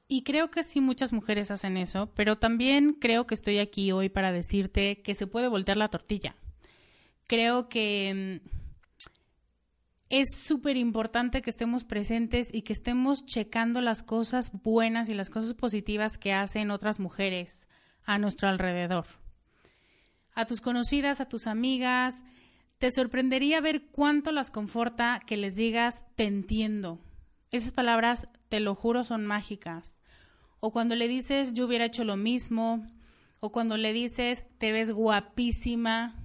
Y 0.07 0.21
creo 0.21 0.51
que 0.51 0.61
sí 0.61 0.79
muchas 0.79 1.13
mujeres 1.13 1.49
hacen 1.49 1.75
eso, 1.75 2.13
pero 2.13 2.37
también 2.37 2.93
creo 2.93 3.25
que 3.25 3.33
estoy 3.33 3.57
aquí 3.57 3.91
hoy 3.91 4.09
para 4.09 4.31
decirte 4.31 5.01
que 5.01 5.15
se 5.15 5.25
puede 5.25 5.47
voltear 5.47 5.77
la 5.77 5.87
tortilla. 5.87 6.35
Creo 7.31 7.69
que 7.69 8.41
mm, 8.43 8.49
es 10.09 10.27
súper 10.35 10.75
importante 10.75 11.41
que 11.41 11.49
estemos 11.49 11.85
presentes 11.85 12.49
y 12.51 12.63
que 12.63 12.73
estemos 12.73 13.25
checando 13.25 13.79
las 13.79 14.03
cosas 14.03 14.51
buenas 14.63 15.07
y 15.07 15.13
las 15.13 15.29
cosas 15.29 15.53
positivas 15.53 16.17
que 16.17 16.33
hacen 16.33 16.71
otras 16.71 16.99
mujeres 16.99 17.69
a 18.03 18.17
nuestro 18.17 18.49
alrededor. 18.49 19.05
A 20.33 20.43
tus 20.43 20.59
conocidas, 20.59 21.21
a 21.21 21.29
tus 21.29 21.47
amigas, 21.47 22.15
te 22.79 22.91
sorprendería 22.91 23.61
ver 23.61 23.83
cuánto 23.93 24.33
las 24.33 24.51
conforta 24.51 25.21
que 25.25 25.37
les 25.37 25.55
digas 25.55 26.03
te 26.17 26.25
entiendo. 26.25 26.99
Esas 27.49 27.71
palabras, 27.71 28.27
te 28.49 28.59
lo 28.59 28.75
juro, 28.75 29.05
son 29.05 29.25
mágicas. 29.25 30.01
O 30.59 30.73
cuando 30.73 30.97
le 30.97 31.07
dices 31.07 31.53
yo 31.53 31.65
hubiera 31.65 31.85
hecho 31.85 32.03
lo 32.03 32.17
mismo, 32.17 32.85
o 33.39 33.53
cuando 33.53 33.77
le 33.77 33.93
dices 33.93 34.43
te 34.57 34.73
ves 34.73 34.91
guapísima, 34.91 36.17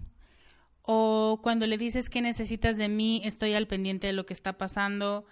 o 0.88 1.40
cuando 1.42 1.66
le 1.66 1.78
dices 1.78 2.08
que 2.08 2.22
necesitas 2.22 2.76
de 2.76 2.88
mí, 2.88 3.20
estoy 3.24 3.54
al 3.54 3.66
pendiente 3.66 4.06
de 4.06 4.12
lo 4.12 4.24
que 4.24 4.32
está 4.32 4.56
pasando. 4.56 5.26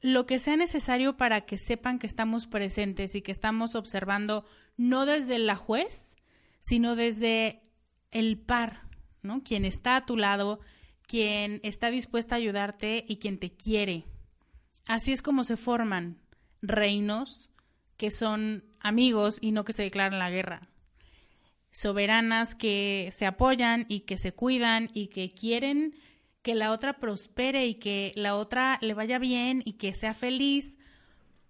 Lo 0.00 0.24
que 0.24 0.38
sea 0.38 0.56
necesario 0.56 1.18
para 1.18 1.42
que 1.42 1.58
sepan 1.58 1.98
que 1.98 2.06
estamos 2.06 2.46
presentes 2.46 3.14
y 3.14 3.20
que 3.20 3.32
estamos 3.32 3.74
observando 3.74 4.46
no 4.78 5.04
desde 5.04 5.38
la 5.38 5.56
juez, 5.56 6.16
sino 6.58 6.96
desde 6.96 7.60
el 8.12 8.38
par, 8.38 8.88
¿no? 9.20 9.42
Quien 9.42 9.66
está 9.66 9.96
a 9.96 10.06
tu 10.06 10.16
lado, 10.16 10.60
quien 11.02 11.60
está 11.62 11.90
dispuesta 11.90 12.36
a 12.36 12.38
ayudarte 12.38 13.04
y 13.06 13.18
quien 13.18 13.38
te 13.38 13.52
quiere. 13.52 14.06
Así 14.86 15.12
es 15.12 15.20
como 15.20 15.42
se 15.44 15.58
forman 15.58 16.18
reinos 16.62 17.50
que 17.98 18.10
son 18.10 18.64
amigos 18.80 19.36
y 19.42 19.52
no 19.52 19.64
que 19.64 19.74
se 19.74 19.82
declaran 19.82 20.18
la 20.18 20.30
guerra 20.30 20.70
soberanas 21.70 22.54
que 22.54 23.12
se 23.16 23.26
apoyan 23.26 23.86
y 23.88 24.00
que 24.00 24.18
se 24.18 24.32
cuidan 24.32 24.90
y 24.92 25.08
que 25.08 25.30
quieren 25.30 25.94
que 26.42 26.54
la 26.54 26.72
otra 26.72 26.98
prospere 26.98 27.66
y 27.66 27.74
que 27.74 28.12
la 28.14 28.34
otra 28.34 28.78
le 28.80 28.94
vaya 28.94 29.18
bien 29.18 29.62
y 29.64 29.74
que 29.74 29.92
sea 29.92 30.14
feliz. 30.14 30.78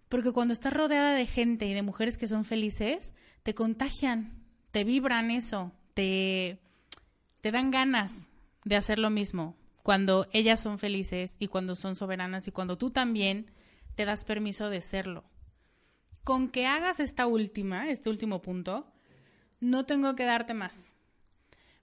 Porque 0.09 0.33
cuando 0.33 0.53
estás 0.53 0.73
rodeada 0.73 1.15
de 1.15 1.27
gente 1.27 1.67
y 1.67 1.75
de 1.75 1.83
mujeres 1.83 2.19
que 2.19 2.27
son 2.27 2.45
felices, 2.45 3.15
te 3.43 3.55
contagian, 3.55 4.45
te 4.73 4.85
vibran 4.85 5.31
eso, 5.31 5.73
te, 5.95 6.59
te 7.41 7.53
dan 7.53 7.71
ganas 7.71 8.13
de 8.65 8.77
hacer 8.77 8.99
lo 8.99 9.11
mismo. 9.11 9.57
Cuando 9.83 10.27
ellas 10.33 10.61
son 10.61 10.79
felices 10.79 11.37
y 11.39 11.47
cuando 11.47 11.75
son 11.77 11.95
soberanas 11.95 12.47
y 12.49 12.53
cuando 12.53 12.77
tú 12.77 12.91
también 12.91 13.51
te 13.95 14.05
das 14.05 14.25
permiso 14.25 14.69
de 14.69 14.81
serlo. 14.81 15.25
Con 16.25 16.49
que 16.49 16.67
hagas 16.67 17.01
esta 17.01 17.27
última, 17.27 17.89
este 17.91 18.11
último 18.11 18.43
punto, 18.43 18.93
no 19.61 19.85
tengo 19.85 20.15
que 20.17 20.25
darte 20.25 20.55
más. 20.55 20.93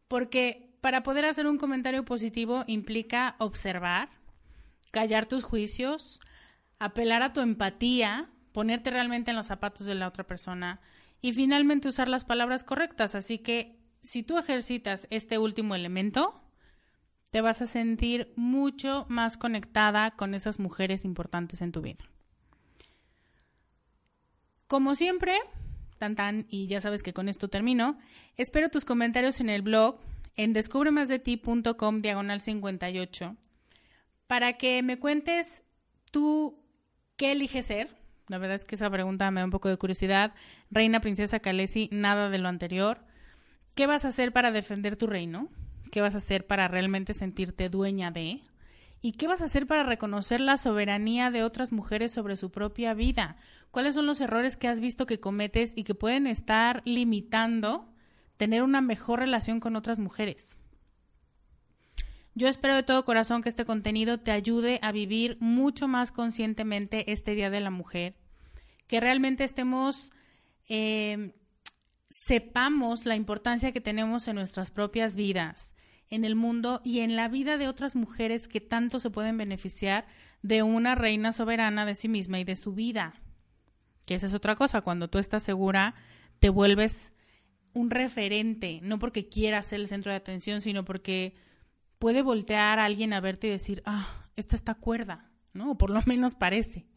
Porque 0.07 0.75
para 0.81 1.03
poder 1.03 1.25
hacer 1.25 1.47
un 1.47 1.57
comentario 1.57 2.05
positivo 2.05 2.63
implica 2.67 3.35
observar, 3.39 4.09
callar 4.91 5.27
tus 5.27 5.43
juicios, 5.43 6.19
apelar 6.79 7.21
a 7.23 7.33
tu 7.33 7.41
empatía, 7.41 8.29
ponerte 8.51 8.89
realmente 8.89 9.31
en 9.31 9.37
los 9.37 9.47
zapatos 9.47 9.87
de 9.87 9.95
la 9.95 10.07
otra 10.07 10.25
persona 10.25 10.79
y 11.21 11.33
finalmente 11.33 11.87
usar 11.87 12.07
las 12.07 12.25
palabras 12.25 12.63
correctas. 12.63 13.15
Así 13.15 13.39
que 13.39 13.79
si 14.01 14.23
tú 14.23 14.37
ejercitas 14.37 15.07
este 15.09 15.37
último 15.37 15.75
elemento, 15.75 16.41
te 17.31 17.41
vas 17.41 17.61
a 17.61 17.65
sentir 17.65 18.33
mucho 18.35 19.05
más 19.09 19.37
conectada 19.37 20.11
con 20.11 20.33
esas 20.33 20.59
mujeres 20.59 21.05
importantes 21.05 21.61
en 21.61 21.71
tu 21.71 21.81
vida. 21.81 22.05
Como 24.67 24.95
siempre, 24.95 25.33
tan 25.97 26.15
tan, 26.15 26.45
y 26.49 26.67
ya 26.67 26.81
sabes 26.81 27.03
que 27.03 27.13
con 27.13 27.29
esto 27.29 27.47
termino. 27.47 27.97
Espero 28.35 28.69
tus 28.69 28.85
comentarios 28.85 29.39
en 29.41 29.49
el 29.49 29.61
blog 29.61 29.99
en 30.35 30.53
descubremasdeti.com 30.53 32.01
diagonal 32.01 32.39
58 32.39 33.35
para 34.27 34.53
que 34.53 34.83
me 34.83 34.99
cuentes 34.99 35.63
tú 36.11 36.63
qué 37.15 37.31
eliges 37.31 37.65
ser. 37.65 37.97
La 38.27 38.37
verdad 38.37 38.55
es 38.55 38.65
que 38.65 38.75
esa 38.75 38.89
pregunta 38.89 39.31
me 39.31 39.41
da 39.41 39.45
un 39.45 39.51
poco 39.51 39.69
de 39.69 39.77
curiosidad. 39.77 40.33
Reina, 40.69 40.99
princesa 40.99 41.39
Kalesi, 41.39 41.89
nada 41.91 42.29
de 42.29 42.37
lo 42.37 42.49
anterior. 42.49 42.99
¿Qué 43.73 43.87
vas 43.87 44.05
a 44.05 44.09
hacer 44.09 44.33
para 44.33 44.51
defender 44.51 44.97
tu 44.97 45.07
reino? 45.07 45.49
¿Qué 45.91 46.01
vas 46.01 46.13
a 46.13 46.17
hacer 46.17 46.45
para 46.45 46.67
realmente 46.67 47.13
sentirte 47.13 47.69
dueña 47.69 48.11
de? 48.11 48.41
¿Y 49.01 49.13
qué 49.13 49.27
vas 49.27 49.41
a 49.41 49.45
hacer 49.45 49.67
para 49.67 49.83
reconocer 49.83 50.41
la 50.41 50.57
soberanía 50.57 51.29
de 51.29 51.43
otras 51.43 51.71
mujeres 51.71 52.11
sobre 52.11 52.35
su 52.35 52.49
propia 52.49 52.93
vida? 52.93 53.37
¿Cuáles 53.71 53.95
son 53.95 54.07
los 54.07 54.21
errores 54.21 54.57
que 54.57 54.67
has 54.67 54.79
visto 54.79 55.05
que 55.05 55.19
cometes 55.19 55.73
y 55.75 55.83
que 55.83 55.93
pueden 55.93 56.25
estar 56.25 56.81
limitando 56.85 57.93
tener 58.37 58.63
una 58.63 58.81
mejor 58.81 59.19
relación 59.19 59.59
con 59.59 59.75
otras 59.75 59.99
mujeres? 59.99 60.57
Yo 62.33 62.47
espero 62.47 62.75
de 62.75 62.83
todo 62.83 63.05
corazón 63.05 63.41
que 63.41 63.49
este 63.49 63.65
contenido 63.65 64.19
te 64.19 64.31
ayude 64.31 64.79
a 64.81 64.91
vivir 64.91 65.37
mucho 65.39 65.87
más 65.87 66.11
conscientemente 66.11 67.11
este 67.11 67.33
Día 67.33 67.49
de 67.49 67.61
la 67.61 67.71
Mujer, 67.71 68.15
que 68.87 68.99
realmente 68.99 69.43
estemos, 69.43 70.11
eh, 70.69 71.33
sepamos 72.09 73.05
la 73.05 73.15
importancia 73.15 73.71
que 73.71 73.81
tenemos 73.81 74.27
en 74.27 74.35
nuestras 74.35 74.69
propias 74.69 75.15
vidas 75.15 75.75
en 76.09 76.25
el 76.25 76.35
mundo 76.35 76.81
y 76.83 76.99
en 76.99 77.15
la 77.15 77.27
vida 77.27 77.57
de 77.57 77.67
otras 77.67 77.95
mujeres 77.95 78.47
que 78.47 78.61
tanto 78.61 78.99
se 78.99 79.09
pueden 79.09 79.37
beneficiar 79.37 80.05
de 80.41 80.63
una 80.63 80.95
reina 80.95 81.31
soberana 81.31 81.85
de 81.85 81.95
sí 81.95 82.07
misma 82.07 82.39
y 82.39 82.43
de 82.43 82.55
su 82.55 82.73
vida. 82.73 83.21
Que 84.05 84.15
esa 84.15 84.27
es 84.27 84.33
otra 84.33 84.55
cosa, 84.55 84.81
cuando 84.81 85.09
tú 85.09 85.17
estás 85.17 85.43
segura, 85.43 85.95
te 86.39 86.49
vuelves 86.49 87.13
un 87.73 87.89
referente, 87.89 88.79
no 88.81 88.99
porque 88.99 89.27
quieras 89.27 89.65
ser 89.65 89.79
el 89.81 89.87
centro 89.87 90.11
de 90.11 90.17
atención, 90.17 90.61
sino 90.61 90.85
porque 90.85 91.35
puede 91.99 92.21
voltear 92.21 92.79
a 92.79 92.85
alguien 92.85 93.13
a 93.13 93.19
verte 93.19 93.47
y 93.47 93.51
decir, 93.51 93.81
ah, 93.85 94.07
esta 94.35 94.55
está 94.55 94.75
cuerda, 94.75 95.29
¿no? 95.53 95.71
O 95.71 95.77
por 95.77 95.89
lo 95.89 96.01
menos 96.05 96.35
parece. 96.35 96.87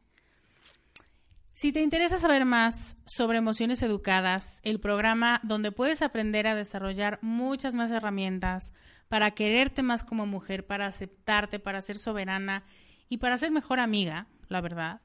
Si 1.53 1.73
te 1.73 1.83
interesa 1.83 2.17
saber 2.17 2.47
más 2.47 2.97
sobre 3.05 3.37
emociones 3.37 3.83
educadas, 3.83 4.61
el 4.63 4.81
programa 4.81 5.41
donde 5.43 5.73
puedes 5.73 6.01
aprender 6.01 6.47
a 6.47 6.55
desarrollar 6.55 7.19
muchas 7.21 7.75
más 7.75 7.91
herramientas 7.91 8.73
para 9.11 9.33
quererte 9.33 9.83
más 9.83 10.05
como 10.05 10.25
mujer, 10.25 10.69
para 10.69 10.87
aceptarte, 10.87 11.59
para 11.59 11.83
ser 11.83 11.99
soberana 11.99 12.63
Y 13.09 13.17
para 13.19 13.37
ser 13.39 13.51
mejor 13.51 13.81
amiga, 13.81 14.29
la 14.47 14.61
verdad, 14.61 15.01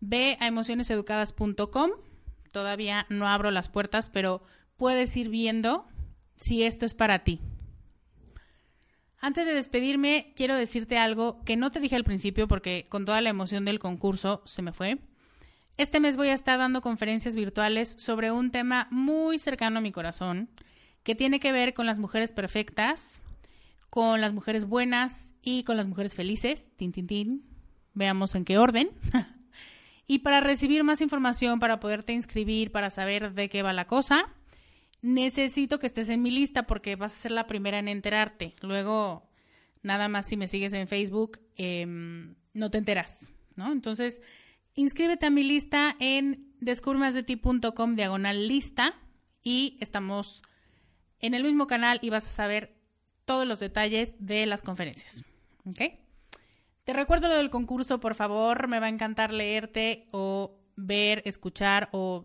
ve 0.00 0.36
a 0.40 0.48
emocioneseducadas.com. 0.48 1.90
Todavía 2.50 3.06
no 3.10 3.28
abro 3.28 3.52
las 3.52 3.68
puertas, 3.68 4.10
pero 4.10 4.42
puedes 4.76 5.16
ir 5.16 5.28
viendo 5.28 5.86
si 6.34 6.64
esto 6.64 6.84
es 6.84 6.94
para 6.94 7.20
ti. 7.20 7.40
Antes 9.20 9.46
de 9.46 9.54
despedirme, 9.54 10.32
quiero 10.34 10.56
decirte 10.56 10.98
algo 10.98 11.40
que 11.44 11.56
no 11.56 11.70
te 11.70 11.78
dije 11.78 11.94
al 11.94 12.02
principio 12.02 12.48
porque 12.48 12.86
con 12.88 13.04
toda 13.04 13.20
la 13.20 13.30
emoción 13.30 13.64
del 13.64 13.78
concurso 13.78 14.42
se 14.46 14.62
me 14.62 14.72
fue. 14.72 14.98
Este 15.76 16.00
mes 16.00 16.16
voy 16.16 16.28
a 16.28 16.34
estar 16.34 16.58
dando 16.58 16.80
conferencias 16.80 17.36
virtuales 17.36 17.94
sobre 17.98 18.32
un 18.32 18.50
tema 18.50 18.88
muy 18.90 19.38
cercano 19.38 19.78
a 19.78 19.80
mi 19.80 19.92
corazón, 19.92 20.50
que 21.04 21.14
tiene 21.14 21.38
que 21.38 21.52
ver 21.52 21.72
con 21.72 21.86
las 21.86 22.00
mujeres 22.00 22.32
perfectas, 22.32 23.22
con 23.94 24.20
las 24.20 24.32
mujeres 24.32 24.64
buenas 24.64 25.34
y 25.40 25.62
con 25.62 25.76
las 25.76 25.86
mujeres 25.86 26.16
felices. 26.16 26.66
Tin, 26.74 26.90
tin, 26.90 27.06
tin. 27.06 27.44
Veamos 27.92 28.34
en 28.34 28.44
qué 28.44 28.58
orden. 28.58 28.90
y 30.08 30.18
para 30.18 30.40
recibir 30.40 30.82
más 30.82 31.00
información, 31.00 31.60
para 31.60 31.78
poderte 31.78 32.12
inscribir, 32.12 32.72
para 32.72 32.90
saber 32.90 33.34
de 33.34 33.48
qué 33.48 33.62
va 33.62 33.72
la 33.72 33.86
cosa, 33.86 34.34
necesito 35.00 35.78
que 35.78 35.86
estés 35.86 36.08
en 36.08 36.22
mi 36.22 36.32
lista 36.32 36.66
porque 36.66 36.96
vas 36.96 37.16
a 37.16 37.20
ser 37.20 37.30
la 37.30 37.46
primera 37.46 37.78
en 37.78 37.86
enterarte. 37.86 38.56
Luego, 38.62 39.30
nada 39.84 40.08
más 40.08 40.26
si 40.26 40.36
me 40.36 40.48
sigues 40.48 40.72
en 40.72 40.88
Facebook, 40.88 41.38
em, 41.54 42.34
no 42.52 42.72
te 42.72 42.78
enteras, 42.78 43.30
¿no? 43.54 43.70
Entonces, 43.70 44.20
inscríbete 44.74 45.26
a 45.26 45.30
mi 45.30 45.44
lista 45.44 45.94
en 46.00 46.52
descubremasdeti.com 46.58 47.94
diagonal 47.94 48.48
lista 48.48 48.92
y 49.44 49.78
estamos 49.78 50.42
en 51.20 51.34
el 51.34 51.44
mismo 51.44 51.68
canal 51.68 52.00
y 52.02 52.10
vas 52.10 52.26
a 52.26 52.30
saber 52.30 52.73
todos 53.24 53.46
los 53.46 53.60
detalles 53.60 54.14
de 54.18 54.46
las 54.46 54.62
conferencias. 54.62 55.24
¿Ok? 55.66 55.80
Te 56.84 56.92
recuerdo 56.92 57.28
lo 57.28 57.34
del 57.34 57.50
concurso, 57.50 57.98
por 58.00 58.14
favor, 58.14 58.68
me 58.68 58.78
va 58.78 58.86
a 58.86 58.90
encantar 58.90 59.32
leerte 59.32 60.06
o 60.12 60.58
ver, 60.76 61.22
escuchar 61.24 61.88
o 61.92 62.24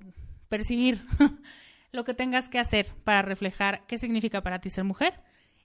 percibir 0.50 1.02
lo 1.92 2.04
que 2.04 2.14
tengas 2.14 2.50
que 2.50 2.60
hacer 2.60 2.94
para 3.04 3.22
reflejar 3.22 3.86
qué 3.88 3.98
significa 3.98 4.42
para 4.42 4.60
ti 4.60 4.70
ser 4.70 4.84
mujer 4.84 5.14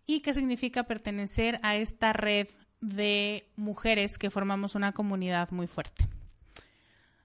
y 0.06 0.20
qué 0.20 0.34
significa 0.34 0.84
pertenecer 0.84 1.58
a 1.62 1.76
esta 1.76 2.12
red 2.12 2.48
de 2.80 3.50
mujeres 3.56 4.18
que 4.18 4.30
formamos 4.30 4.74
una 4.74 4.92
comunidad 4.92 5.50
muy 5.50 5.66
fuerte. 5.66 6.06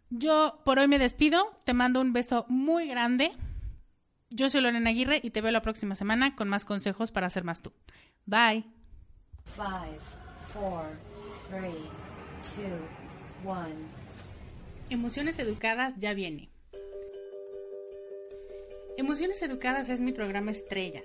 Yo 0.10 0.62
por 0.66 0.80
hoy 0.80 0.88
me 0.88 0.98
despido, 0.98 1.62
te 1.66 1.74
mando 1.74 2.02
un 2.02 2.14
beso 2.14 2.46
muy 2.50 2.88
grande. 2.88 3.32
Yo 4.32 4.48
soy 4.48 4.62
Lorena 4.62 4.92
Aguirre 4.92 5.20
y 5.24 5.32
te 5.32 5.42
veo 5.42 5.52
la 5.52 5.64
próxima 5.64 5.96
semana 5.96 6.36
con 6.36 6.48
más 6.50 6.64
consejos 6.64 7.12
para 7.12 7.30
ser 7.32 7.44
más 7.44 7.64
tú. 7.64 7.74
Bye. 8.28 8.64
Five, 9.56 10.00
four, 10.54 10.86
three, 11.50 11.90
two, 12.56 13.50
one. 13.50 13.74
Emociones 14.92 15.40
Educadas 15.40 15.96
ya 15.98 16.14
viene. 16.14 16.50
Emociones 18.98 19.42
Educadas 19.42 19.90
es 19.90 20.00
mi 20.00 20.12
programa 20.12 20.52
estrella. 20.52 21.02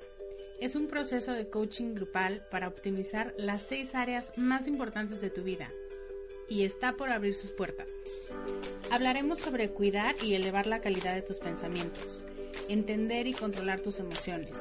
Es 0.61 0.77
un 0.77 0.89
proceso 0.89 1.33
de 1.33 1.49
coaching 1.49 1.95
grupal 1.95 2.47
para 2.51 2.68
optimizar 2.68 3.35
las 3.39 3.62
seis 3.62 3.95
áreas 3.95 4.33
más 4.37 4.68
importantes 4.68 5.22
de 5.22 5.31
tu 5.31 5.43
vida 5.43 5.70
y 6.49 6.64
está 6.64 6.93
por 6.93 7.11
abrir 7.11 7.35
sus 7.35 7.53
puertas. 7.53 7.89
Hablaremos 8.91 9.39
sobre 9.39 9.70
cuidar 9.70 10.14
y 10.22 10.35
elevar 10.35 10.66
la 10.66 10.81
calidad 10.81 11.14
de 11.14 11.22
tus 11.22 11.39
pensamientos, 11.39 12.22
entender 12.69 13.27
y 13.27 13.33
controlar 13.35 13.81
tus 13.81 13.99
emociones, 13.99 14.57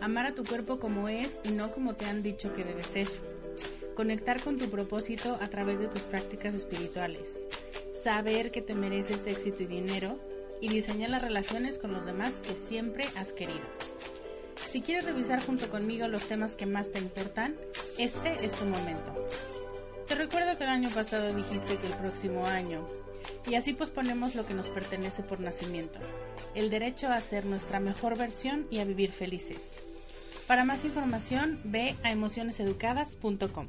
amar 0.00 0.26
a 0.26 0.34
tu 0.34 0.44
cuerpo 0.44 0.78
como 0.78 1.08
es 1.08 1.40
y 1.44 1.52
no 1.52 1.70
como 1.70 1.94
te 1.94 2.06
han 2.06 2.22
dicho 2.22 2.52
que 2.54 2.64
debe 2.64 2.82
ser, 2.82 3.06
conectar 3.94 4.40
con 4.42 4.58
tu 4.58 4.68
propósito 4.70 5.38
a 5.40 5.48
través 5.48 5.80
de 5.80 5.88
tus 5.88 6.02
prácticas 6.02 6.54
espirituales, 6.54 7.36
saber 8.02 8.50
que 8.50 8.62
te 8.62 8.74
mereces 8.74 9.26
éxito 9.26 9.62
y 9.62 9.66
dinero, 9.66 10.18
y 10.60 10.68
diseñar 10.68 11.10
las 11.10 11.22
relaciones 11.22 11.78
con 11.78 11.92
los 11.92 12.04
demás 12.04 12.32
que 12.42 12.54
siempre 12.68 13.04
has 13.16 13.32
querido. 13.32 13.64
Si 14.70 14.82
quieres 14.82 15.04
revisar 15.04 15.44
junto 15.44 15.68
conmigo 15.68 16.06
los 16.06 16.26
temas 16.26 16.54
que 16.54 16.66
más 16.66 16.92
te 16.92 16.98
importan, 16.98 17.56
este 17.98 18.44
es 18.44 18.52
tu 18.52 18.66
momento. 18.66 19.26
Te 20.06 20.14
recuerdo 20.14 20.56
que 20.58 20.64
el 20.64 20.70
año 20.70 20.90
pasado 20.90 21.34
dijiste 21.34 21.76
que 21.76 21.86
el 21.86 21.94
próximo 21.94 22.44
año, 22.46 22.86
y 23.48 23.54
así 23.54 23.72
posponemos 23.72 24.34
lo 24.34 24.46
que 24.46 24.54
nos 24.54 24.68
pertenece 24.68 25.22
por 25.22 25.40
nacimiento, 25.40 25.98
el 26.54 26.70
derecho 26.70 27.08
a 27.08 27.20
ser 27.20 27.44
nuestra 27.46 27.80
mejor 27.80 28.18
versión 28.18 28.66
y 28.70 28.78
a 28.78 28.84
vivir 28.84 29.12
felices. 29.12 29.58
Para 30.46 30.64
más 30.64 30.84
información, 30.84 31.60
ve 31.64 31.94
a 32.02 32.10
emocioneseducadas.com. 32.10 33.68